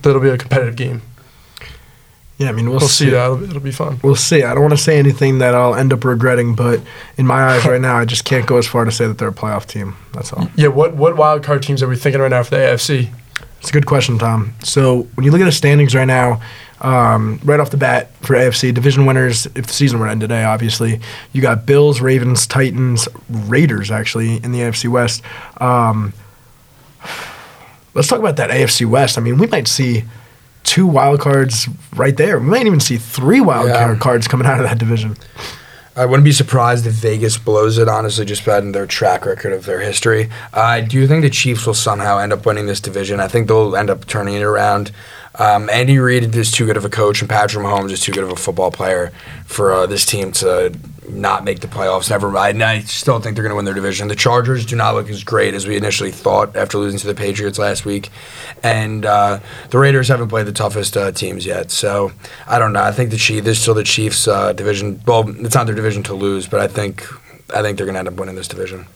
That'll 0.03 0.21
be 0.21 0.29
a 0.29 0.37
competitive 0.39 0.77
game. 0.77 1.03
Yeah, 2.38 2.51
I 2.51 2.53
mean, 2.53 2.68
we'll, 2.68 2.81
We'll 2.81 2.88
see 2.88 3.09
that. 3.11 3.25
It'll, 3.25 3.37
be- 3.38 3.44
it'll 3.46 3.61
be 3.61 3.70
fun. 3.72 3.99
We'll 4.03 4.14
see. 4.14 4.42
I 4.42 4.53
don't 4.53 4.62
want 4.62 4.77
to 4.77 4.83
say 4.83 4.99
anything 4.99 5.38
that 5.38 5.55
I'll 5.55 5.75
end 5.75 5.92
up 5.92 6.05
regretting, 6.05 6.55
but 6.55 6.81
in 7.16 7.27
my 7.27 7.42
eyes 7.42 7.64
right 7.66 7.81
now, 7.81 7.96
I 7.96 8.05
just 8.05 8.25
can't 8.27 8.46
go 8.46 8.59
as 8.59 8.66
far 8.66 8.85
to 8.85 8.92
say 8.92 9.07
that 9.07 9.16
they're 9.16 9.29
a 9.29 9.33
playoff 9.33 9.66
team. 9.66 9.96
That's 10.12 10.33
all. 10.35 10.49
Yeah. 10.55 10.68
What 10.68 10.94
what 10.96 11.16
wild 11.16 11.42
card 11.42 11.62
teams 11.62 11.83
are 11.83 11.88
we 11.88 11.96
thinking 11.96 12.20
right 12.20 12.31
now 12.31 12.42
for 12.42 12.51
the 12.51 12.57
AFC? 12.59 13.11
It's 13.61 13.70
a 13.70 13.72
good 13.72 13.87
question, 13.87 14.18
Tom. 14.18 14.53
So 14.62 15.09
when 15.14 15.25
you 15.25 15.31
look 15.31 15.40
at 15.40 15.44
the 15.46 15.51
standings 15.53 15.94
right 15.94 16.05
now, 16.05 16.40
um, 16.83 17.40
right 17.42 17.59
off 17.59 17.70
the 17.70 17.79
bat 17.79 18.14
for 18.18 18.37
AFC 18.37 18.72
division 18.72 19.07
winners, 19.07 19.46
if 19.46 19.66
the 19.66 19.72
season 19.72 19.99
were 19.99 20.05
to 20.07 20.12
end 20.12 20.20
today, 20.20 20.44
obviously 20.44 21.01
you 21.33 21.40
got 21.40 21.64
Bills, 21.64 22.03
Ravens, 22.03 22.46
Titans, 22.46 23.09
Raiders 23.31 23.90
actually 23.90 24.37
in 24.44 24.53
the 24.53 24.59
AFC 24.61 24.88
West. 24.90 25.22
Um, 25.61 26.12
let's 27.94 28.09
talk 28.09 28.18
about 28.20 28.37
that 28.37 28.51
AFC 28.51 28.87
West. 28.87 29.16
I 29.18 29.20
mean, 29.22 29.38
we 29.38 29.46
might 29.46 29.68
see 29.68 30.05
two 30.67 30.87
wild 30.87 31.21
cards 31.21 31.69
right 31.95 32.17
there. 32.17 32.39
We 32.39 32.47
might 32.47 32.67
even 32.67 32.81
see 32.81 32.99
three 32.99 33.41
wild 33.41 33.69
Yeah. 33.69 33.79
card 33.87 34.01
cards 34.01 34.29
coming 34.29 34.47
out 34.47 34.59
of 34.59 34.65
that 34.65 34.77
division. 34.79 35.17
I 35.99 36.05
wouldn't 36.05 36.25
be 36.27 36.33
surprised 36.33 36.87
if 36.87 36.93
Vegas 36.93 37.39
blows 37.39 37.79
it, 37.79 37.89
honestly, 37.89 38.27
just 38.27 38.45
by 38.45 38.61
their 38.61 38.85
track 38.85 39.25
record 39.25 39.55
of 39.55 39.65
their 39.65 39.81
history. 39.81 40.29
I 40.53 40.83
do 40.83 41.07
think 41.07 41.23
the 41.23 41.31
Chiefs 41.31 41.67
will 41.67 41.73
somehow 41.73 42.19
end 42.19 42.35
up 42.35 42.45
winning 42.45 42.67
this 42.67 42.81
division. 42.81 43.19
I 43.19 43.29
think 43.29 43.49
they'll 43.49 43.75
end 43.75 43.89
up 43.89 44.07
turning 44.07 44.35
it 44.35 44.43
around. 44.43 44.91
Um, 45.38 45.68
Andy 45.68 45.99
Reid 45.99 46.35
is 46.35 46.51
too 46.51 46.66
good 46.66 46.77
of 46.77 46.85
a 46.85 46.88
coach, 46.88 47.20
and 47.20 47.29
Patrick 47.29 47.64
Mahomes 47.64 47.90
is 47.92 48.01
too 48.01 48.12
good 48.12 48.25
of 48.25 48.31
a 48.31 48.37
football 48.37 48.70
player 48.70 49.12
for 49.44 49.72
uh, 49.72 49.87
this 49.87 50.07
team 50.07 50.33
to 50.33 50.75
not 51.09 51.44
make 51.44 51.61
the 51.61 51.66
playoffs. 51.66 52.11
Never 52.11 52.31
mind. 52.31 52.62
I 52.62 52.81
still 52.81 53.20
think 53.20 53.37
they're 53.37 53.42
going 53.42 53.51
to 53.51 53.57
win 53.57 53.64
their 53.64 53.75
division. 53.75 54.09
The 54.09 54.16
Chargers 54.16 54.64
do 54.64 54.77
not 54.77 54.94
look 54.94 55.09
as 55.09 55.22
great 55.22 55.55
as 55.55 55.66
we 55.66 55.77
initially 55.77 56.11
thought 56.11 56.57
after 56.57 56.79
losing 56.79 56.99
to 57.01 57.07
the 57.07 57.14
Patriots 57.14 57.59
last 57.59 57.85
week, 57.85 58.11
and 58.62 59.05
uh, 59.05 59.40
the 59.70 59.79
Raiders 59.79 60.09
haven't 60.09 60.29
played 60.29 60.46
the 60.46 60.53
toughest 60.53 60.96
uh, 60.96 61.12
teams 61.12 61.44
yet. 61.44 61.70
So 61.70 62.12
I 62.46 62.59
don't 62.59 62.72
know. 62.72 62.83
I 62.83 62.92
think 62.92 63.11
the 63.11 63.18
Chiefs. 63.18 63.44
This 63.44 63.61
still 63.61 63.75
the 63.75 63.85
Chiefs' 63.85 64.27
uh, 64.27 64.53
division. 64.53 65.03
Well, 65.07 65.29
it's 65.44 65.55
not 65.55 65.66
their 65.66 65.77
division 65.77 66.03
to 66.05 66.14
lose, 66.14 66.46
but 66.46 66.61
I 66.61 66.66
think 66.66 67.07
I 67.55 67.62
think 67.62 67.77
they're 67.77 67.87
going 67.87 67.94
to 67.94 68.01
end 68.01 68.09
up 68.09 68.14
winning 68.14 68.37
this 68.37 68.49
division. 68.49 68.87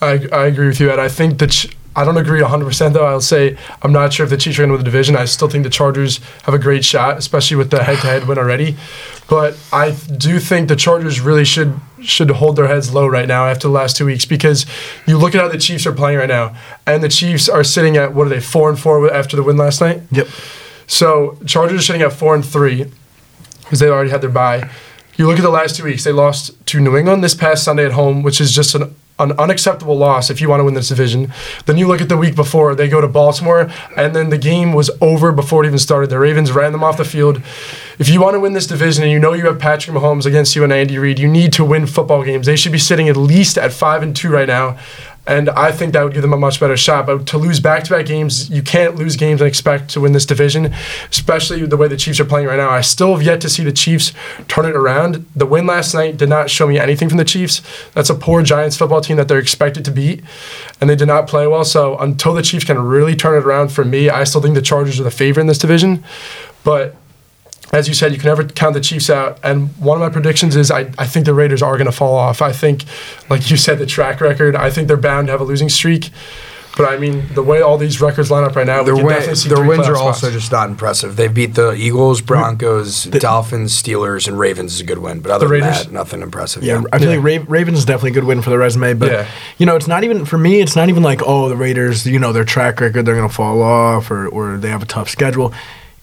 I, 0.00 0.26
I 0.32 0.46
agree 0.46 0.66
with 0.66 0.80
you, 0.80 0.90
Ed. 0.90 0.98
I 0.98 1.08
think 1.08 1.38
Ch- 1.50 1.76
I 1.96 2.04
don't 2.04 2.16
agree 2.16 2.40
100% 2.40 2.92
though. 2.92 3.04
I'll 3.04 3.20
say 3.20 3.56
I'm 3.82 3.92
not 3.92 4.12
sure 4.12 4.24
if 4.24 4.30
the 4.30 4.36
Chiefs 4.36 4.58
are 4.58 4.62
going 4.62 4.68
to 4.68 4.74
win 4.74 4.84
the 4.84 4.84
division. 4.84 5.16
I 5.16 5.24
still 5.24 5.48
think 5.48 5.64
the 5.64 5.70
Chargers 5.70 6.18
have 6.44 6.54
a 6.54 6.58
great 6.58 6.84
shot, 6.84 7.18
especially 7.18 7.56
with 7.56 7.70
the 7.70 7.82
head-to-head 7.82 8.28
win 8.28 8.38
already. 8.38 8.76
But 9.28 9.58
I 9.72 9.90
do 9.90 10.38
think 10.38 10.68
the 10.68 10.76
Chargers 10.76 11.20
really 11.20 11.44
should 11.44 11.78
should 12.00 12.30
hold 12.30 12.56
their 12.56 12.66
heads 12.66 12.94
low 12.94 13.06
right 13.06 13.28
now 13.28 13.46
after 13.46 13.68
the 13.68 13.74
last 13.74 13.96
two 13.96 14.06
weeks 14.06 14.24
because 14.24 14.64
you 15.06 15.18
look 15.18 15.34
at 15.34 15.40
how 15.40 15.48
the 15.48 15.58
Chiefs 15.58 15.86
are 15.86 15.92
playing 15.92 16.18
right 16.18 16.28
now, 16.28 16.56
and 16.86 17.02
the 17.02 17.08
Chiefs 17.08 17.48
are 17.48 17.64
sitting 17.64 17.96
at 17.96 18.14
what 18.14 18.26
are 18.26 18.30
they 18.30 18.40
four 18.40 18.70
and 18.70 18.78
four 18.78 19.12
after 19.12 19.36
the 19.36 19.42
win 19.42 19.56
last 19.56 19.80
night. 19.80 20.02
Yep. 20.12 20.28
So 20.86 21.38
Chargers 21.44 21.80
are 21.80 21.84
sitting 21.84 22.02
at 22.02 22.12
four 22.12 22.34
and 22.34 22.44
three 22.44 22.86
because 23.62 23.80
they 23.80 23.88
already 23.88 24.10
had 24.10 24.20
their 24.20 24.30
bye. 24.30 24.70
You 25.16 25.26
look 25.26 25.38
at 25.38 25.42
the 25.42 25.50
last 25.50 25.76
two 25.76 25.84
weeks; 25.84 26.04
they 26.04 26.12
lost 26.12 26.66
to 26.66 26.80
New 26.80 26.96
England 26.96 27.22
this 27.22 27.34
past 27.34 27.64
Sunday 27.64 27.84
at 27.84 27.92
home, 27.92 28.22
which 28.22 28.40
is 28.40 28.52
just 28.52 28.74
an, 28.74 28.94
an 29.20 29.32
unacceptable 29.32 29.96
loss 29.96 30.30
if 30.30 30.40
you 30.40 30.48
want 30.48 30.60
to 30.60 30.64
win 30.64 30.74
this 30.74 30.88
division. 30.88 31.32
Then 31.66 31.76
you 31.76 31.86
look 31.86 32.00
at 32.00 32.08
the 32.08 32.16
week 32.16 32.34
before; 32.34 32.74
they 32.74 32.88
go 32.88 33.00
to 33.00 33.08
Baltimore, 33.08 33.70
and 33.96 34.14
then 34.14 34.30
the 34.30 34.38
game 34.38 34.72
was 34.72 34.90
over 35.00 35.30
before 35.32 35.64
it 35.64 35.66
even 35.66 35.78
started. 35.78 36.10
The 36.10 36.18
Ravens 36.18 36.52
ran 36.52 36.72
them 36.72 36.82
off 36.82 36.96
the 36.96 37.04
field. 37.04 37.42
If 37.98 38.08
you 38.08 38.20
want 38.20 38.34
to 38.34 38.40
win 38.40 38.54
this 38.54 38.66
division, 38.66 39.04
and 39.04 39.12
you 39.12 39.18
know 39.18 39.34
you 39.34 39.46
have 39.46 39.58
Patrick 39.58 39.94
Mahomes 39.94 40.24
against 40.24 40.56
you 40.56 40.64
and 40.64 40.72
Andy 40.72 40.98
Reid, 40.98 41.18
you 41.18 41.28
need 41.28 41.52
to 41.52 41.64
win 41.64 41.86
football 41.86 42.24
games. 42.24 42.46
They 42.46 42.56
should 42.56 42.72
be 42.72 42.78
sitting 42.78 43.08
at 43.08 43.16
least 43.16 43.58
at 43.58 43.72
five 43.72 44.02
and 44.02 44.16
two 44.16 44.30
right 44.30 44.48
now. 44.48 44.78
And 45.26 45.50
I 45.50 45.70
think 45.70 45.92
that 45.92 46.02
would 46.02 46.14
give 46.14 46.22
them 46.22 46.32
a 46.32 46.38
much 46.38 46.58
better 46.58 46.76
shot. 46.76 47.06
But 47.06 47.26
to 47.28 47.38
lose 47.38 47.60
back 47.60 47.84
to 47.84 47.90
back 47.90 48.06
games, 48.06 48.50
you 48.50 48.62
can't 48.62 48.96
lose 48.96 49.16
games 49.16 49.40
and 49.40 49.48
expect 49.48 49.90
to 49.90 50.00
win 50.00 50.12
this 50.12 50.26
division, 50.26 50.74
especially 51.10 51.64
the 51.66 51.76
way 51.76 51.88
the 51.88 51.96
Chiefs 51.96 52.18
are 52.20 52.24
playing 52.24 52.46
right 52.48 52.56
now. 52.56 52.70
I 52.70 52.80
still 52.80 53.12
have 53.12 53.22
yet 53.22 53.40
to 53.42 53.48
see 53.48 53.62
the 53.62 53.72
Chiefs 53.72 54.12
turn 54.48 54.64
it 54.64 54.74
around. 54.74 55.26
The 55.36 55.46
win 55.46 55.66
last 55.66 55.94
night 55.94 56.16
did 56.16 56.28
not 56.28 56.50
show 56.50 56.66
me 56.66 56.78
anything 56.78 57.08
from 57.08 57.18
the 57.18 57.24
Chiefs. 57.24 57.62
That's 57.92 58.10
a 58.10 58.14
poor 58.14 58.42
Giants 58.42 58.76
football 58.76 59.02
team 59.02 59.18
that 59.18 59.28
they're 59.28 59.38
expected 59.38 59.84
to 59.84 59.90
beat, 59.90 60.24
and 60.80 60.88
they 60.88 60.96
did 60.96 61.08
not 61.08 61.28
play 61.28 61.46
well. 61.46 61.64
So 61.64 61.98
until 61.98 62.34
the 62.34 62.42
Chiefs 62.42 62.64
can 62.64 62.78
really 62.78 63.14
turn 63.14 63.36
it 63.36 63.46
around 63.46 63.72
for 63.72 63.84
me, 63.84 64.08
I 64.08 64.24
still 64.24 64.40
think 64.40 64.54
the 64.54 64.62
Chargers 64.62 64.98
are 64.98 65.04
the 65.04 65.10
favorite 65.10 65.42
in 65.42 65.46
this 65.46 65.58
division. 65.58 66.02
But 66.64 66.96
as 67.72 67.86
you 67.88 67.94
said, 67.94 68.12
you 68.12 68.18
can 68.18 68.26
never 68.28 68.44
count 68.44 68.74
the 68.74 68.80
Chiefs 68.80 69.08
out. 69.10 69.38
And 69.44 69.68
one 69.78 69.96
of 69.96 70.00
my 70.00 70.08
predictions 70.10 70.56
is 70.56 70.70
I, 70.70 70.90
I 70.98 71.06
think 71.06 71.26
the 71.26 71.34
Raiders 71.34 71.62
are 71.62 71.76
going 71.76 71.86
to 71.86 71.92
fall 71.92 72.14
off. 72.16 72.42
I 72.42 72.52
think, 72.52 72.84
like 73.28 73.50
you 73.50 73.56
said, 73.56 73.78
the 73.78 73.86
track 73.86 74.20
record, 74.20 74.56
I 74.56 74.70
think 74.70 74.88
they're 74.88 74.96
bound 74.96 75.28
to 75.28 75.32
have 75.32 75.40
a 75.40 75.44
losing 75.44 75.68
streak. 75.68 76.10
But 76.76 76.88
I 76.92 76.98
mean, 76.98 77.24
the 77.34 77.42
way 77.42 77.60
all 77.62 77.76
these 77.78 78.00
records 78.00 78.30
line 78.30 78.44
up 78.44 78.54
right 78.54 78.66
now, 78.66 78.82
Their, 78.84 78.94
we 78.94 79.00
can 79.00 79.06
win, 79.08 79.14
definitely 79.16 79.36
see 79.36 79.48
their 79.48 79.58
three 79.58 79.68
wins 79.68 79.88
are 79.88 79.96
spots. 79.96 80.22
also 80.24 80.30
just 80.30 80.52
not 80.52 80.68
impressive. 80.70 81.16
They 81.16 81.26
beat 81.26 81.54
the 81.56 81.72
Eagles, 81.72 82.20
Broncos, 82.20 83.04
Dolphins, 83.04 83.72
Steelers, 83.80 84.28
and 84.28 84.38
Ravens 84.38 84.74
is 84.74 84.80
a 84.80 84.84
good 84.84 84.98
win. 84.98 85.20
But 85.20 85.32
other 85.32 85.48
than 85.48 85.60
that, 85.60 85.90
nothing 85.90 86.22
impressive. 86.22 86.62
Yeah, 86.62 86.82
I 86.92 86.98
feel 86.98 87.10
Yeah. 87.10 87.16
like 87.18 87.40
Ra- 87.40 87.44
Ravens 87.48 87.78
is 87.78 87.84
definitely 87.84 88.10
a 88.10 88.14
good 88.14 88.24
win 88.24 88.40
for 88.40 88.50
the 88.50 88.56
resume, 88.58 88.94
but 88.94 89.10
Yeah. 89.10 89.26
you 89.58 89.66
know, 89.66 89.74
it's 89.74 89.88
not 89.88 90.04
even 90.04 90.24
for 90.24 90.38
me. 90.38 90.60
It's 90.60 90.76
not 90.76 90.88
even 90.88 91.02
like 91.02 91.20
oh, 91.26 91.48
the 91.48 91.56
Raiders, 91.56 92.06
you 92.06 92.20
know, 92.20 92.32
their 92.32 92.44
track 92.44 92.80
record, 92.80 93.04
they're 93.04 93.16
gonna 93.16 93.28
fall 93.28 93.62
off, 93.62 94.08
or 94.10 94.28
or 94.28 94.56
they 94.56 94.70
have 94.70 94.82
a 94.82 94.86
tough 94.86 95.08
schedule. 95.10 95.52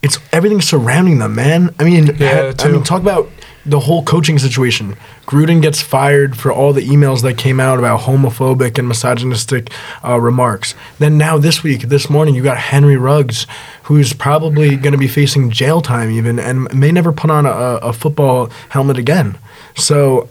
It's 0.08 0.20
everything 0.32 0.62
surrounding 0.62 1.20
them, 1.20 1.36
man. 1.36 1.76
I 1.80 1.84
mean, 1.84 2.06
Yeah, 2.18 2.54
ha- 2.54 2.66
I 2.68 2.72
mean, 2.72 2.84
talk 2.84 3.02
about 3.02 3.30
the 3.66 3.82
whole 3.82 4.02
coaching 4.04 4.40
situation. 4.40 4.96
Gruden 5.26 5.62
gets 5.62 5.82
fired 5.82 6.38
for 6.38 6.50
all 6.54 6.72
the 6.72 6.88
emails 6.88 7.22
that 7.24 7.38
came 7.38 7.60
out 7.60 7.78
about 7.80 8.00
homophobic 8.02 8.78
and 8.80 8.88
misogynistic 8.88 9.70
uh, 10.06 10.18
remarks. 10.22 10.74
Then 11.00 11.18
now 11.18 11.38
this 11.38 11.64
week, 11.64 11.82
this 11.90 12.10
morning, 12.10 12.34
you 12.36 12.42
got 12.44 12.58
Henry 12.58 12.96
Ruggs, 12.96 13.46
who's 13.84 14.14
probably 14.14 14.78
going 14.78 14.94
to 14.94 14.98
be 14.98 15.10
facing 15.10 15.52
jail 15.52 15.82
time 15.82 16.10
even, 16.12 16.40
and 16.40 16.74
may 16.74 16.94
never 16.94 17.12
put 17.12 17.30
on 17.30 17.46
a, 17.46 17.50
a 17.50 17.92
football 17.92 18.50
helmet 18.70 18.98
again. 18.98 19.38
So 19.76 20.30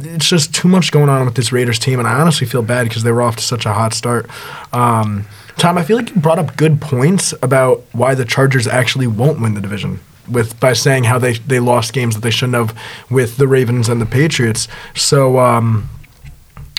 it's 0.00 0.28
just 0.28 0.54
too 0.54 0.68
much 0.68 0.92
going 0.92 1.08
on 1.08 1.24
with 1.24 1.36
this 1.36 1.52
Raiders 1.52 1.78
team, 1.78 1.98
and 1.98 2.06
I 2.06 2.20
honestly 2.20 2.46
feel 2.46 2.62
bad 2.62 2.86
because 2.86 3.02
they 3.02 3.12
were 3.12 3.22
off 3.22 3.36
to 3.36 3.42
such 3.42 3.64
a 3.64 3.72
hot 3.72 3.94
start. 3.94 4.28
Um, 4.74 5.24
Tom, 5.56 5.78
I 5.78 5.84
feel 5.84 5.96
like 5.96 6.10
you 6.10 6.20
brought 6.20 6.38
up 6.38 6.56
good 6.56 6.80
points 6.80 7.32
about 7.42 7.84
why 7.92 8.14
the 8.14 8.24
Chargers 8.24 8.66
actually 8.66 9.06
won't 9.06 9.40
win 9.40 9.54
the 9.54 9.60
division. 9.60 10.00
With 10.28 10.58
by 10.58 10.72
saying 10.72 11.04
how 11.04 11.18
they 11.18 11.34
they 11.34 11.60
lost 11.60 11.92
games 11.92 12.14
that 12.14 12.22
they 12.22 12.30
shouldn't 12.30 12.54
have 12.54 12.78
with 13.10 13.36
the 13.36 13.46
Ravens 13.46 13.90
and 13.90 14.00
the 14.00 14.06
Patriots. 14.06 14.68
So 14.94 15.38
um, 15.38 15.90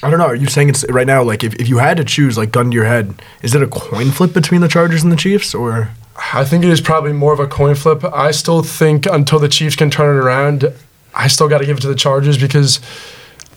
I 0.02 0.10
don't 0.10 0.20
know. 0.20 0.26
Are 0.26 0.36
you 0.36 0.48
saying 0.48 0.70
it's 0.70 0.84
right 0.90 1.06
now? 1.06 1.22
Like 1.22 1.44
if, 1.44 1.54
if 1.56 1.70
you 1.70 1.78
had 1.78 1.98
to 1.98 2.04
choose, 2.04 2.38
like 2.38 2.52
gun 2.52 2.72
to 2.72 2.76
your 2.76 2.86
head, 2.86 3.22
is 3.44 3.54
it 3.54 3.62
a 3.62 3.68
coin 3.68 4.12
flip 4.12 4.34
between 4.34 4.62
the 4.62 4.68
Chargers 4.68 5.04
and 5.04 5.12
the 5.12 5.16
Chiefs, 5.16 5.54
or 5.54 5.90
I 6.34 6.44
think 6.44 6.64
it 6.64 6.70
is 6.70 6.82
probably 6.82 7.14
more 7.14 7.34
of 7.34 7.40
a 7.40 7.48
coin 7.48 7.76
flip. 7.76 8.04
I 8.04 8.32
still 8.32 8.64
think 8.64 9.06
until 9.06 9.40
the 9.40 9.50
Chiefs 9.50 9.76
can 9.76 9.92
turn 9.92 10.16
it 10.16 10.20
around, 10.20 10.74
I 11.14 11.28
still 11.28 11.48
got 11.48 11.60
to 11.60 11.66
give 11.66 11.78
it 11.78 11.82
to 11.82 11.88
the 11.88 11.96
Chargers 11.96 12.38
because 12.38 12.80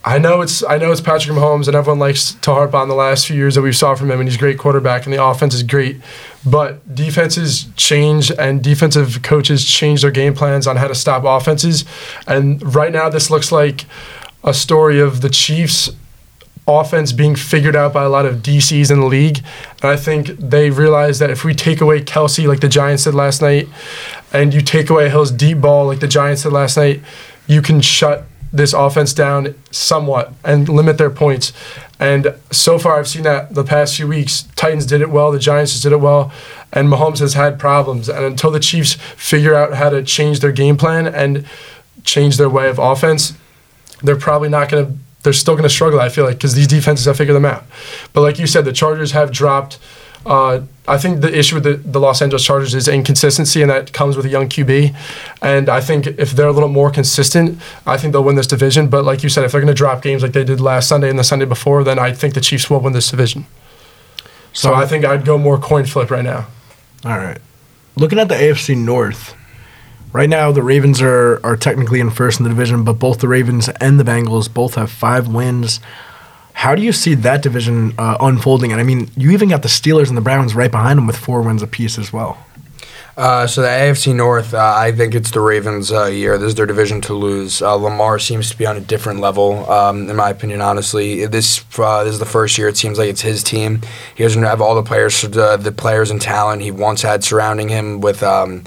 I 0.04 0.18
know 0.18 0.40
it's 0.40 0.62
I 0.64 0.78
know 0.78 0.92
it's 0.92 1.00
Patrick 1.00 1.37
Mahomes, 1.37 1.66
and 1.66 1.76
everyone 1.76 1.98
likes 1.98 2.34
to 2.34 2.52
harp 2.52 2.74
on 2.74 2.88
the 2.88 2.94
last 2.94 3.26
few 3.26 3.37
years 3.37 3.56
that 3.56 3.62
we 3.62 3.72
saw 3.72 3.94
from 3.94 4.11
him, 4.11 4.20
and 4.20 4.28
he's 4.28 4.37
a 4.37 4.38
great 4.38 4.58
quarterback, 4.58 5.04
and 5.04 5.12
the 5.12 5.22
offense 5.22 5.54
is 5.54 5.62
great. 5.62 6.00
But 6.46 6.94
defenses 6.94 7.66
change, 7.76 8.30
and 8.30 8.62
defensive 8.62 9.22
coaches 9.22 9.64
change 9.64 10.02
their 10.02 10.11
game 10.11 10.34
plans 10.34 10.66
on 10.66 10.76
how 10.76 10.88
to 10.88 10.94
stop 10.94 11.24
offenses. 11.24 11.84
And 12.26 12.74
right 12.74 12.92
now, 12.92 13.08
this 13.08 13.30
looks 13.30 13.50
like 13.50 13.87
a 14.44 14.54
story 14.54 15.00
of 15.00 15.20
the 15.20 15.28
Chiefs 15.28 15.90
offense 16.68 17.12
being 17.12 17.34
figured 17.34 17.74
out 17.74 17.92
by 17.92 18.04
a 18.04 18.08
lot 18.08 18.26
of 18.26 18.37
DCs 18.37 18.90
in 18.90 19.00
the 19.00 19.06
league. 19.06 19.38
And 19.82 19.90
I 19.90 19.96
think 19.96 20.28
they 20.28 20.70
realize 20.70 21.18
that 21.18 21.30
if 21.30 21.42
we 21.44 21.54
take 21.54 21.80
away 21.80 22.02
Kelce, 22.02 22.46
like 22.46 22.61
the 22.61 22.68
Giants 22.68 23.04
did 23.04 23.14
last 23.14 23.42
night, 23.42 23.68
and 24.32 24.52
you 24.52 24.61
take 24.61 24.90
away 24.90 25.08
Hill's 25.08 25.30
deep 25.30 25.61
ball, 25.61 25.87
like 25.87 26.00
the 26.00 26.08
Giants 26.08 26.42
did 26.42 26.52
last 26.52 26.76
night, 26.76 27.00
you 27.46 27.62
can 27.62 27.80
shut 27.80 28.26
this 28.52 28.72
offense 28.72 29.12
down 29.12 29.54
somewhat 29.70 30.32
and 30.44 30.68
limit 30.68 30.98
their 30.98 31.11
points. 31.11 31.52
And 32.00 32.34
so 32.50 32.78
far, 32.78 32.98
I've 32.98 33.08
seen 33.08 33.22
that 33.22 33.54
the 33.54 33.64
past 33.64 33.96
few 33.96 34.06
weeks. 34.06 34.48
Titans 34.56 34.87
did 34.87 35.00
it 35.00 35.11
well, 35.11 35.32
the 35.32 35.38
Giants 35.38 35.72
just 35.72 35.82
did 35.82 35.92
it 35.92 36.00
well, 36.00 36.32
and 36.72 36.88
Mahomes 36.88 37.18
has 37.18 37.34
had 37.34 37.58
problems. 37.58 38.08
And 38.08 38.24
until 38.24 38.50
the 38.50 38.61
Chiefs 38.61 38.94
figure 39.16 39.54
out 39.54 39.74
how 39.74 39.90
to 39.90 40.02
change 40.02 40.40
their 40.40 40.52
game 40.52 40.76
plan 40.76 41.06
and 41.06 41.46
change 42.04 42.37
their 42.37 42.48
way 42.48 42.68
of 42.68 42.78
offense, 42.78 43.34
they're 44.02 44.16
probably 44.16 44.48
not 44.48 44.68
going 44.70 44.87
to 44.87 44.98
they're 45.22 45.32
still 45.32 45.54
going 45.54 45.64
to 45.64 45.68
struggle. 45.68 46.00
I 46.00 46.08
feel 46.08 46.24
like 46.24 46.37
because 46.37 46.54
these 46.54 46.68
defenses 46.68 47.06
have 47.06 47.16
figured 47.16 47.34
them 47.34 47.44
out. 47.44 47.64
But 48.12 48.22
like 48.22 48.38
you 48.38 48.46
said, 48.46 48.64
the 48.64 48.72
Chargers 48.72 49.12
have 49.12 49.32
dropped. 49.32 49.78
Uh, 50.28 50.60
I 50.86 50.98
think 50.98 51.22
the 51.22 51.36
issue 51.36 51.54
with 51.54 51.64
the, 51.64 51.74
the 51.74 51.98
Los 51.98 52.20
Angeles 52.20 52.44
Chargers 52.44 52.74
is 52.74 52.86
inconsistency, 52.86 53.62
and 53.62 53.70
that 53.70 53.94
comes 53.94 54.14
with 54.14 54.26
a 54.26 54.28
young 54.28 54.46
QB. 54.48 54.94
And 55.40 55.70
I 55.70 55.80
think 55.80 56.06
if 56.06 56.32
they're 56.32 56.48
a 56.48 56.52
little 56.52 56.68
more 56.68 56.90
consistent, 56.90 57.58
I 57.86 57.96
think 57.96 58.12
they'll 58.12 58.22
win 58.22 58.36
this 58.36 58.46
division. 58.46 58.88
But 58.88 59.04
like 59.06 59.22
you 59.22 59.30
said, 59.30 59.44
if 59.44 59.52
they're 59.52 59.60
going 59.62 59.74
to 59.74 59.74
drop 59.74 60.02
games 60.02 60.22
like 60.22 60.32
they 60.32 60.44
did 60.44 60.60
last 60.60 60.88
Sunday 60.88 61.08
and 61.08 61.18
the 61.18 61.24
Sunday 61.24 61.46
before, 61.46 61.82
then 61.82 61.98
I 61.98 62.12
think 62.12 62.34
the 62.34 62.42
Chiefs 62.42 62.68
will 62.68 62.80
win 62.80 62.92
this 62.92 63.10
division. 63.10 63.46
So, 64.52 64.70
so 64.70 64.74
I 64.74 64.86
think 64.86 65.06
I'd 65.06 65.24
go 65.24 65.38
more 65.38 65.58
coin 65.58 65.86
flip 65.86 66.10
right 66.10 66.24
now. 66.24 66.46
All 67.06 67.16
right. 67.16 67.38
Looking 67.96 68.18
at 68.18 68.28
the 68.28 68.34
AFC 68.34 68.76
North, 68.76 69.34
Right 70.10 70.30
now, 70.30 70.52
the 70.52 70.62
Ravens 70.62 71.02
are, 71.02 71.38
are 71.44 71.56
technically 71.56 72.00
in 72.00 72.08
first 72.08 72.40
in 72.40 72.44
the 72.44 72.48
division, 72.48 72.82
but 72.82 72.94
both 72.94 73.18
the 73.18 73.28
Ravens 73.28 73.68
and 73.68 74.00
the 74.00 74.04
Bengals 74.04 74.52
both 74.52 74.74
have 74.76 74.90
five 74.90 75.28
wins. 75.28 75.80
How 76.59 76.75
do 76.75 76.83
you 76.83 76.90
see 76.90 77.14
that 77.14 77.40
division 77.40 77.94
uh, 77.99 78.16
unfolding? 78.18 78.73
And 78.73 78.81
I 78.81 78.85
mean, 78.85 79.09
you 79.16 79.31
even 79.31 79.49
got 79.49 79.62
the 79.62 79.68
Steelers 79.68 80.09
and 80.09 80.16
the 80.16 80.21
Browns 80.21 80.57
right 80.57 80.73
behind 80.73 80.99
them 80.99 81.07
with 81.07 81.16
four 81.16 81.40
wins 81.40 81.62
apiece 81.62 81.99
as 81.99 82.12
well. 82.12 82.37
Uh, 83.16 83.47
so 83.47 83.62
the 83.62 83.68
AFC 83.68 84.12
North, 84.12 84.53
uh, 84.53 84.75
I 84.77 84.90
think 84.90 85.14
it's 85.14 85.31
the 85.31 85.40
Ravens' 85.40 85.92
uh, 85.92 86.07
year. 86.07 86.37
This 86.37 86.49
is 86.49 86.55
their 86.57 86.66
division 86.66 87.01
to 87.03 87.14
lose. 87.14 87.62
Uh, 87.62 87.75
Lamar 87.75 88.18
seems 88.18 88.51
to 88.51 88.59
be 88.59 88.66
on 88.66 88.77
a 88.77 88.81
different 88.81 89.21
level, 89.21 89.71
um, 89.71 90.11
in 90.11 90.16
my 90.16 90.31
opinion. 90.31 90.61
Honestly, 90.61 91.27
this 91.27 91.64
uh, 91.79 92.03
this 92.03 92.14
is 92.14 92.18
the 92.18 92.27
first 92.27 92.59
year 92.59 92.66
it 92.66 92.77
seems 92.77 92.99
like 92.99 93.09
it's 93.09 93.23
his 93.23 93.44
team. 93.44 93.81
He 94.16 94.25
doesn't 94.25 94.42
have 94.42 94.61
all 94.61 94.75
the 94.75 94.83
players, 94.83 95.23
the, 95.23 95.57
the 95.57 95.71
players 95.71 96.11
and 96.11 96.21
talent 96.21 96.62
he 96.62 96.73
once 96.73 97.03
had 97.03 97.23
surrounding 97.23 97.68
him 97.68 98.01
with. 98.01 98.25
Um, 98.25 98.64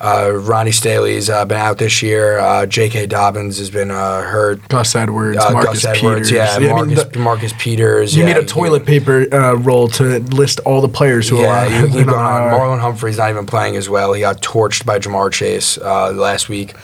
uh, 0.00 0.32
Ronnie 0.32 0.72
Stanley's 0.72 1.28
uh, 1.28 1.44
been 1.44 1.58
out 1.58 1.78
this 1.78 2.02
year. 2.02 2.38
Uh, 2.38 2.64
J.K. 2.64 3.06
Dobbins 3.06 3.58
has 3.58 3.70
been 3.70 3.90
uh, 3.90 4.22
hurt. 4.22 4.66
Gus 4.68 4.94
Edwards, 4.94 5.36
uh, 5.36 5.50
Marcus 5.50 5.82
Gus 5.82 5.98
Edwards, 5.98 6.30
Peters. 6.30 6.30
Yeah, 6.30 6.70
Marcus, 6.70 7.00
I 7.00 7.04
mean, 7.04 7.12
the, 7.12 7.18
Marcus 7.18 7.52
Peters. 7.58 8.16
You 8.16 8.22
yeah, 8.22 8.34
need 8.34 8.42
a 8.42 8.46
toilet 8.46 8.86
paper 8.86 9.26
uh, 9.32 9.54
roll 9.54 9.88
to 9.88 10.20
list 10.20 10.60
all 10.60 10.80
the 10.80 10.88
players 10.88 11.28
who 11.28 11.40
yeah, 11.40 11.46
are 11.46 11.66
on. 11.84 11.92
You, 11.92 11.98
you 11.98 12.04
know, 12.06 12.14
Marlon 12.14 12.80
Humphrey's 12.80 13.18
not 13.18 13.30
even 13.30 13.44
playing 13.44 13.76
as 13.76 13.88
well. 13.88 14.14
He 14.14 14.22
got 14.22 14.40
torched 14.40 14.86
by 14.86 14.98
Ja'Marr 14.98 15.30
Chase 15.32 15.76
last 15.78 16.48
week. 16.48 16.74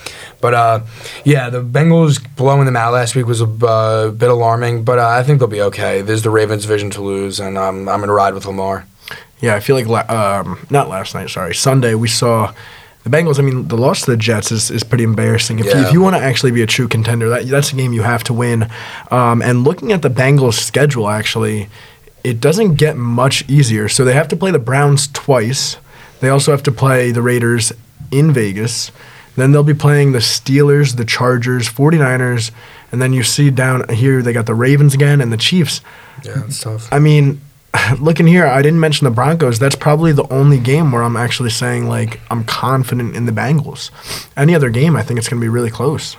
But 0.42 0.84
yeah, 1.24 1.48
the 1.48 1.62
Bengals 1.62 2.22
blowing 2.36 2.66
them 2.66 2.76
out 2.76 2.92
last 2.92 3.16
week 3.16 3.26
was 3.26 3.40
a 3.40 3.46
bit 3.46 4.30
alarming, 4.30 4.84
but 4.84 4.98
I 4.98 5.22
think 5.22 5.38
they'll 5.38 5.48
be 5.48 5.62
okay. 5.62 6.02
This 6.02 6.16
is 6.16 6.22
the 6.22 6.30
Ravens' 6.30 6.66
vision 6.66 6.90
to 6.90 7.02
lose, 7.02 7.40
and 7.40 7.56
um, 7.56 7.88
I'm 7.88 8.00
going 8.00 8.08
to 8.08 8.12
ride 8.12 8.34
with 8.34 8.44
Lamar. 8.44 8.86
Yeah, 9.40 9.54
I 9.54 9.60
feel 9.60 9.76
like 9.76 9.86
la- 9.86 10.40
um, 10.40 10.66
not 10.70 10.88
last 10.88 11.14
night. 11.14 11.30
Sorry, 11.30 11.54
Sunday 11.54 11.94
we 11.94 12.08
saw 12.08 12.54
the 13.06 13.16
Bengals, 13.16 13.38
I 13.38 13.42
mean, 13.42 13.68
the 13.68 13.76
loss 13.76 14.00
to 14.02 14.10
the 14.10 14.16
Jets 14.16 14.50
is, 14.50 14.68
is 14.68 14.82
pretty 14.82 15.04
embarrassing. 15.04 15.60
If, 15.60 15.66
yeah. 15.66 15.78
you, 15.78 15.86
if 15.86 15.92
you 15.92 16.00
want 16.00 16.16
to 16.16 16.20
actually 16.20 16.50
be 16.50 16.62
a 16.62 16.66
true 16.66 16.88
contender, 16.88 17.28
that, 17.28 17.46
that's 17.46 17.72
a 17.72 17.76
game 17.76 17.92
you 17.92 18.02
have 18.02 18.24
to 18.24 18.32
win. 18.32 18.68
Um, 19.12 19.42
and 19.42 19.62
looking 19.62 19.92
at 19.92 20.02
the 20.02 20.10
Bengals' 20.10 20.54
schedule, 20.54 21.08
actually, 21.08 21.68
it 22.24 22.40
doesn't 22.40 22.74
get 22.74 22.96
much 22.96 23.48
easier. 23.48 23.88
So 23.88 24.04
they 24.04 24.12
have 24.12 24.26
to 24.26 24.36
play 24.36 24.50
the 24.50 24.58
Browns 24.58 25.06
twice. 25.06 25.76
They 26.18 26.28
also 26.30 26.50
have 26.50 26.64
to 26.64 26.72
play 26.72 27.12
the 27.12 27.22
Raiders 27.22 27.72
in 28.10 28.32
Vegas. 28.32 28.90
Then 29.36 29.52
they'll 29.52 29.62
be 29.62 29.72
playing 29.72 30.10
the 30.10 30.18
Steelers, 30.18 30.96
the 30.96 31.04
Chargers, 31.04 31.68
49ers, 31.68 32.50
and 32.90 33.00
then 33.00 33.12
you 33.12 33.22
see 33.22 33.50
down 33.50 33.88
here 33.88 34.20
they 34.20 34.32
got 34.32 34.46
the 34.46 34.54
Ravens 34.54 34.94
again 34.94 35.20
and 35.20 35.32
the 35.32 35.36
Chiefs. 35.36 35.80
Yeah, 36.24 36.42
it's 36.44 36.60
tough. 36.60 36.92
I 36.92 36.98
mean, 36.98 37.40
looking 38.00 38.26
here, 38.26 38.46
I 38.46 38.62
didn't 38.62 38.80
mention 38.80 39.04
the 39.04 39.10
Broncos. 39.10 39.58
That's 39.58 39.76
probably 39.76 40.12
the 40.12 40.28
only 40.32 40.58
game 40.58 40.92
where 40.92 41.02
I'm 41.02 41.16
actually 41.16 41.50
saying 41.50 41.88
like 41.88 42.20
I'm 42.30 42.44
confident 42.44 43.16
in 43.16 43.26
the 43.26 43.32
Bengals. 43.32 43.90
Any 44.36 44.54
other 44.54 44.70
game, 44.70 44.96
I 44.96 45.02
think 45.02 45.18
it's 45.18 45.28
going 45.28 45.40
to 45.40 45.44
be 45.44 45.48
really 45.48 45.70
close. 45.70 46.16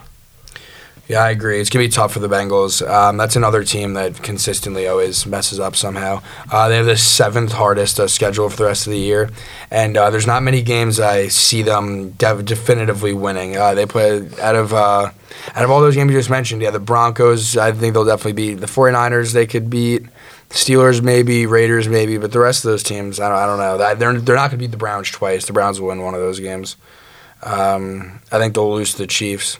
Yeah, 1.08 1.24
I 1.24 1.30
agree. 1.30 1.62
It's 1.62 1.70
gonna 1.70 1.86
be 1.86 1.89
tough 1.89 2.12
for 2.12 2.20
the 2.20 2.28
Bengals. 2.28 2.86
Um, 2.86 3.15
that's 3.15 3.38
another 3.38 3.63
team 3.63 3.93
that 3.93 4.22
consistently 4.22 4.89
always 4.89 5.26
messes 5.26 5.58
up 5.58 5.76
somehow. 5.78 6.22
Uh, 6.52 6.67
they 6.67 6.76
have 6.76 6.86
the 6.86 6.98
seventh 6.98 7.54
hardest 7.54 7.98
uh, 7.98 8.10
schedule 8.10 8.50
for 8.50 8.58
the 8.58 8.65
rest 8.65 8.88
of 8.88 8.91
the 8.91 9.00
year, 9.00 9.30
and 9.72 9.96
uh, 9.96 10.10
there's 10.10 10.28
not 10.28 10.43
many 10.43 10.62
games 10.62 11.00
I 11.00 11.30
see 11.30 11.62
them 11.62 12.10
de- 12.12 12.43
definitively 12.43 13.13
winning. 13.13 13.56
Uh, 13.56 13.74
they 13.74 13.86
play 13.86 14.30
out 14.41 14.56
of 14.56 14.74
uh, 14.74 15.12
out 15.56 15.63
of 15.63 15.72
all 15.72 15.80
those 15.80 15.96
games 15.96 16.12
you 16.12 16.17
just 16.17 16.30
mentioned. 16.30 16.62
Yeah, 16.62 16.72
the 16.72 16.80
Broncos. 16.80 17.56
I 17.56 17.72
think 17.72 17.93
they'll 17.93 18.04
definitely 18.04 18.34
beat 18.34 18.56
the 18.56 18.67
49ers. 18.67 19.32
They 19.34 19.48
could 19.48 19.70
beat. 19.70 20.04
Steelers 20.50 21.02
maybe, 21.02 21.46
Raiders 21.46 21.89
maybe, 21.89 22.17
but 22.17 22.32
the 22.32 22.39
rest 22.39 22.63
of 22.63 22.72
those 22.72 22.82
teams, 22.82 23.20
I 23.20 23.28
don't, 23.28 23.38
I 23.38 23.46
don't 23.46 23.58
know. 23.58 23.96
They're 23.96 24.17
they're 24.17 24.36
not 24.36 24.50
going 24.50 24.52
to 24.52 24.58
beat 24.58 24.72
the 24.72 24.78
Browns 24.78 25.12
twice. 25.12 25.46
The 25.46 25.52
Browns 25.52 25.82
will 25.82 25.89
win 25.89 26.02
one 26.02 26.13
of 26.13 26.22
those 26.22 26.39
games. 26.39 26.78
Um, 27.43 28.19
I 28.32 28.39
think 28.39 28.56
they'll 28.56 28.73
lose 28.73 28.91
to 28.93 28.97
the 29.00 29.08
Chiefs. 29.08 29.60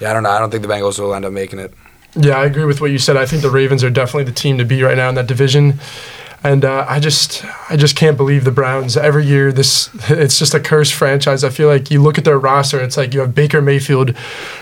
Yeah, 0.00 0.10
I 0.10 0.12
don't 0.12 0.22
know. 0.22 0.30
I 0.30 0.38
don't 0.38 0.50
think 0.50 0.62
the 0.62 0.68
Bengals 0.68 0.98
will 0.98 1.14
end 1.14 1.24
up 1.24 1.32
making 1.32 1.58
it. 1.58 1.72
Yeah, 2.16 2.38
I 2.38 2.44
agree 2.44 2.64
with 2.64 2.80
what 2.80 2.90
you 2.90 2.98
said. 2.98 3.16
I 3.16 3.26
think 3.26 3.42
the 3.42 3.50
Ravens 3.50 3.84
are 3.84 3.90
definitely 3.90 4.24
the 4.24 4.32
team 4.32 4.58
to 4.58 4.64
beat 4.64 4.82
right 4.82 4.96
now 4.96 5.08
in 5.08 5.14
that 5.14 5.26
division. 5.26 5.78
And 6.42 6.64
uh, 6.64 6.86
I 6.88 7.00
just, 7.00 7.44
I 7.68 7.76
just 7.76 7.96
can't 7.96 8.16
believe 8.16 8.44
the 8.44 8.50
Browns. 8.50 8.96
Every 8.96 9.26
year, 9.26 9.52
this 9.52 9.90
it's 10.10 10.38
just 10.38 10.54
a 10.54 10.60
cursed 10.60 10.94
franchise. 10.94 11.44
I 11.44 11.50
feel 11.50 11.68
like 11.68 11.90
you 11.90 12.02
look 12.02 12.18
at 12.18 12.24
their 12.24 12.38
roster, 12.38 12.80
it's 12.80 12.96
like 12.96 13.14
you 13.14 13.20
have 13.20 13.34
Baker 13.34 13.60
Mayfield, 13.60 14.10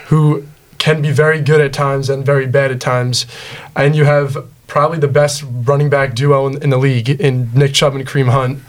who 0.09 0.47
can 0.79 1.03
be 1.03 1.11
very 1.11 1.41
good 1.41 1.61
at 1.61 1.73
times 1.73 2.09
and 2.09 2.25
very 2.25 2.47
bad 2.47 2.71
at 2.71 2.81
times, 2.81 3.27
and 3.75 3.97
you 3.97 4.05
have 4.05 4.37
probably 4.67 4.99
the 4.99 5.09
best 5.09 5.43
running 5.49 5.88
back 5.88 6.14
duo 6.14 6.47
in, 6.47 6.62
in, 6.62 6.71
the 6.71 6.77
league 6.77 7.09
in 7.09 7.51
Nick 7.55 7.73
Chubb 7.73 7.95
and 7.95 8.07
Kareem 8.07 8.29
Hunt. 8.29 8.61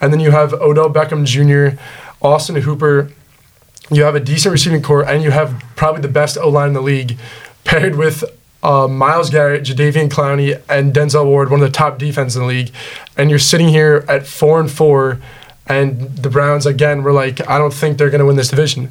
And 0.00 0.12
then 0.12 0.20
you 0.20 0.30
have 0.30 0.52
Odell 0.52 0.92
Beckham 0.92 1.24
Jr., 1.24 1.80
Austin 2.22 2.56
Hooper. 2.56 3.10
You 3.90 4.02
have 4.02 4.14
a 4.14 4.20
decent 4.20 4.52
receiving 4.52 4.82
corps, 4.82 5.04
and 5.04 5.22
you 5.22 5.30
have 5.30 5.62
probably 5.76 6.02
the 6.02 6.08
best 6.08 6.36
O 6.36 6.48
line 6.48 6.68
in 6.68 6.74
the 6.74 6.82
league, 6.82 7.18
paired 7.64 7.96
with 7.96 8.22
uh, 8.62 8.86
Myles 8.86 9.30
Garrett, 9.30 9.64
Jadeveon 9.64 10.10
Clowney, 10.10 10.60
and 10.68 10.92
Denzel 10.92 11.24
Ward, 11.24 11.50
one 11.50 11.60
of 11.60 11.66
the 11.66 11.72
top 11.72 11.98
defense 11.98 12.34
in 12.36 12.42
the 12.42 12.48
league. 12.48 12.70
And 13.16 13.30
you're 13.30 13.38
sitting 13.38 13.68
here 13.68 14.04
at 14.08 14.26
four 14.26 14.60
and 14.60 14.70
four 14.70 15.20
and 15.68 16.00
the 16.16 16.30
Browns 16.30 16.66
again 16.66 17.02
were 17.02 17.12
like, 17.12 17.46
I 17.46 17.58
don't 17.58 17.72
think 17.72 17.98
they're 17.98 18.10
going 18.10 18.20
to 18.20 18.26
win 18.26 18.36
this 18.36 18.48
division. 18.48 18.90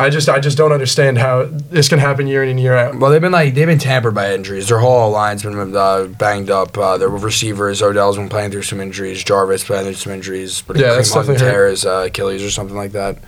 I 0.00 0.10
just 0.10 0.28
I 0.28 0.40
just 0.40 0.56
don't 0.56 0.72
understand 0.72 1.18
how 1.18 1.44
this 1.44 1.88
can 1.88 1.98
happen 1.98 2.26
year 2.26 2.42
in 2.42 2.50
and 2.50 2.60
year 2.60 2.76
out. 2.76 2.98
Well, 2.98 3.10
they've 3.10 3.20
been 3.20 3.32
like 3.32 3.54
they've 3.54 3.66
been 3.66 3.78
tampered 3.78 4.14
by 4.14 4.32
injuries. 4.34 4.68
Their 4.68 4.78
whole 4.78 5.10
line's 5.10 5.42
been 5.42 5.76
uh, 5.76 6.04
banged 6.18 6.50
up. 6.50 6.76
Uh, 6.76 6.98
their 6.98 7.08
receivers, 7.08 7.82
Odell's 7.82 8.16
been 8.16 8.28
playing 8.28 8.50
through 8.50 8.62
some 8.62 8.80
injuries. 8.80 9.22
Jarvis 9.22 9.64
playing 9.64 9.84
through 9.84 9.94
some 9.94 10.12
injuries. 10.12 10.62
But 10.62 10.76
yeah, 10.76 10.94
that's 10.94 11.12
definitely 11.12 11.38
tear 11.38 11.68
his 11.68 11.84
uh, 11.84 12.04
Achilles 12.06 12.42
or 12.42 12.50
something 12.50 12.76
like 12.76 12.92
that. 12.92 13.18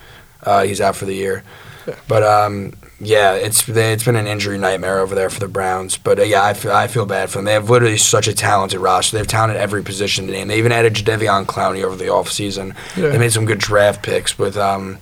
Uh, 0.42 0.64
he's 0.64 0.80
out 0.80 0.96
for 0.96 1.04
the 1.04 1.14
year. 1.14 1.44
Yeah. 1.86 1.96
But 2.08 2.22
um, 2.22 2.74
yeah, 3.00 3.34
it's 3.34 3.68
it's 3.68 4.04
been 4.04 4.16
an 4.16 4.26
injury 4.26 4.58
nightmare 4.58 5.00
over 5.00 5.14
there 5.14 5.28
for 5.28 5.40
the 5.40 5.48
Browns. 5.48 5.96
But 5.98 6.20
uh, 6.20 6.22
yeah, 6.22 6.44
I 6.44 6.54
feel, 6.54 6.72
I 6.72 6.86
feel 6.86 7.06
bad 7.06 7.30
for 7.30 7.38
them. 7.38 7.44
They 7.44 7.52
have 7.54 7.68
literally 7.68 7.96
such 7.96 8.28
a 8.28 8.34
talented 8.34 8.80
roster. 8.80 9.16
They 9.16 9.18
have 9.18 9.26
talent 9.26 9.56
at 9.56 9.60
every 9.60 9.82
position 9.82 10.26
today. 10.26 10.40
And 10.40 10.50
they 10.50 10.58
even 10.58 10.72
added 10.72 10.94
Jadeveon 10.94 11.46
Clowney 11.46 11.82
over 11.82 11.96
the 11.96 12.06
offseason. 12.06 12.76
Yeah. 12.96 13.08
They 13.08 13.18
made 13.18 13.32
some 13.32 13.44
good 13.44 13.58
draft 13.58 14.02
picks 14.02 14.38
with 14.38 14.56
um, 14.56 14.98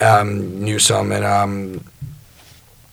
um, 0.00 0.64
Newsome 0.64 1.12
and 1.12 1.24
um, 1.24 1.84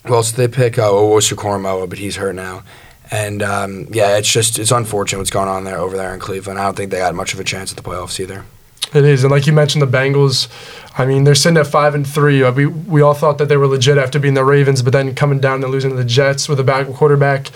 else 0.05 0.31
did 0.31 0.37
they 0.37 0.55
pick? 0.55 0.77
Uh, 0.77 0.89
Owusu 0.89 1.89
but 1.89 1.97
he's 1.97 2.15
hurt 2.15 2.35
now. 2.35 2.63
And 3.11 3.43
um, 3.43 3.87
yeah, 3.91 4.17
it's 4.17 4.31
just 4.31 4.57
it's 4.57 4.71
unfortunate 4.71 5.19
what's 5.19 5.29
going 5.29 5.49
on 5.49 5.65
there 5.65 5.77
over 5.77 5.97
there 5.97 6.13
in 6.13 6.19
Cleveland. 6.19 6.59
I 6.59 6.63
don't 6.63 6.77
think 6.77 6.91
they 6.91 6.99
got 6.99 7.13
much 7.13 7.33
of 7.33 7.39
a 7.41 7.43
chance 7.43 7.71
at 7.71 7.77
the 7.77 7.83
playoffs 7.83 8.19
either. 8.19 8.45
It 8.93 9.05
is, 9.05 9.23
and 9.23 9.31
like 9.31 9.47
you 9.47 9.53
mentioned, 9.53 9.81
the 9.81 9.87
Bengals. 9.87 10.49
I 10.97 11.05
mean, 11.05 11.23
they're 11.23 11.35
sitting 11.35 11.57
at 11.57 11.67
five 11.67 11.93
and 11.95 12.05
three. 12.07 12.43
Uh, 12.43 12.51
we 12.51 12.65
we 12.65 13.01
all 13.01 13.13
thought 13.13 13.37
that 13.37 13.47
they 13.47 13.57
were 13.57 13.67
legit 13.67 13.97
after 13.97 14.19
being 14.19 14.33
the 14.33 14.43
Ravens, 14.43 14.81
but 14.81 14.91
then 14.93 15.13
coming 15.13 15.39
down 15.39 15.63
and 15.63 15.71
losing 15.71 15.91
to 15.91 15.95
the 15.95 16.05
Jets 16.05 16.49
with 16.49 16.59
a 16.59 16.63
back 16.63 16.87
quarterback. 16.87 17.47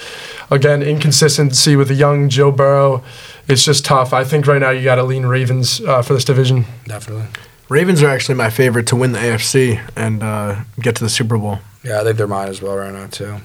Again, 0.51 0.83
inconsistency 0.83 1.75
with 1.75 1.87
the 1.87 1.93
young 1.93 2.29
Joe 2.29 2.51
Burrow. 2.51 3.03
It's 3.47 3.65
just 3.65 3.85
tough. 3.85 4.13
I 4.13 4.23
think 4.23 4.47
right 4.47 4.59
now 4.59 4.69
you 4.69 4.83
got 4.83 4.95
to 4.95 5.03
lean 5.03 5.25
Ravens 5.25 5.81
uh, 5.81 6.01
for 6.01 6.13
this 6.13 6.25
division. 6.25 6.65
Definitely. 6.85 7.27
Ravens 7.69 8.03
are 8.03 8.09
actually 8.09 8.35
my 8.35 8.49
favorite 8.49 8.87
to 8.87 8.95
win 8.95 9.11
the 9.11 9.19
AFC 9.19 9.81
and 9.95 10.21
uh, 10.21 10.61
get 10.79 10.95
to 10.97 11.03
the 11.03 11.09
Super 11.09 11.37
Bowl. 11.37 11.59
Yeah, 11.83 12.01
I 12.01 12.03
think 12.03 12.17
they're 12.17 12.27
mine 12.27 12.47
as 12.47 12.61
well 12.61 12.75
right 12.75 12.93
now 12.93 13.07
too. 13.07 13.37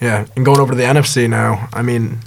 Yeah, 0.00 0.26
and 0.36 0.44
going 0.44 0.60
over 0.60 0.72
to 0.72 0.76
the 0.76 0.84
NFC 0.84 1.28
now. 1.28 1.68
I 1.72 1.82
mean, 1.82 2.20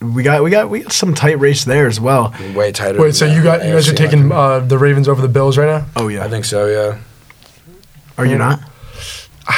we 0.00 0.22
got 0.22 0.42
we 0.42 0.50
got 0.50 0.70
we 0.70 0.80
got 0.80 0.92
some 0.92 1.14
tight 1.14 1.38
race 1.38 1.64
there 1.64 1.86
as 1.86 2.00
well. 2.00 2.34
Way 2.54 2.72
tighter. 2.72 3.00
Wait, 3.00 3.14
so 3.14 3.26
than 3.26 3.34
you 3.36 3.42
the 3.42 3.44
got 3.44 3.64
you 3.66 3.72
guys 3.72 3.88
are 3.88 3.94
taking 3.94 4.30
uh, 4.30 4.60
the 4.60 4.78
Ravens 4.78 5.08
over 5.08 5.20
the 5.20 5.28
Bills 5.28 5.58
right 5.58 5.66
now? 5.66 5.86
Oh 5.96 6.08
yeah, 6.08 6.24
I 6.24 6.28
think 6.28 6.44
so. 6.44 6.66
Yeah. 6.66 6.98
are 8.16 8.26
you 8.26 8.38
not? 8.38 8.60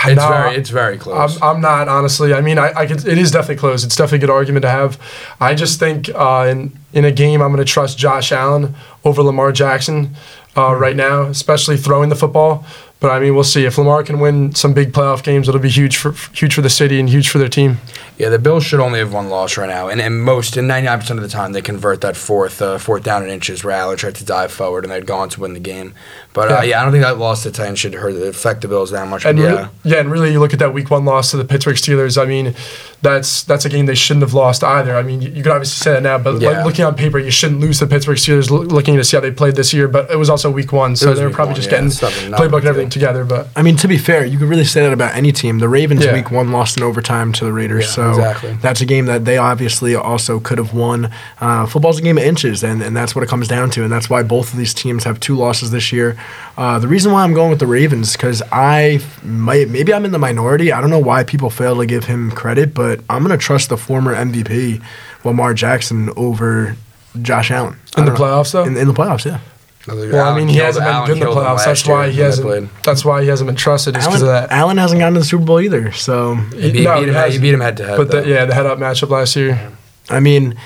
It's 0.07 0.17
No, 0.17 0.29
very 0.29 0.55
it's 0.55 0.71
very 0.71 0.99
close. 0.99 1.37
I'm, 1.43 1.57
I'm 1.57 1.61
not 1.61 1.89
honestly. 1.89 2.33
I 2.33 2.41
mean, 2.41 2.59
I, 2.59 2.73
I 2.73 2.87
could, 2.87 3.07
it 3.07 3.19
is 3.19 3.33
definitely 3.33 3.57
close. 3.57 3.83
It's 3.85 3.97
definitely 3.97 4.19
a 4.19 4.21
good 4.21 4.31
argument 4.31 4.63
to 4.63 4.71
have. 4.71 4.99
I 5.41 5.55
just 5.55 5.81
think 5.81 6.09
uh, 6.15 6.47
in 6.49 6.79
in 6.93 7.05
a 7.05 7.11
game, 7.13 7.43
I'm 7.43 7.49
going 7.53 7.65
to 7.65 7.71
trust 7.71 7.99
Josh 7.99 8.31
Allen 8.33 8.75
over 9.05 9.23
Lamar 9.23 9.51
Jackson 9.53 10.15
uh, 10.57 10.75
right 10.75 10.97
now, 10.97 11.23
especially 11.23 11.77
throwing 11.77 12.09
the 12.09 12.17
football. 12.17 12.65
But 13.01 13.13
I 13.13 13.19
mean, 13.19 13.35
we'll 13.35 13.45
see 13.45 13.65
if 13.65 13.79
Lamar 13.79 14.03
can 14.03 14.21
win 14.21 14.55
some 14.55 14.75
big 14.75 14.93
playoff 14.93 15.23
games. 15.23 15.49
It'll 15.49 15.61
be 15.61 15.71
huge 15.71 15.97
for 15.97 16.13
huge 16.35 16.55
for 16.55 16.61
the 16.61 16.69
city 16.69 17.01
and 17.01 17.09
huge 17.09 17.31
for 17.31 17.39
their 17.39 17.49
team. 17.49 17.79
Yeah, 18.19 18.29
the 18.29 18.39
Bills 18.39 18.63
should 18.63 18.79
only 18.79 18.99
have 18.99 19.15
one 19.15 19.31
loss 19.31 19.57
right 19.57 19.71
now, 19.71 19.89
and, 19.89 20.03
and 20.03 20.23
most, 20.23 20.59
and 20.59 20.69
99% 20.69 21.11
of 21.13 21.23
the 21.23 21.29
time, 21.29 21.53
they 21.53 21.63
convert 21.63 22.03
that 22.03 22.15
fourth 22.15 22.61
uh, 22.61 22.77
fourth 22.77 23.03
down 23.03 23.23
and 23.23 23.31
inches 23.31 23.65
where 23.65 23.75
Allen 23.75 23.97
tried 23.97 24.17
to 24.17 24.25
dive 24.25 24.53
forward, 24.53 24.85
and 24.85 24.93
they'd 24.93 25.07
gone 25.07 25.31
to 25.31 25.41
win 25.41 25.55
the 25.55 25.61
game. 25.61 25.95
But 26.33 26.51
uh, 26.51 26.55
Yeah. 26.55 26.63
yeah, 26.63 26.81
I 26.81 26.83
don't 26.85 26.93
think 26.93 27.03
that 27.05 27.19
loss 27.19 27.43
to 27.43 27.51
Titans 27.51 27.79
should 27.81 27.95
hurt 27.95 28.15
affect 28.15 28.61
the 28.63 28.69
Bills 28.69 28.91
that 28.93 29.09
much. 29.09 29.25
And 29.25 29.37
but 29.39 29.43
yeah. 29.43 29.53
yeah, 29.55 29.69
yeah, 29.85 29.97
and 29.99 30.11
really, 30.13 30.31
you 30.33 30.39
look 30.39 30.53
at 30.53 30.59
that 30.61 30.73
Week 30.73 30.89
One 30.91 31.05
loss 31.05 31.33
to 31.33 31.37
the 31.37 31.45
Pittsburgh 31.45 31.77
Steelers. 31.77 32.21
I 32.21 32.25
mean, 32.25 32.55
that's 33.03 33.43
that's 33.45 33.65
a 33.65 33.69
game 33.69 33.87
they 33.87 33.95
shouldn't 33.95 34.23
have 34.23 34.35
lost 34.35 34.63
either. 34.63 34.95
I 34.97 35.03
mean, 35.03 35.23
you, 35.23 35.31
you 35.31 35.43
can 35.43 35.53
obviously 35.53 35.83
say 35.83 35.93
that 35.93 36.03
now, 36.03 36.19
but 36.19 36.35
like, 36.41 36.65
looking 36.65 36.85
on 36.85 36.95
paper, 36.95 37.19
you 37.19 37.31
shouldn't 37.31 37.61
lose 37.61 37.79
to 37.81 37.87
the 37.87 37.91
Pittsburgh 37.91 38.17
Steelers. 38.19 38.51
Loo- 38.51 38.63
looking 38.65 38.97
to 38.97 39.03
see 39.05 39.17
how 39.17 39.21
they 39.21 39.31
played 39.33 39.57
this 39.57 39.73
year, 39.75 39.89
but 39.89 40.11
it 40.11 40.17
was 40.17 40.31
also 40.31 40.51
Week 40.51 40.73
One, 40.73 40.95
so 40.97 41.15
they 41.15 41.25
were 41.25 41.31
probably 41.31 41.51
one, 41.53 41.57
just 41.57 41.67
yeah, 41.67 41.71
getting 41.79 41.87
it's 41.89 42.01
nothing- 42.03 42.31
playbook 42.33 42.59
and 42.59 42.67
everything 42.69 42.91
together. 42.91 43.25
But 43.25 43.49
I 43.57 43.63
mean, 43.63 43.77
to 43.77 43.89
be 43.89 43.99
fair, 43.99 44.25
you 44.25 44.39
could 44.39 44.49
really 44.49 44.65
say 44.65 44.83
that 44.83 44.93
about 44.93 45.17
any 45.17 45.33
team. 45.33 45.59
The 45.59 45.69
Ravens 45.69 46.05
Yeah. 46.05 46.13
week 46.13 46.31
one 46.31 46.53
lost 46.53 46.77
in 46.77 46.83
overtime 46.85 47.33
to 47.35 47.45
the 47.45 47.53
Raiders, 47.53 47.87
Yeah, 47.87 47.91
so 47.91 48.11
exactly. 48.11 48.57
that's 48.63 48.81
a 48.81 48.87
game 48.87 49.07
that 49.07 49.25
they 49.25 49.37
obviously 49.39 49.97
also 49.97 50.39
could 50.39 50.59
have 50.59 50.75
won. 50.75 51.11
Uh, 51.41 51.67
football's 51.67 51.99
a 51.99 52.03
game 52.03 52.19
of 52.19 52.25
inches, 52.25 52.63
and, 52.63 52.83
and 52.83 52.97
that's 52.97 53.15
what 53.17 53.25
it 53.25 53.29
comes 53.29 53.49
down 53.49 53.71
to, 53.71 53.83
and 53.83 53.93
that's 53.93 54.09
why 54.09 54.23
both 54.23 54.53
of 54.53 54.59
these 54.59 54.75
teams 54.75 55.05
have 55.05 55.19
two 55.19 55.35
losses 55.35 55.71
this 55.73 55.91
year. 55.93 56.17
Uh, 56.57 56.79
the 56.79 56.89
reason 56.89 57.13
why 57.13 57.23
I'm 57.23 57.33
going 57.33 57.51
with 57.51 57.59
the 57.59 57.67
Ravens 57.67 58.13
because 58.13 58.43
I 58.53 59.01
might 59.23 59.69
maybe 59.69 59.95
I'm 59.95 60.05
in 60.05 60.13
the 60.13 60.19
minority. 60.19 60.73
I 60.73 60.81
don't 60.81 60.91
know 60.91 60.99
why 60.99 61.25
people 61.25 61.49
fail 61.49 61.77
to 61.77 61.87
give 61.87 62.05
him 62.05 62.31
credit, 62.31 62.75
but 62.75 63.01
I'm 63.09 63.23
gonna 63.23 63.39
trust 63.39 63.71
the 63.71 63.77
former 63.77 64.15
MVP 64.15 64.83
Lamar 65.25 65.55
Jackson 65.55 66.11
over 66.17 66.77
Josh 67.23 67.51
Allen 67.51 67.79
in 67.97 68.05
the 68.05 68.11
don't 68.11 68.19
know. 68.19 68.27
playoffs, 68.27 68.53
though. 68.53 68.65
In, 68.65 68.77
in 68.77 68.89
the 68.89 68.95
playoffs, 68.95 69.25
yeah. 69.25 69.41
well, 69.87 70.29
I 70.29 70.39
mean, 70.39 70.49
he 70.49 70.57
hasn't 70.59 70.85
been 70.85 71.07
good 71.07 71.19
in 71.19 71.21
the 71.21 71.27
playoffs. 71.27 71.65
That's 71.65 71.87
why 71.87 72.11
he 72.11 72.21
hasn't. 72.21 72.71
That's 72.83 73.05
why 73.05 73.23
he 73.23 73.29
hasn't 73.29 73.49
been 73.49 73.57
trusted. 73.57 73.97
Is 73.97 74.07
because 74.07 74.23
Allen, 74.23 74.35
of 74.37 74.49
that. 74.49 74.55
Allen 74.55 74.77
hasn't 74.77 75.01
gotten 75.01 75.15
to 75.15 75.21
the 75.21 75.27
Super 75.27 75.45
Bowl 75.45 75.61
either, 75.61 75.93
so 75.93 76.35
He 76.35 76.73
beat, 76.73 76.85
No, 76.85 77.01
beat 77.01 77.09
him, 77.09 77.31
he 77.33 77.39
beat 77.39 77.55
him 77.55 77.61
head 77.61 77.77
to 77.79 77.87
head. 77.87 77.97
But 77.97 78.11
the, 78.11 78.29
yeah, 78.29 78.45
the 78.45 78.55
head-up 78.55 78.79
matchup 78.79 79.09
last 79.09 79.35
year. 79.37 79.73
I 80.09 80.21
mean, 80.21 80.57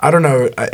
I 0.00 0.10
don't 0.10 0.22
know. 0.22 0.50
I, 0.58 0.68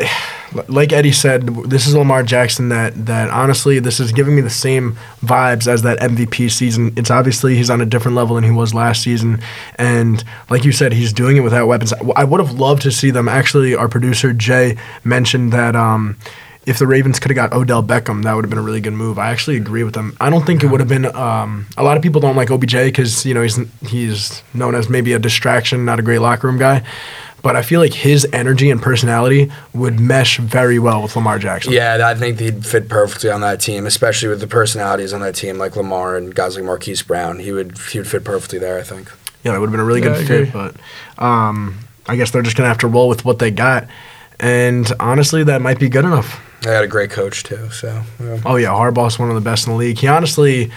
like 0.69 0.93
Eddie 0.93 1.13
said, 1.13 1.47
this 1.67 1.87
is 1.87 1.95
Lamar 1.95 2.23
Jackson. 2.23 2.69
That 2.69 3.07
that 3.07 3.31
honestly, 3.31 3.79
this 3.79 4.01
is 4.01 4.13
giving 4.13 4.35
me 4.35 4.41
the 4.41 4.51
same 4.51 4.97
vibes 5.21 5.67
as 5.67 5.83
that 5.83 5.99
MVP 6.01 6.51
season. 6.51 6.93
It's 6.97 7.11
obviously 7.11 7.57
he's 7.57 7.71
on 7.71 7.81
a 7.81 7.87
different 7.87 8.17
level 8.17 8.37
than 8.37 8.45
he 8.45 8.51
was 8.51 8.75
last 8.75 9.03
season, 9.03 9.41
and 9.77 10.23
like 10.51 10.65
you 10.65 10.73
said, 10.73 10.93
he's 10.93 11.13
doing 11.13 11.37
it 11.37 11.41
without 11.41 11.67
weapons. 11.67 11.93
I 12.17 12.25
would 12.25 12.41
have 12.41 12.53
loved 12.53 12.83
to 12.83 12.93
see 12.93 13.11
them. 13.11 13.29
Actually, 13.29 13.75
our 13.75 13.89
producer 13.89 14.33
Jay 14.33 14.77
mentioned 15.05 15.53
that. 15.53 15.77
Um, 15.77 16.17
if 16.65 16.79
the 16.79 16.87
Ravens 16.87 17.19
could 17.19 17.31
have 17.33 17.51
got 17.51 17.57
Odell 17.57 17.83
Beckham, 17.83 18.23
that 18.23 18.35
would 18.35 18.45
have 18.45 18.51
been 18.51 18.59
a 18.59 18.63
really 18.63 18.81
good 18.81 18.93
move. 18.93 19.19
I 19.19 19.31
actually 19.31 19.57
agree 19.57 19.83
with 19.83 19.95
them. 19.95 20.17
I 20.21 20.31
don't 20.31 20.47
think 20.47 20.63
it 20.63 20.69
would 20.69 20.79
have 20.79 20.89
been. 20.89 21.07
Um, 21.07 21.67
a 21.77 21.83
lot 21.83 21.97
of 21.97 22.05
people 22.05 22.21
don't 22.21 22.37
like 22.37 22.51
OBJ 22.51 22.75
because 22.75 23.27
you 23.27 23.35
know 23.35 23.43
he's 23.43 23.59
he's 23.89 24.43
known 24.55 24.75
as 24.75 24.89
maybe 24.89 25.13
a 25.13 25.19
distraction, 25.19 25.85
not 25.85 25.99
a 25.99 26.03
great 26.03 26.21
locker 26.21 26.47
room 26.47 26.59
guy. 26.59 26.85
But 27.43 27.57
I 27.57 27.63
feel 27.63 27.81
like 27.81 27.93
his 27.93 28.25
energy 28.33 28.71
and 28.71 28.81
personality 28.81 29.51
would 29.75 29.99
mesh 29.99 30.39
very 30.39 30.79
well 30.79 31.03
with 31.03 31.17
Lamar 31.17 31.41
Jackson. 31.41 31.73
Yeah, 31.73 31.99
I 32.05 32.15
think 32.15 32.39
he'd 32.39 32.65
fit 32.65 32.89
perfectly 32.89 33.31
on 33.31 33.41
that 33.41 33.61
team, 33.61 33.85
especially 33.85 34.29
with 34.29 34.39
the 34.41 34.47
personalities 34.47 35.13
on 35.13 35.21
that 35.23 35.35
team, 35.35 35.59
like 35.59 35.75
Lamar 35.75 36.17
and 36.17 36.33
guys 36.35 36.55
like 36.55 36.65
Marquise 36.65 37.03
Brown. 37.03 37.41
He 37.41 37.51
would 37.51 37.77
he 37.91 37.99
would 37.99 38.07
fit 38.07 38.23
perfectly 38.25 38.59
there. 38.61 38.79
I 38.79 38.83
think. 38.83 39.11
Yeah, 39.43 39.53
that 39.53 39.61
would 39.61 39.67
have 39.67 39.73
been 39.73 39.81
a 39.81 39.85
really 39.85 40.01
Yeah, 40.03 40.09
good 40.11 40.19
I 40.19 40.25
fit. 40.25 40.49
agree. 40.49 40.51
But 40.53 41.23
um, 41.25 41.79
I 42.07 42.15
guess 42.15 42.31
they're 42.31 42.43
just 42.43 42.57
gonna 42.57 42.69
have 42.69 42.79
to 42.79 42.87
roll 42.89 43.09
with 43.09 43.25
what 43.25 43.41
they 43.41 43.51
got. 43.51 43.89
And 44.39 44.91
honestly, 45.01 45.43
that 45.45 45.61
might 45.63 45.79
be 45.81 45.89
good 45.89 46.05
enough. 46.05 46.41
They 46.63 46.71
had 46.73 46.85
a 46.85 46.89
great 46.89 47.11
coach 47.11 47.43
too. 47.43 47.71
So 47.71 48.03
yeah. 48.23 48.41
Oh 48.47 48.55
yeah, 48.55 48.69
Harbaugh's 48.69 49.19
one 49.19 49.29
of 49.31 49.35
the 49.35 49.41
best 49.41 49.67
in 49.67 49.73
the 49.73 49.79
league. 49.79 49.99
He 49.99 50.07
honestly, 50.07 50.71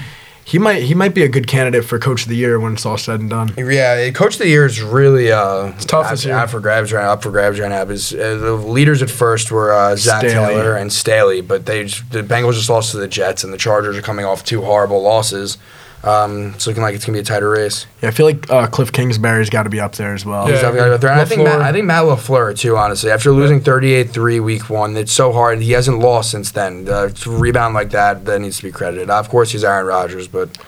he 0.46 0.60
might 0.60 0.84
he 0.84 0.94
might 0.94 1.16
be 1.16 1.24
a 1.24 1.28
good 1.28 1.48
candidate 1.48 1.84
for 1.84 1.98
coach 1.98 2.22
of 2.22 2.30
the 2.30 2.36
year 2.36 2.60
when 2.60 2.74
it's 2.74 2.86
all 2.86 3.00
said 3.00 3.20
and 3.20 3.32
done. 3.32 3.52
Yeah, 3.58 4.12
coach 4.12 4.36
of 4.36 4.40
the 4.40 4.48
year 4.48 4.68
is 4.68 4.80
really 4.80 5.32
uh, 5.32 5.70
it's 5.70 5.86
tough 5.86 6.12
this 6.12 6.24
year. 6.24 6.48
for 6.48 6.60
grabs 6.60 6.94
right 6.94 7.02
now. 7.02 7.14
Up 7.14 7.24
for 7.24 7.32
grabs 7.32 7.60
right 7.60 7.70
now. 7.70 7.84
Because, 7.84 8.14
uh, 8.14 8.38
the 8.38 8.54
leaders 8.54 9.02
at 9.02 9.10
first 9.10 9.52
were 9.52 9.74
uh, 9.74 9.96
Zach 9.96 10.20
Staley. 10.20 10.54
Taylor 10.54 10.76
and 10.76 10.94
Staley, 10.94 11.42
but 11.42 11.66
they 11.66 11.86
just, 11.86 12.12
the 12.12 12.22
Bengals 12.22 12.54
just 12.54 12.70
lost 12.70 12.92
to 12.92 12.98
the 12.98 13.08
Jets, 13.08 13.44
and 13.44 13.52
the 13.52 13.58
Chargers 13.58 13.98
are 13.98 14.04
coming 14.04 14.24
off 14.24 14.44
two 14.44 14.62
horrible 14.62 15.02
losses. 15.02 15.58
Um, 16.06 16.54
it's 16.54 16.68
looking 16.68 16.84
like 16.84 16.94
it's 16.94 17.04
gonna 17.04 17.16
be 17.16 17.22
a 17.22 17.24
tighter 17.24 17.50
race. 17.50 17.88
Yeah, 18.02 18.10
I 18.10 18.12
feel 18.12 18.28
like 18.28 18.50
uh, 18.52 18.68
Cliff 18.68 18.92
Kingsbury's 18.92 19.50
got 19.50 19.64
to 19.64 19.72
be 19.72 19.80
up 19.80 19.96
there 19.96 20.14
as 20.14 20.24
well. 20.24 20.46
Yeah. 20.46 20.54
He's 20.54 20.62
definitely 20.62 20.92
up 20.92 21.02
there. 21.02 21.10
And 21.12 21.20
I 21.22 21.26
think 21.26 21.44
Matt, 21.44 21.62
I 21.62 21.72
think 21.72 21.86
Matt 21.86 22.04
LaFleur 22.04 22.58
too. 22.58 22.78
Honestly, 22.78 23.10
after 23.10 23.32
losing 23.32 23.60
38-3 23.60 24.44
week 24.44 24.70
one, 24.70 24.96
it's 24.98 25.12
so 25.12 25.34
hard. 25.34 25.62
He 25.62 25.72
hasn't 25.72 25.98
lost 25.98 26.30
since 26.30 26.52
then. 26.52 26.88
Uh, 26.88 27.10
to 27.10 27.32
rebound 27.36 27.74
like 27.74 27.90
that, 27.90 28.26
that 28.26 28.40
needs 28.40 28.58
to 28.58 28.64
be 28.64 28.72
credited. 28.72 29.10
Of 29.10 29.30
course, 29.30 29.52
he's 29.52 29.64
Aaron 29.64 29.88
Rodgers, 29.88 30.28
but 30.28 30.54
the 30.54 30.60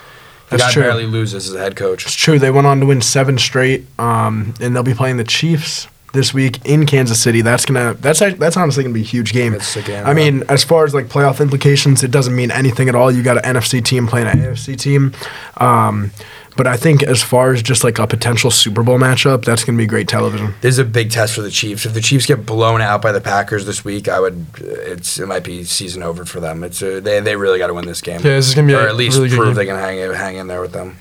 That's 0.58 0.64
guy 0.64 0.72
true. 0.72 0.84
barely 0.84 1.06
loses 1.06 1.50
as 1.50 1.56
a 1.56 1.60
head 1.60 1.76
coach. 1.76 2.06
It's 2.06 2.16
true. 2.16 2.40
They 2.40 2.50
went 2.50 2.66
on 2.66 2.80
to 2.80 2.88
win 2.88 3.02
seven 3.02 3.38
straight, 3.38 3.86
um, 4.00 4.56
and 4.60 4.76
they'll 4.76 4.82
be 4.82 4.96
playing 4.96 5.18
the 5.18 5.24
Chiefs 5.24 5.88
this 6.18 6.34
week 6.34 6.66
in 6.66 6.86
Kansas 6.86 7.22
City. 7.22 7.42
That's 7.42 7.64
gonna 7.66 7.94
that's 7.94 8.20
that's 8.20 8.58
honestly 8.58 8.84
gonna 8.84 8.94
be 8.94 9.02
a 9.02 9.06
huge 9.06 9.32
game. 9.32 9.54
It's 9.54 9.76
a 9.76 9.82
game, 9.84 10.06
I 10.06 10.14
mean, 10.14 10.44
as 10.50 10.64
far 10.64 10.84
as 10.84 10.94
like 10.94 11.06
playoff 11.06 11.40
implications, 11.40 12.04
it 12.04 12.12
doesn't 12.12 12.36
mean 12.36 12.52
anything 12.52 12.90
at 12.90 12.96
all. 12.96 13.12
You 13.12 13.24
got 13.24 13.38
an 13.46 13.56
NFC 13.56 13.84
team 13.84 14.08
playing 14.08 14.28
an 14.28 14.40
AFC 14.40 14.78
team. 14.78 15.14
Um, 15.58 16.12
but 16.58 16.66
I 16.66 16.76
think 16.76 17.04
as 17.04 17.22
far 17.22 17.54
as 17.54 17.62
just 17.62 17.84
like 17.84 18.00
a 18.00 18.08
potential 18.08 18.50
Super 18.50 18.82
Bowl 18.82 18.98
matchup, 18.98 19.46
that's 19.46 19.64
gonna 19.64 19.78
be 19.78 19.86
great 19.86 20.08
television. 20.08 20.56
This 20.62 20.74
is 20.74 20.80
a 20.80 20.86
big 20.86 21.12
test 21.12 21.36
for 21.36 21.42
the 21.42 21.52
Chiefs. 21.52 21.86
If 21.86 21.94
the 21.94 22.02
Chiefs 22.02 22.26
get 22.26 22.48
blown 22.48 22.82
out 22.82 23.04
by 23.04 23.12
the 23.12 23.22
Packers 23.22 23.68
this 23.68 23.86
week, 23.86 24.10
I 24.10 24.20
would. 24.20 24.48
It's 24.60 25.20
it 25.20 25.28
might 25.28 25.44
be 25.44 25.64
season 25.64 26.02
over 26.02 26.26
for 26.26 26.40
them. 26.40 26.64
It's 26.64 26.82
uh 26.82 27.00
they 27.02 27.20
they 27.20 27.36
really 27.36 27.60
got 27.60 27.68
to 27.68 27.76
win 27.76 27.86
this 27.86 28.02
game. 28.02 28.22
Yeah, 28.22 28.36
this 28.36 28.48
is 28.50 28.56
gonna 28.56 28.68
be 28.68 28.74
or 28.74 28.88
a 28.88 28.90
at 28.90 28.96
least 28.96 29.18
really 29.18 29.30
good 29.30 29.38
prove 29.38 29.50
game. 29.50 29.56
they 29.56 29.66
can 29.68 29.76
hang 29.76 30.14
hang 30.14 30.38
in 30.38 30.48
there 30.48 30.62
with 30.62 30.74
them. 30.74 30.98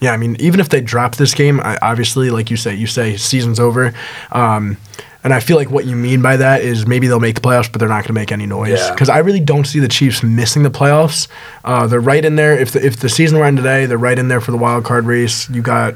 Yeah, 0.00 0.12
I 0.12 0.16
mean, 0.16 0.36
even 0.40 0.60
if 0.60 0.70
they 0.70 0.80
drop 0.80 1.16
this 1.16 1.34
game, 1.34 1.60
I, 1.60 1.78
obviously, 1.82 2.30
like 2.30 2.50
you 2.50 2.56
say, 2.56 2.74
you 2.74 2.86
say 2.86 3.16
season's 3.16 3.60
over. 3.60 3.92
Um, 4.32 4.78
and 5.22 5.34
I 5.34 5.40
feel 5.40 5.56
like 5.58 5.70
what 5.70 5.84
you 5.84 5.96
mean 5.96 6.22
by 6.22 6.38
that 6.38 6.62
is 6.62 6.86
maybe 6.86 7.06
they'll 7.06 7.20
make 7.20 7.34
the 7.34 7.42
playoffs, 7.42 7.70
but 7.70 7.78
they're 7.78 7.88
not 7.88 8.04
going 8.04 8.08
to 8.08 8.12
make 8.14 8.32
any 8.32 8.46
noise. 8.46 8.78
Yeah. 8.78 8.90
Because 8.92 9.10
I 9.10 9.18
really 9.18 9.40
don't 9.40 9.66
see 9.66 9.78
the 9.78 9.88
Chiefs 9.88 10.22
missing 10.22 10.62
the 10.62 10.70
playoffs. 10.70 11.28
Uh, 11.62 11.86
they're 11.86 12.00
right 12.00 12.24
in 12.24 12.36
there. 12.36 12.58
If 12.58 12.72
the, 12.72 12.84
if 12.84 13.00
the 13.00 13.10
season 13.10 13.38
were 13.38 13.46
in 13.46 13.56
today, 13.56 13.84
they're 13.84 13.98
right 13.98 14.18
in 14.18 14.28
there 14.28 14.40
for 14.40 14.50
the 14.50 14.56
wild 14.56 14.84
card 14.84 15.04
race. 15.04 15.50
You 15.50 15.60
got 15.60 15.94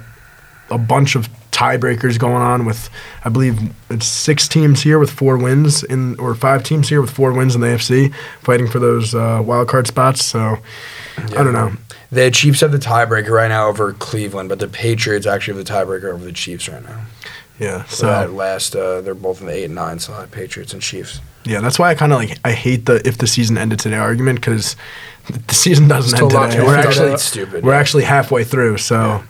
a 0.70 0.76
bunch 0.76 1.16
of 1.16 1.30
tiebreakers 1.52 2.18
going 2.18 2.42
on 2.42 2.66
with, 2.66 2.90
I 3.24 3.30
believe 3.30 3.72
it's 3.88 4.06
six 4.06 4.46
teams 4.46 4.82
here 4.82 4.98
with 4.98 5.10
four 5.10 5.38
wins 5.38 5.82
in, 5.84 6.18
or 6.18 6.34
five 6.34 6.62
teams 6.62 6.90
here 6.90 7.00
with 7.00 7.10
four 7.10 7.32
wins 7.32 7.54
in 7.54 7.62
the 7.62 7.68
AFC, 7.68 8.12
fighting 8.42 8.68
for 8.68 8.78
those 8.78 9.14
uh, 9.14 9.40
wild 9.42 9.68
card 9.68 9.86
spots. 9.86 10.22
So 10.24 10.58
I 11.16 11.42
don't 11.42 11.52
know. 11.54 11.72
The 12.14 12.30
Chiefs 12.30 12.60
have 12.60 12.72
the 12.72 12.78
tiebreaker 12.78 13.30
right 13.30 13.48
now 13.48 13.68
over 13.68 13.92
Cleveland, 13.92 14.48
but 14.48 14.60
the 14.60 14.68
Patriots 14.68 15.26
actually 15.26 15.58
have 15.58 15.66
the 15.66 15.72
tiebreaker 15.72 16.12
over 16.12 16.24
the 16.24 16.32
Chiefs 16.32 16.68
right 16.68 16.82
now. 16.82 17.02
Yeah. 17.58 17.84
So 17.84 18.06
that 18.06 18.32
last, 18.32 18.74
uh, 18.74 19.00
they're 19.00 19.14
both 19.14 19.40
in 19.40 19.46
the 19.46 19.52
eight 19.52 19.64
and 19.64 19.74
nine 19.74 19.98
slot, 19.98 20.30
Patriots 20.30 20.72
and 20.72 20.82
Chiefs. 20.82 21.20
Yeah, 21.44 21.60
that's 21.60 21.78
why 21.78 21.90
I 21.90 21.94
kind 21.94 22.12
of 22.12 22.18
like 22.18 22.38
I 22.44 22.52
hate 22.52 22.86
the 22.86 23.06
if 23.06 23.18
the 23.18 23.26
season 23.26 23.58
ended 23.58 23.78
today 23.78 23.96
argument 23.96 24.40
because 24.40 24.76
the 25.26 25.54
season 25.54 25.88
doesn't 25.88 26.18
end 26.18 26.30
today. 26.30 26.62
We're 26.62 26.76
actually 26.76 27.16
stupid. 27.18 27.64
we're 27.64 27.72
yeah. 27.72 27.78
actually 27.78 28.04
halfway 28.04 28.44
through, 28.44 28.78
so 28.78 29.22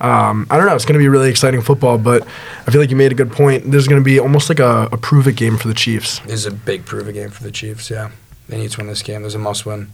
um, 0.00 0.46
I 0.50 0.56
don't 0.56 0.66
know. 0.66 0.74
It's 0.74 0.84
going 0.84 0.94
to 0.94 0.98
be 0.98 1.08
really 1.08 1.30
exciting 1.30 1.60
football, 1.60 1.98
but 1.98 2.26
I 2.66 2.70
feel 2.70 2.80
like 2.80 2.90
you 2.90 2.96
made 2.96 3.12
a 3.12 3.14
good 3.14 3.30
point. 3.30 3.70
There's 3.70 3.86
going 3.86 4.00
to 4.00 4.04
be 4.04 4.18
almost 4.18 4.48
like 4.48 4.58
a, 4.58 4.88
a 4.90 4.96
prove 4.96 5.28
it 5.28 5.36
game 5.36 5.56
for 5.56 5.68
the 5.68 5.74
Chiefs. 5.74 6.18
This 6.20 6.32
is 6.32 6.46
a 6.46 6.50
big 6.50 6.84
prove 6.84 7.08
it 7.08 7.12
game 7.12 7.30
for 7.30 7.42
the 7.42 7.52
Chiefs. 7.52 7.90
Yeah, 7.90 8.10
they 8.48 8.58
need 8.58 8.70
to 8.72 8.78
win 8.78 8.88
this 8.88 9.02
game. 9.02 9.22
There's 9.22 9.34
a 9.34 9.38
must 9.38 9.64
win. 9.64 9.90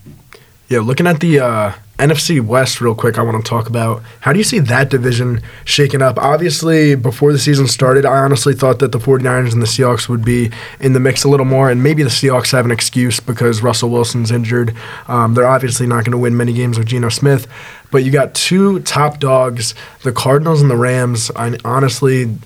Yeah, 0.68 0.80
looking 0.80 1.06
at 1.06 1.20
the 1.20 1.40
uh, 1.40 1.72
NFC 1.98 2.42
West 2.42 2.82
real 2.82 2.94
quick, 2.94 3.16
I 3.16 3.22
want 3.22 3.42
to 3.42 3.48
talk 3.48 3.70
about 3.70 4.02
how 4.20 4.34
do 4.34 4.38
you 4.38 4.44
see 4.44 4.58
that 4.58 4.90
division 4.90 5.40
shaking 5.64 6.02
up? 6.02 6.18
Obviously, 6.18 6.94
before 6.94 7.32
the 7.32 7.38
season 7.38 7.66
started, 7.66 8.04
I 8.04 8.18
honestly 8.18 8.52
thought 8.52 8.78
that 8.80 8.92
the 8.92 8.98
49ers 8.98 9.54
and 9.54 9.62
the 9.62 9.66
Seahawks 9.66 10.10
would 10.10 10.22
be 10.22 10.50
in 10.78 10.92
the 10.92 11.00
mix 11.00 11.24
a 11.24 11.28
little 11.30 11.46
more, 11.46 11.70
and 11.70 11.82
maybe 11.82 12.02
the 12.02 12.10
Seahawks 12.10 12.52
have 12.52 12.66
an 12.66 12.70
excuse 12.70 13.18
because 13.18 13.62
Russell 13.62 13.88
Wilson's 13.88 14.30
injured. 14.30 14.74
Um, 15.06 15.32
they're 15.32 15.46
obviously 15.46 15.86
not 15.86 16.04
going 16.04 16.12
to 16.12 16.18
win 16.18 16.36
many 16.36 16.52
games 16.52 16.76
with 16.76 16.88
Geno 16.88 17.08
Smith, 17.08 17.46
but 17.90 18.04
you 18.04 18.12
got 18.12 18.34
two 18.34 18.80
top 18.80 19.20
dogs, 19.20 19.74
the 20.02 20.12
Cardinals 20.12 20.60
and 20.60 20.70
the 20.70 20.76
Rams. 20.76 21.30
I, 21.34 21.56
honestly, 21.64 22.36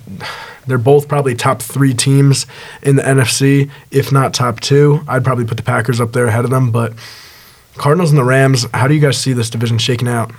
they're 0.65 0.77
both 0.77 1.09
probably 1.09 1.35
top 1.35 1.61
three 1.61 1.93
teams 1.93 2.45
in 2.81 2.95
the 2.95 3.03
NFC, 3.03 3.69
if 3.91 4.13
not 4.13 4.33
top 4.33 4.61
two. 4.61 5.01
I'd 5.09 5.25
probably 5.25 5.43
put 5.43 5.57
the 5.57 5.63
Packers 5.63 5.99
up 5.99 6.13
there 6.13 6.27
ahead 6.27 6.45
of 6.45 6.51
them, 6.51 6.71
but. 6.71 6.93
Cardinals 7.75 8.11
and 8.11 8.17
the 8.17 8.23
Rams. 8.23 8.65
How 8.73 8.87
do 8.87 8.93
you 8.93 8.99
guys 9.01 9.17
see 9.17 9.33
this 9.33 9.49
division 9.49 9.77
shaking 9.77 10.07
out? 10.07 10.31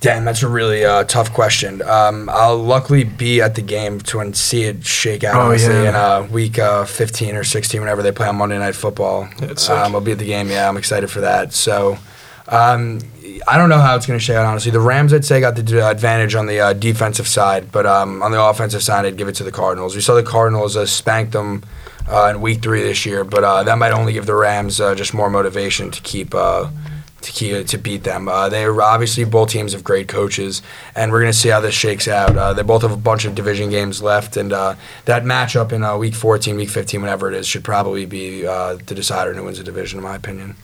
Damn, 0.00 0.26
that's 0.26 0.42
a 0.42 0.48
really 0.48 0.84
uh, 0.84 1.04
tough 1.04 1.32
question. 1.32 1.80
Um, 1.82 2.28
I'll 2.30 2.58
luckily 2.58 3.02
be 3.02 3.40
at 3.40 3.54
the 3.54 3.62
game 3.62 3.98
to 4.00 4.34
see 4.34 4.64
it 4.64 4.84
shake 4.84 5.24
out. 5.24 5.36
Oh, 5.36 5.40
honestly, 5.48 5.72
yeah. 5.72 5.88
in 5.88 5.94
uh, 5.94 6.28
week 6.30 6.58
uh, 6.58 6.84
15 6.84 7.34
or 7.34 7.44
16, 7.44 7.80
whenever 7.80 8.02
they 8.02 8.12
play 8.12 8.28
on 8.28 8.36
Monday 8.36 8.58
Night 8.58 8.74
Football. 8.74 9.28
Yeah, 9.40 9.48
um, 9.48 9.94
I'll 9.94 10.02
be 10.02 10.12
at 10.12 10.18
the 10.18 10.26
game. 10.26 10.50
Yeah, 10.50 10.68
I'm 10.68 10.76
excited 10.76 11.10
for 11.10 11.22
that. 11.22 11.54
So, 11.54 11.96
um, 12.48 13.00
I 13.48 13.56
don't 13.56 13.70
know 13.70 13.78
how 13.78 13.96
it's 13.96 14.06
going 14.06 14.18
to 14.18 14.24
shake 14.24 14.36
out. 14.36 14.44
Honestly, 14.44 14.70
the 14.70 14.80
Rams, 14.80 15.14
I'd 15.14 15.24
say, 15.24 15.40
got 15.40 15.56
the 15.56 15.88
advantage 15.88 16.34
on 16.34 16.46
the 16.46 16.60
uh, 16.60 16.72
defensive 16.74 17.26
side, 17.26 17.72
but 17.72 17.86
um, 17.86 18.22
on 18.22 18.32
the 18.32 18.42
offensive 18.42 18.82
side, 18.82 19.06
I'd 19.06 19.16
give 19.16 19.28
it 19.28 19.34
to 19.36 19.44
the 19.44 19.52
Cardinals. 19.52 19.94
We 19.94 20.02
saw 20.02 20.14
the 20.14 20.22
Cardinals 20.22 20.76
uh, 20.76 20.84
spank 20.84 21.32
them 21.32 21.64
uh, 22.08 22.32
in 22.34 22.40
Week 22.40 22.62
Three 22.62 22.82
this 22.82 23.06
year, 23.06 23.24
but 23.24 23.44
uh, 23.44 23.62
that 23.62 23.78
might 23.78 23.92
only 23.92 24.12
give 24.12 24.26
the 24.26 24.34
Rams 24.34 24.80
uh, 24.80 24.94
just 24.94 25.14
more 25.14 25.30
motivation 25.30 25.90
to 25.90 26.00
keep. 26.02 26.34
Uh, 26.34 26.70
to 27.22 27.32
keep, 27.32 27.66
to 27.66 27.78
beat 27.78 28.04
them, 28.04 28.28
uh, 28.28 28.48
they're 28.48 28.80
obviously 28.80 29.24
both 29.24 29.50
teams 29.50 29.72
have 29.72 29.82
great 29.82 30.06
coaches, 30.06 30.62
and 30.94 31.10
we're 31.10 31.20
going 31.20 31.32
to 31.32 31.36
see 31.36 31.48
how 31.48 31.60
this 31.60 31.74
shakes 31.74 32.06
out. 32.06 32.36
Uh, 32.36 32.52
they 32.52 32.62
both 32.62 32.82
have 32.82 32.92
a 32.92 32.96
bunch 32.96 33.24
of 33.24 33.34
division 33.34 33.68
games 33.68 34.00
left, 34.00 34.36
and 34.36 34.52
uh, 34.52 34.74
that 35.06 35.24
matchup 35.24 35.72
in 35.72 35.82
uh, 35.82 35.96
week 35.96 36.14
14, 36.14 36.56
week 36.56 36.68
15, 36.68 37.00
whatever 37.00 37.28
it 37.28 37.34
is, 37.34 37.46
should 37.46 37.64
probably 37.64 38.06
be 38.06 38.46
uh, 38.46 38.76
the 38.86 38.94
decider 38.94 39.34
who 39.34 39.42
wins 39.42 39.58
the 39.58 39.64
division, 39.64 39.98
in 39.98 40.04
my 40.04 40.14
opinion. 40.14 40.54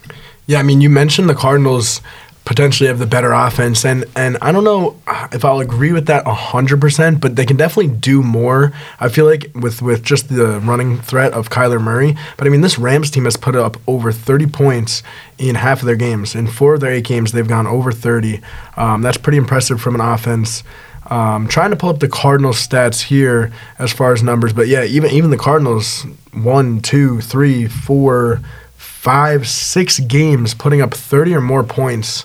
Yeah, 0.46 0.58
I 0.58 0.62
mean, 0.62 0.80
you 0.80 0.90
mentioned 0.90 1.28
the 1.28 1.34
Cardinals 1.34 2.00
potentially 2.44 2.88
have 2.88 2.98
the 2.98 3.06
better 3.06 3.32
offense, 3.32 3.84
and 3.84 4.04
and 4.16 4.36
I 4.42 4.52
don't 4.52 4.64
know 4.64 5.00
if 5.32 5.44
I'll 5.44 5.60
agree 5.60 5.92
with 5.92 6.06
that 6.06 6.26
hundred 6.26 6.80
percent, 6.80 7.20
but 7.20 7.36
they 7.36 7.46
can 7.46 7.56
definitely 7.56 7.94
do 7.96 8.22
more. 8.22 8.72
I 9.00 9.08
feel 9.08 9.26
like 9.26 9.50
with 9.54 9.80
with 9.82 10.02
just 10.02 10.28
the 10.28 10.60
running 10.60 11.00
threat 11.00 11.32
of 11.32 11.50
Kyler 11.50 11.80
Murray, 11.80 12.16
but 12.36 12.46
I 12.46 12.50
mean, 12.50 12.60
this 12.60 12.78
Rams 12.78 13.10
team 13.10 13.24
has 13.24 13.36
put 13.36 13.54
up 13.54 13.76
over 13.86 14.12
thirty 14.12 14.46
points 14.46 15.02
in 15.38 15.54
half 15.54 15.80
of 15.80 15.86
their 15.86 15.96
games. 15.96 16.34
In 16.34 16.46
four 16.46 16.74
of 16.74 16.80
their 16.80 16.92
eight 16.92 17.04
games, 17.04 17.32
they've 17.32 17.46
gone 17.46 17.66
over 17.66 17.92
thirty. 17.92 18.40
Um, 18.76 19.02
that's 19.02 19.18
pretty 19.18 19.38
impressive 19.38 19.80
from 19.80 19.94
an 19.94 20.00
offense. 20.00 20.62
Um, 21.06 21.48
trying 21.48 21.70
to 21.70 21.76
pull 21.76 21.90
up 21.90 21.98
the 21.98 22.08
Cardinals 22.08 22.66
stats 22.66 23.02
here 23.02 23.52
as 23.78 23.92
far 23.92 24.12
as 24.12 24.22
numbers, 24.22 24.52
but 24.52 24.68
yeah, 24.68 24.84
even 24.84 25.10
even 25.10 25.30
the 25.30 25.36
Cardinals 25.36 26.06
one, 26.32 26.80
two, 26.80 27.20
three, 27.20 27.66
four, 27.68 28.40
five, 28.76 29.48
six 29.48 30.00
games 30.00 30.54
putting 30.54 30.80
up 30.80 30.94
thirty 30.94 31.34
or 31.34 31.40
more 31.40 31.64
points. 31.64 32.24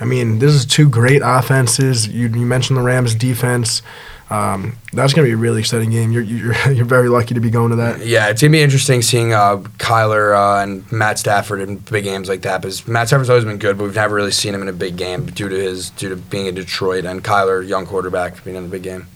I 0.00 0.04
mean, 0.04 0.38
this 0.40 0.52
is 0.52 0.66
two 0.66 0.88
great 0.88 1.22
offenses. 1.24 2.08
You, 2.08 2.28
you 2.28 2.46
mentioned 2.46 2.76
the 2.76 2.82
Rams' 2.82 3.14
defense. 3.14 3.82
Um, 4.30 4.78
that's 4.92 5.12
going 5.12 5.24
to 5.26 5.28
be 5.28 5.34
a 5.34 5.36
really 5.36 5.60
exciting 5.60 5.90
game. 5.90 6.10
You're, 6.10 6.22
you're 6.22 6.54
you're 6.72 6.84
very 6.84 7.08
lucky 7.08 7.34
to 7.34 7.40
be 7.40 7.50
going 7.50 7.70
to 7.70 7.76
that. 7.76 8.04
Yeah, 8.04 8.28
it's 8.28 8.40
gonna 8.40 8.52
be 8.52 8.62
interesting 8.62 9.02
seeing 9.02 9.32
uh, 9.32 9.58
Kyler 9.78 10.34
uh, 10.34 10.62
and 10.62 10.90
Matt 10.90 11.18
Stafford 11.18 11.60
in 11.60 11.76
big 11.76 12.04
games 12.04 12.28
like 12.28 12.42
that. 12.42 12.62
Because 12.62 12.88
Matt 12.88 13.08
Stafford's 13.08 13.30
always 13.30 13.44
been 13.44 13.58
good, 13.58 13.76
but 13.76 13.84
we've 13.84 13.94
never 13.94 14.14
really 14.14 14.32
seen 14.32 14.54
him 14.54 14.62
in 14.62 14.68
a 14.68 14.72
big 14.72 14.96
game 14.96 15.26
due 15.26 15.48
to 15.48 15.54
his 15.54 15.90
due 15.90 16.08
to 16.08 16.16
being 16.16 16.46
in 16.46 16.54
Detroit 16.54 17.04
and 17.04 17.22
Kyler, 17.22 17.66
young 17.66 17.86
quarterback, 17.86 18.42
being 18.44 18.56
in 18.56 18.64
a 18.64 18.68
big 18.68 18.82
game. 18.82 19.06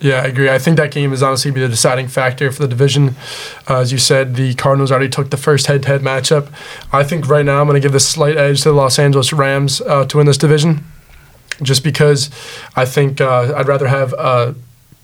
Yeah, 0.00 0.20
I 0.20 0.26
agree. 0.26 0.50
I 0.50 0.58
think 0.58 0.76
that 0.76 0.90
game 0.90 1.12
is 1.14 1.22
honestly 1.22 1.50
be 1.50 1.60
the 1.60 1.68
deciding 1.68 2.08
factor 2.08 2.52
for 2.52 2.60
the 2.60 2.68
division. 2.68 3.16
Uh, 3.68 3.78
as 3.78 3.92
you 3.92 3.98
said, 3.98 4.34
the 4.36 4.52
Cardinals 4.54 4.90
already 4.92 5.08
took 5.08 5.30
the 5.30 5.38
first 5.38 5.68
head-to-head 5.68 6.02
matchup. 6.02 6.52
I 6.92 7.02
think 7.02 7.28
right 7.28 7.46
now 7.46 7.60
I'm 7.60 7.66
going 7.66 7.80
to 7.80 7.80
give 7.80 7.92
the 7.92 8.00
slight 8.00 8.36
edge 8.36 8.62
to 8.62 8.68
the 8.68 8.74
Los 8.74 8.98
Angeles 8.98 9.32
Rams 9.32 9.80
uh, 9.80 10.04
to 10.04 10.18
win 10.18 10.26
this 10.26 10.36
division, 10.36 10.84
just 11.62 11.82
because 11.82 12.28
I 12.76 12.84
think 12.84 13.22
uh, 13.22 13.54
I'd 13.56 13.68
rather 13.68 13.88
have 13.88 14.12
uh, 14.18 14.52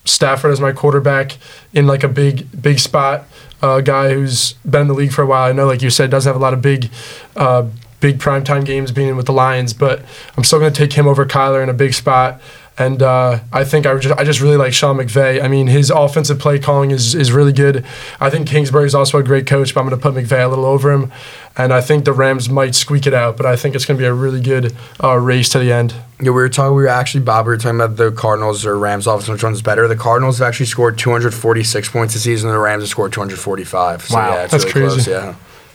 Stafford 0.04 0.50
as 0.52 0.60
my 0.60 0.72
quarterback 0.72 1.38
in 1.72 1.86
like 1.86 2.04
a 2.04 2.08
big 2.08 2.60
big 2.60 2.78
spot. 2.78 3.24
A 3.62 3.80
guy 3.80 4.12
who's 4.12 4.54
been 4.68 4.82
in 4.82 4.88
the 4.88 4.94
league 4.94 5.12
for 5.12 5.22
a 5.22 5.26
while. 5.26 5.48
I 5.48 5.52
know, 5.52 5.66
like 5.66 5.80
you 5.82 5.88
said, 5.90 6.10
doesn't 6.10 6.28
have 6.28 6.36
a 6.36 6.44
lot 6.44 6.52
of 6.52 6.60
big. 6.60 6.90
Uh, 7.34 7.68
Big 8.00 8.18
primetime 8.18 8.64
games 8.64 8.90
being 8.90 9.14
with 9.14 9.26
the 9.26 9.32
Lions, 9.32 9.72
but 9.72 10.02
I'm 10.36 10.42
still 10.42 10.58
going 10.58 10.72
to 10.72 10.76
take 10.76 10.94
him 10.94 11.06
over 11.06 11.24
Kyler 11.24 11.62
in 11.62 11.68
a 11.68 11.72
big 11.72 11.94
spot. 11.94 12.42
And 12.82 13.00
uh, 13.02 13.38
I 13.52 13.64
think 13.64 13.86
I 13.86 13.96
just 13.96 14.18
I 14.18 14.24
just 14.24 14.40
really 14.40 14.56
like 14.56 14.72
Sean 14.72 14.96
McVay. 14.96 15.42
I 15.42 15.46
mean, 15.48 15.68
his 15.68 15.90
offensive 15.90 16.38
play 16.40 16.58
calling 16.58 16.90
is, 16.90 17.14
is 17.14 17.30
really 17.30 17.52
good. 17.52 17.84
I 18.18 18.28
think 18.28 18.48
Kingsbury 18.48 18.86
is 18.86 18.94
also 18.94 19.18
a 19.18 19.22
great 19.22 19.46
coach, 19.46 19.72
but 19.72 19.80
I'm 19.80 19.88
going 19.88 20.00
to 20.00 20.02
put 20.02 20.14
McVay 20.14 20.44
a 20.44 20.48
little 20.48 20.64
over 20.64 20.90
him. 20.90 21.12
And 21.56 21.72
I 21.72 21.80
think 21.80 22.04
the 22.04 22.12
Rams 22.12 22.48
might 22.48 22.74
squeak 22.74 23.06
it 23.06 23.14
out, 23.14 23.36
but 23.36 23.46
I 23.46 23.54
think 23.56 23.74
it's 23.76 23.84
going 23.84 23.98
to 23.98 24.02
be 24.02 24.06
a 24.06 24.12
really 24.14 24.40
good 24.40 24.74
uh, 25.02 25.16
race 25.16 25.48
to 25.50 25.58
the 25.60 25.70
end. 25.70 25.92
Yeah, 26.18 26.30
we 26.30 26.30
were 26.30 26.48
talking. 26.48 26.74
We 26.74 26.82
were 26.82 26.88
actually 26.88 27.22
Bob. 27.24 27.46
We 27.46 27.50
were 27.52 27.56
talking 27.58 27.80
about 27.80 27.96
the 27.96 28.10
Cardinals 28.10 28.66
or 28.66 28.76
Rams 28.76 29.06
offense. 29.06 29.28
Which 29.28 29.44
one's 29.44 29.62
better? 29.62 29.86
The 29.86 29.96
Cardinals 29.96 30.38
have 30.38 30.48
actually 30.48 30.66
scored 30.66 30.98
246 30.98 31.88
points 31.90 32.14
this 32.14 32.24
season. 32.24 32.48
and 32.48 32.56
The 32.56 32.60
Rams 32.60 32.82
have 32.82 32.88
scored 32.90 33.12
245. 33.12 34.02
So 34.02 34.14
Wow, 34.14 34.34
yeah, 34.34 34.42
it's 34.42 34.52
that's 34.52 34.64
really 34.64 34.88
crazy. 34.88 35.04
close. 35.04 35.08
Yeah. 35.08 35.34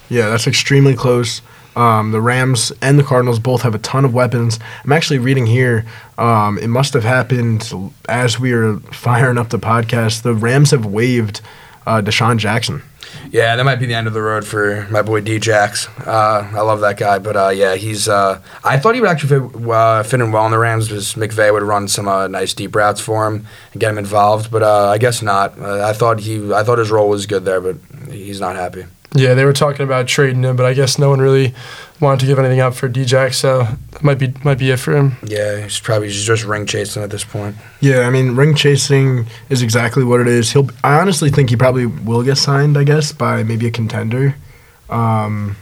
Yeah, 0.09 0.29
that's 0.29 0.47
extremely 0.47 0.95
close. 0.95 1.41
Um, 1.77 2.11
the 2.11 2.19
Rams 2.19 2.71
and 2.81 2.97
the 2.97 3.03
Cardinals 3.03 3.37
both 3.37 3.61
have 3.61 3.75
a 3.75 3.79
ton 3.79 4.03
of 4.03 4.11
weapons. 4.11 4.59
I'm 4.83 4.91
actually 4.91 5.19
reading 5.19 5.45
here. 5.45 5.85
Um, 6.17 6.57
it 6.57 6.69
must 6.69 6.93
have 6.93 7.03
happened 7.03 7.71
as 8.09 8.39
we 8.39 8.51
were 8.51 8.79
firing 8.91 9.37
up 9.37 9.49
the 9.49 9.59
podcast. 9.59 10.23
The 10.23 10.33
Rams 10.33 10.71
have 10.71 10.87
waived 10.87 11.41
uh, 11.85 12.01
DeSean 12.01 12.37
Jackson. 12.37 12.81
Yeah, 13.31 13.55
that 13.55 13.63
might 13.63 13.77
be 13.77 13.85
the 13.85 13.93
end 13.93 14.07
of 14.07 14.13
the 14.13 14.21
road 14.21 14.45
for 14.45 14.87
my 14.89 15.01
boy 15.01 15.21
D-Jax. 15.21 15.87
Uh, 15.99 16.49
I 16.53 16.61
love 16.61 16.81
that 16.81 16.97
guy, 16.97 17.19
but 17.19 17.35
uh, 17.35 17.49
yeah, 17.49 17.75
he's. 17.75 18.07
Uh, 18.07 18.41
I 18.63 18.77
thought 18.77 18.95
he 18.95 19.01
would 19.01 19.09
actually 19.09 19.49
fit, 19.49 19.69
uh, 19.69 20.03
fit 20.03 20.19
in 20.19 20.31
well 20.31 20.45
in 20.45 20.51
the 20.51 20.57
Rams 20.57 20.87
because 20.87 21.13
McVay 21.13 21.51
would 21.53 21.63
run 21.63 21.87
some 21.87 22.07
uh, 22.07 22.27
nice 22.27 22.53
deep 22.53 22.75
routes 22.75 23.01
for 23.01 23.27
him 23.27 23.45
and 23.73 23.79
get 23.79 23.91
him 23.91 23.97
involved, 23.97 24.49
but 24.51 24.63
uh, 24.63 24.89
I 24.89 24.97
guess 24.97 25.21
not. 25.21 25.57
Uh, 25.59 25.85
I 25.87 25.93
thought 25.93 26.19
he. 26.21 26.53
I 26.53 26.63
thought 26.63 26.79
his 26.79 26.91
role 26.91 27.09
was 27.09 27.25
good 27.25 27.45
there, 27.45 27.61
but 27.61 27.77
he's 28.09 28.39
not 28.39 28.55
happy. 28.55 28.85
Yeah, 29.13 29.33
they 29.33 29.45
were 29.45 29.53
talking 29.53 29.83
about 29.83 30.07
trading 30.07 30.43
him, 30.43 30.55
but 30.55 30.65
I 30.65 30.73
guess 30.73 30.99
no 30.99 31.09
one 31.09 31.19
really 31.19 31.53
wanted 31.99 32.19
to 32.19 32.25
give 32.25 32.37
anything 32.39 32.59
up 32.59 32.75
for 32.75 32.89
DJ, 32.89 33.33
so 33.33 33.63
that 33.91 34.03
might 34.03 34.19
be 34.19 34.33
might 34.43 34.59
be 34.59 34.69
it 34.69 34.77
for 34.77 34.95
him. 34.95 35.15
Yeah, 35.25 35.61
he's 35.61 35.79
probably 35.79 36.09
just 36.09 36.43
ring 36.43 36.65
chasing 36.65 37.03
at 37.03 37.09
this 37.09 37.23
point. 37.23 37.55
Yeah, 37.79 38.01
I 38.01 38.09
mean, 38.09 38.35
ring 38.35 38.53
chasing 38.53 39.25
is 39.49 39.61
exactly 39.61 40.03
what 40.03 40.19
it 40.19 40.27
is. 40.27 40.51
He'll. 40.51 40.69
I 40.83 40.99
honestly 40.99 41.29
think 41.29 41.49
he 41.49 41.55
probably 41.55 41.85
will 41.85 42.23
get 42.23 42.35
signed. 42.35 42.77
I 42.77 42.83
guess 42.83 43.11
by 43.11 43.43
maybe 43.43 43.65
a 43.67 43.71
contender. 43.71 44.35
Um, 44.89 45.55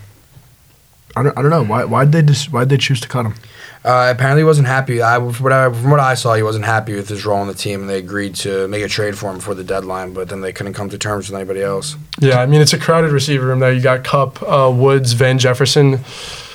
I 1.15 1.23
don't. 1.23 1.37
I 1.37 1.41
don't 1.41 1.51
know 1.51 1.63
why. 1.63 1.85
Why 1.85 2.05
did 2.05 2.11
they 2.11 2.21
just? 2.21 2.51
Why 2.51 2.61
did 2.61 2.69
they 2.69 2.77
choose 2.77 2.99
to 3.01 3.07
cut 3.07 3.25
him? 3.25 3.35
Uh, 3.83 4.11
apparently, 4.13 4.41
he 4.41 4.45
wasn't 4.45 4.67
happy. 4.67 5.01
I, 5.03 5.17
from, 5.17 5.43
what 5.43 5.53
I, 5.53 5.69
from 5.69 5.91
what 5.91 5.99
I 5.99 6.15
saw, 6.15 6.33
he 6.33 6.41
wasn't 6.41 6.65
happy 6.65 6.95
with 6.95 7.07
his 7.07 7.23
role 7.23 7.37
on 7.37 7.47
the 7.47 7.53
team, 7.53 7.81
and 7.81 7.89
they 7.89 7.99
agreed 7.99 8.33
to 8.37 8.67
make 8.67 8.83
a 8.83 8.87
trade 8.87 9.15
for 9.15 9.29
him 9.29 9.37
before 9.37 9.53
the 9.53 9.63
deadline. 9.63 10.13
But 10.13 10.29
then 10.29 10.41
they 10.41 10.51
couldn't 10.51 10.73
come 10.73 10.89
to 10.89 10.97
terms 10.97 11.29
with 11.29 11.35
anybody 11.39 11.61
else. 11.61 11.95
Yeah, 12.19 12.39
I 12.39 12.47
mean 12.47 12.61
it's 12.61 12.73
a 12.73 12.79
crowded 12.79 13.11
receiver 13.11 13.45
room 13.45 13.59
there. 13.59 13.71
You 13.71 13.81
got 13.81 14.03
Kupp, 14.03 14.41
uh, 14.41 14.71
Woods, 14.75 15.13
Van 15.13 15.37
Jefferson. 15.37 15.99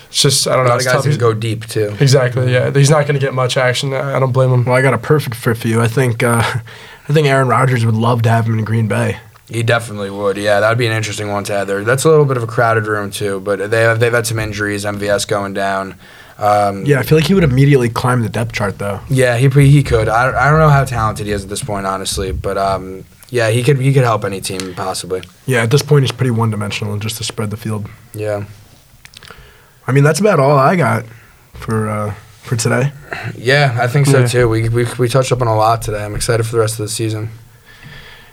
It's 0.08 0.22
just 0.22 0.48
I 0.48 0.56
don't 0.56 0.64
know. 0.64 0.70
lot 0.70 0.80
of 0.80 0.84
guys 0.84 0.94
tough. 0.94 1.04
can 1.04 1.18
go 1.18 1.32
deep 1.32 1.66
too. 1.66 1.96
Exactly. 2.00 2.52
Yeah, 2.52 2.72
he's 2.72 2.90
not 2.90 3.06
going 3.06 3.14
to 3.14 3.24
get 3.24 3.32
much 3.32 3.56
action. 3.56 3.94
I 3.94 4.16
I 4.16 4.18
don't 4.18 4.32
blame 4.32 4.52
him. 4.52 4.64
Well, 4.64 4.74
I 4.74 4.82
got 4.82 4.94
a 4.94 4.98
perfect 4.98 5.36
fit 5.36 5.56
for 5.56 5.68
you. 5.68 5.80
I 5.80 5.88
think. 5.88 6.22
Uh, 6.22 6.42
I 7.08 7.12
think 7.12 7.26
Aaron 7.26 7.48
Rodgers 7.48 7.84
would 7.84 7.96
love 7.96 8.22
to 8.22 8.28
have 8.28 8.46
him 8.46 8.56
in 8.56 8.64
Green 8.64 8.86
Bay. 8.86 9.18
He 9.50 9.62
definitely 9.64 10.10
would. 10.10 10.36
Yeah, 10.36 10.60
that 10.60 10.68
would 10.68 10.78
be 10.78 10.86
an 10.86 10.92
interesting 10.92 11.28
one 11.28 11.42
to 11.44 11.54
add 11.54 11.64
there. 11.66 11.82
That's 11.84 12.04
a 12.04 12.08
little 12.08 12.24
bit 12.24 12.36
of 12.36 12.42
a 12.44 12.46
crowded 12.46 12.86
room 12.86 13.10
too, 13.10 13.40
but 13.40 13.70
they 13.70 13.80
have 13.82 13.98
they've 14.00 14.12
had 14.12 14.26
some 14.26 14.38
injuries. 14.38 14.84
MVS 14.84 15.26
going 15.26 15.52
down. 15.54 15.96
Um, 16.38 16.86
Yeah, 16.86 17.00
I 17.00 17.02
feel 17.02 17.18
like 17.18 17.26
he 17.26 17.34
would 17.34 17.44
immediately 17.44 17.88
climb 17.90 18.22
the 18.22 18.28
depth 18.28 18.52
chart 18.52 18.78
though. 18.78 19.00
yeah, 19.10 19.36
he 19.36 19.48
he 19.48 19.82
could. 19.82 20.08
I, 20.08 20.28
I 20.46 20.48
don't 20.50 20.58
know 20.60 20.70
how 20.70 20.84
talented 20.84 21.26
he 21.26 21.32
is 21.32 21.42
at 21.42 21.50
this 21.50 21.62
point, 21.64 21.84
honestly, 21.84 22.32
but 22.32 22.56
um, 22.56 23.04
yeah, 23.28 23.50
he 23.50 23.62
could 23.64 23.78
he 23.80 23.92
could 23.92 24.04
help 24.04 24.24
any 24.24 24.40
team 24.40 24.74
possibly. 24.74 25.22
Yeah, 25.46 25.62
at 25.64 25.70
this 25.70 25.82
point 25.82 26.04
he's 26.04 26.12
pretty 26.12 26.30
one 26.30 26.50
dimensional 26.50 26.92
and 26.92 27.02
just 27.02 27.16
to 27.18 27.24
spread 27.24 27.50
the 27.50 27.56
field. 27.58 27.88
Yeah, 28.14 28.44
I 29.86 29.92
mean, 29.92 30.04
that's 30.04 30.20
about 30.20 30.38
all 30.40 30.56
I 30.56 30.76
got 30.76 31.04
for 31.54 31.88
uh, 31.88 32.14
for 32.42 32.56
today. 32.56 32.92
yeah, 33.36 33.76
I 33.80 33.86
think 33.88 34.06
so 34.06 34.20
Yeah. 34.20 34.26
too. 34.26 34.48
We, 34.48 34.68
we 34.68 34.86
we 34.98 35.08
touched 35.08 35.32
up 35.32 35.40
on 35.42 35.48
a 35.48 35.56
lot 35.56 35.82
today. 35.82 36.04
I'm 36.04 36.14
excited 36.14 36.44
for 36.46 36.52
the 36.52 36.60
rest 36.60 36.74
of 36.74 36.84
the 36.84 36.88
season. 36.88 37.30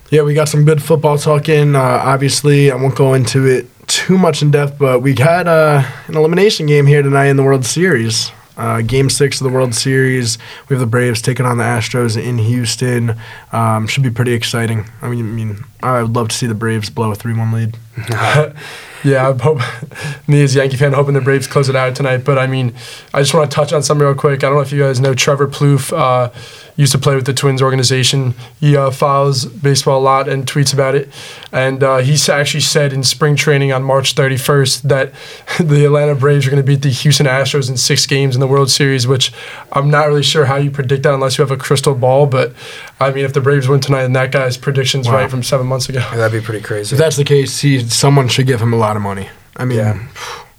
Yeah, 0.09 0.21
we 0.21 0.33
got 0.33 0.47
some 0.47 0.63
good 0.63 0.81
football 0.81 1.17
talking. 1.17 1.75
Uh, 1.75 1.81
obviously, 1.81 2.71
I 2.71 2.75
won't 2.75 2.95
go 2.95 3.13
into 3.13 3.45
it 3.45 3.67
too 3.87 4.17
much 4.17 4.41
in 4.41 4.51
depth, 4.51 4.77
but 4.79 5.01
we 5.01 5.13
got 5.13 5.47
uh, 5.47 5.83
an 6.07 6.15
elimination 6.15 6.65
game 6.65 6.85
here 6.85 7.01
tonight 7.01 7.25
in 7.27 7.35
the 7.35 7.43
World 7.43 7.65
Series. 7.65 8.31
Uh, 8.55 8.81
game 8.81 9.09
six 9.09 9.39
of 9.39 9.45
the 9.45 9.53
World 9.53 9.75
Series. 9.75 10.37
We 10.67 10.75
have 10.75 10.79
the 10.79 10.87
Braves 10.87 11.21
taking 11.21 11.45
on 11.45 11.57
the 11.57 11.63
Astros 11.63 12.21
in 12.21 12.37
Houston. 12.37 13.15
Um, 13.51 13.85
should 13.85 14.01
be 14.01 14.09
pretty 14.09 14.31
exciting. 14.31 14.85
I 15.01 15.09
mean, 15.09 15.19
I 15.19 15.31
mean, 15.31 15.63
I 15.83 16.01
would 16.01 16.15
love 16.15 16.29
to 16.29 16.35
see 16.35 16.47
the 16.47 16.55
Braves 16.55 16.89
blow 16.89 17.11
a 17.11 17.15
three-one 17.15 17.51
lead. 17.51 17.77
Yeah, 19.03 19.29
I 19.29 19.41
hope 19.41 19.61
me 20.27 20.43
as 20.43 20.55
a 20.55 20.59
Yankee 20.59 20.75
fan 20.77 20.93
hoping 20.93 21.13
the 21.13 21.21
Braves 21.21 21.47
close 21.47 21.69
it 21.69 21.75
out 21.75 21.95
tonight. 21.95 22.25
But 22.25 22.37
I 22.37 22.47
mean, 22.47 22.73
I 23.13 23.21
just 23.21 23.33
want 23.33 23.49
to 23.49 23.55
touch 23.55 23.71
on 23.71 23.83
something 23.83 24.05
real 24.05 24.15
quick. 24.15 24.43
I 24.43 24.47
don't 24.47 24.55
know 24.55 24.61
if 24.61 24.71
you 24.71 24.81
guys 24.81 24.99
know 24.99 25.13
Trevor 25.13 25.47
Plouffe 25.47 25.95
uh, 25.95 26.29
used 26.78 26.91
to 26.93 26.99
play 26.99 27.15
with 27.15 27.25
the 27.25 27.34
Twins 27.34 27.61
organization. 27.61 28.36
He 28.59 28.78
uh, 28.78 28.91
follows 28.91 29.45
baseball 29.45 29.99
a 29.99 30.05
lot 30.05 30.30
and 30.30 30.45
tweets 30.45 30.73
about 30.73 30.93
it. 30.95 31.09
And 31.51 31.84
uh, 31.84 31.97
he 31.97 32.17
actually 32.32 32.61
said 32.61 32.93
in 32.93 33.03
spring 33.03 33.36
training 33.36 33.73
on 33.73 33.84
March 33.84 34.13
31st 34.15 34.84
that 34.84 35.11
the 35.59 35.86
Atlanta 35.86 36.13
Braves 36.15 36.45
are 36.47 36.51
going 36.51 36.61
to 36.63 36.65
beat 36.67 36.84
the 36.84 36.89
Houston 36.89 37.25
Astros 37.25 37.67
in 37.69 37.78
six 37.78 38.05
games 38.05 38.36
in 38.36 38.39
the 38.39 38.47
World 38.47 38.69
Series, 38.69 39.07
which 39.07 39.34
I'm 39.71 39.89
not 39.89 40.07
really 40.07 40.23
sure 40.23 40.45
how 40.45 40.57
you 40.57 40.69
predict 40.71 41.03
that 41.03 41.13
unless 41.15 41.38
you 41.38 41.41
have 41.41 41.51
a 41.51 41.57
crystal 41.57 41.95
ball. 41.95 42.28
But 42.28 42.53
I 42.99 43.11
mean, 43.11 43.25
if 43.25 43.34
the 43.34 43.41
Braves 43.41 43.67
win 43.67 43.80
tonight 43.80 44.03
and 44.03 44.15
that 44.15 44.32
guy's 44.32 44.55
predictions 44.55 45.07
Wow. 45.07 45.15
right 45.15 45.30
from 45.32 45.41
seven 45.43 45.65
months 45.67 45.89
ago. 45.89 45.99
That'd 46.13 46.39
be 46.39 46.45
pretty 46.45 46.63
crazy. 46.63 46.95
If 46.95 46.99
that's 46.99 47.15
the 47.17 47.23
case, 47.23 47.59
he 47.59 47.80
someone 47.89 48.28
should 48.28 48.45
give 48.47 48.61
him 48.61 48.71
a 48.71 48.78
lot 48.78 48.95
of 48.95 49.01
money. 49.01 49.30
I 49.55 49.65
mean, 49.65 49.80
Yeah. 49.80 50.07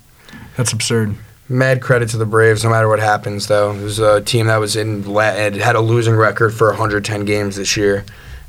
that's 0.56 0.72
absurd. 0.72 1.14
Mad 1.48 1.80
credit 1.80 2.10
to 2.10 2.18
the 2.18 2.26
Braves, 2.26 2.62
no 2.62 2.70
matter 2.70 2.88
what 2.88 2.98
happens. 2.98 3.46
Though 3.46 3.72
it 3.72 3.82
was 3.82 3.98
a 3.98 4.20
team 4.20 4.46
that 4.48 4.58
was 4.58 4.76
in 4.76 5.04
it 5.06 5.54
had 5.54 5.76
a 5.76 5.80
losing 5.80 6.14
record 6.14 6.52
for 6.52 6.68
110 6.68 7.24
games 7.24 7.56
this 7.56 7.76
year, 7.76 8.04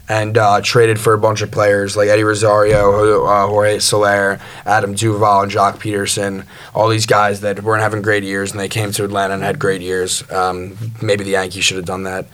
and 0.09 0.37
uh, 0.37 0.59
traded 0.61 0.99
for 0.99 1.13
a 1.13 1.17
bunch 1.17 1.41
of 1.41 1.51
players 1.51 1.95
like 1.95 2.09
Eddie 2.09 2.23
Rosario, 2.23 3.25
uh, 3.25 3.47
Jorge 3.47 3.79
Soler, 3.79 4.39
Adam 4.65 4.95
Duvall, 4.95 5.43
and 5.43 5.51
Joc 5.51 5.75
Pederson. 5.75 6.45
All 6.75 6.89
these 6.89 7.05
guys 7.05 7.41
that 7.41 7.63
weren't 7.63 7.83
having 7.83 8.01
great 8.01 8.23
years, 8.23 8.51
and 8.51 8.59
they 8.59 8.67
came 8.67 8.91
to 8.91 9.05
Atlanta 9.05 9.35
and 9.35 9.43
had 9.43 9.59
great 9.59 9.81
years. 9.81 10.29
Um, 10.31 10.77
maybe 11.01 11.23
the 11.23 11.31
Yankees 11.31 11.63
should 11.63 11.77
have 11.77 11.85
done 11.85 12.03
that. 12.03 12.25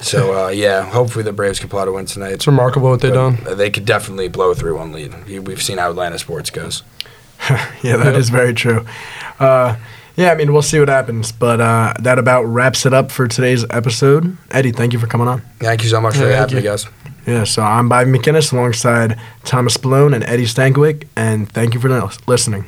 So 0.00 0.46
uh, 0.46 0.48
yeah, 0.48 0.82
hopefully 0.82 1.24
the 1.24 1.32
Braves 1.32 1.58
can 1.58 1.68
pull 1.68 1.80
out 1.80 1.88
a 1.88 1.92
win 1.92 2.06
tonight. 2.06 2.32
It's 2.32 2.46
remarkable 2.46 2.90
what 2.90 3.00
they've 3.00 3.12
done. 3.12 3.38
They 3.56 3.70
could 3.70 3.84
definitely 3.84 4.28
blow 4.28 4.54
through 4.54 4.78
one 4.78 4.92
lead. 4.92 5.46
We've 5.46 5.62
seen 5.62 5.78
how 5.78 5.90
Atlanta 5.90 6.18
sports 6.18 6.50
goes. 6.50 6.82
yeah, 7.82 7.96
that 7.96 8.14
is 8.14 8.30
very 8.30 8.54
true. 8.54 8.86
Uh, 9.38 9.76
yeah, 10.18 10.32
I 10.32 10.34
mean, 10.34 10.52
we'll 10.52 10.62
see 10.62 10.80
what 10.80 10.88
happens. 10.88 11.30
But 11.30 11.60
uh, 11.60 11.94
that 12.00 12.18
about 12.18 12.42
wraps 12.42 12.84
it 12.84 12.92
up 12.92 13.12
for 13.12 13.28
today's 13.28 13.64
episode. 13.70 14.36
Eddie, 14.50 14.72
thank 14.72 14.92
you 14.92 14.98
for 14.98 15.06
coming 15.06 15.28
on. 15.28 15.42
Thank 15.60 15.84
you 15.84 15.88
so 15.88 16.00
much 16.00 16.16
for 16.16 16.22
Yeah, 16.22 16.38
thank 16.38 16.50
having 16.50 16.56
me, 16.56 16.62
guys. 16.62 16.86
Yeah, 17.24 17.44
so 17.44 17.62
I'm 17.62 17.88
Bobby 17.88 18.10
McGinnis 18.10 18.52
alongside 18.52 19.18
Thomas 19.44 19.76
Spallone 19.76 20.14
and 20.14 20.24
Eddie 20.24 20.46
Stankewick, 20.46 21.06
and 21.14 21.48
thank 21.50 21.74
you 21.74 21.80
for 21.80 22.10
listening. 22.26 22.64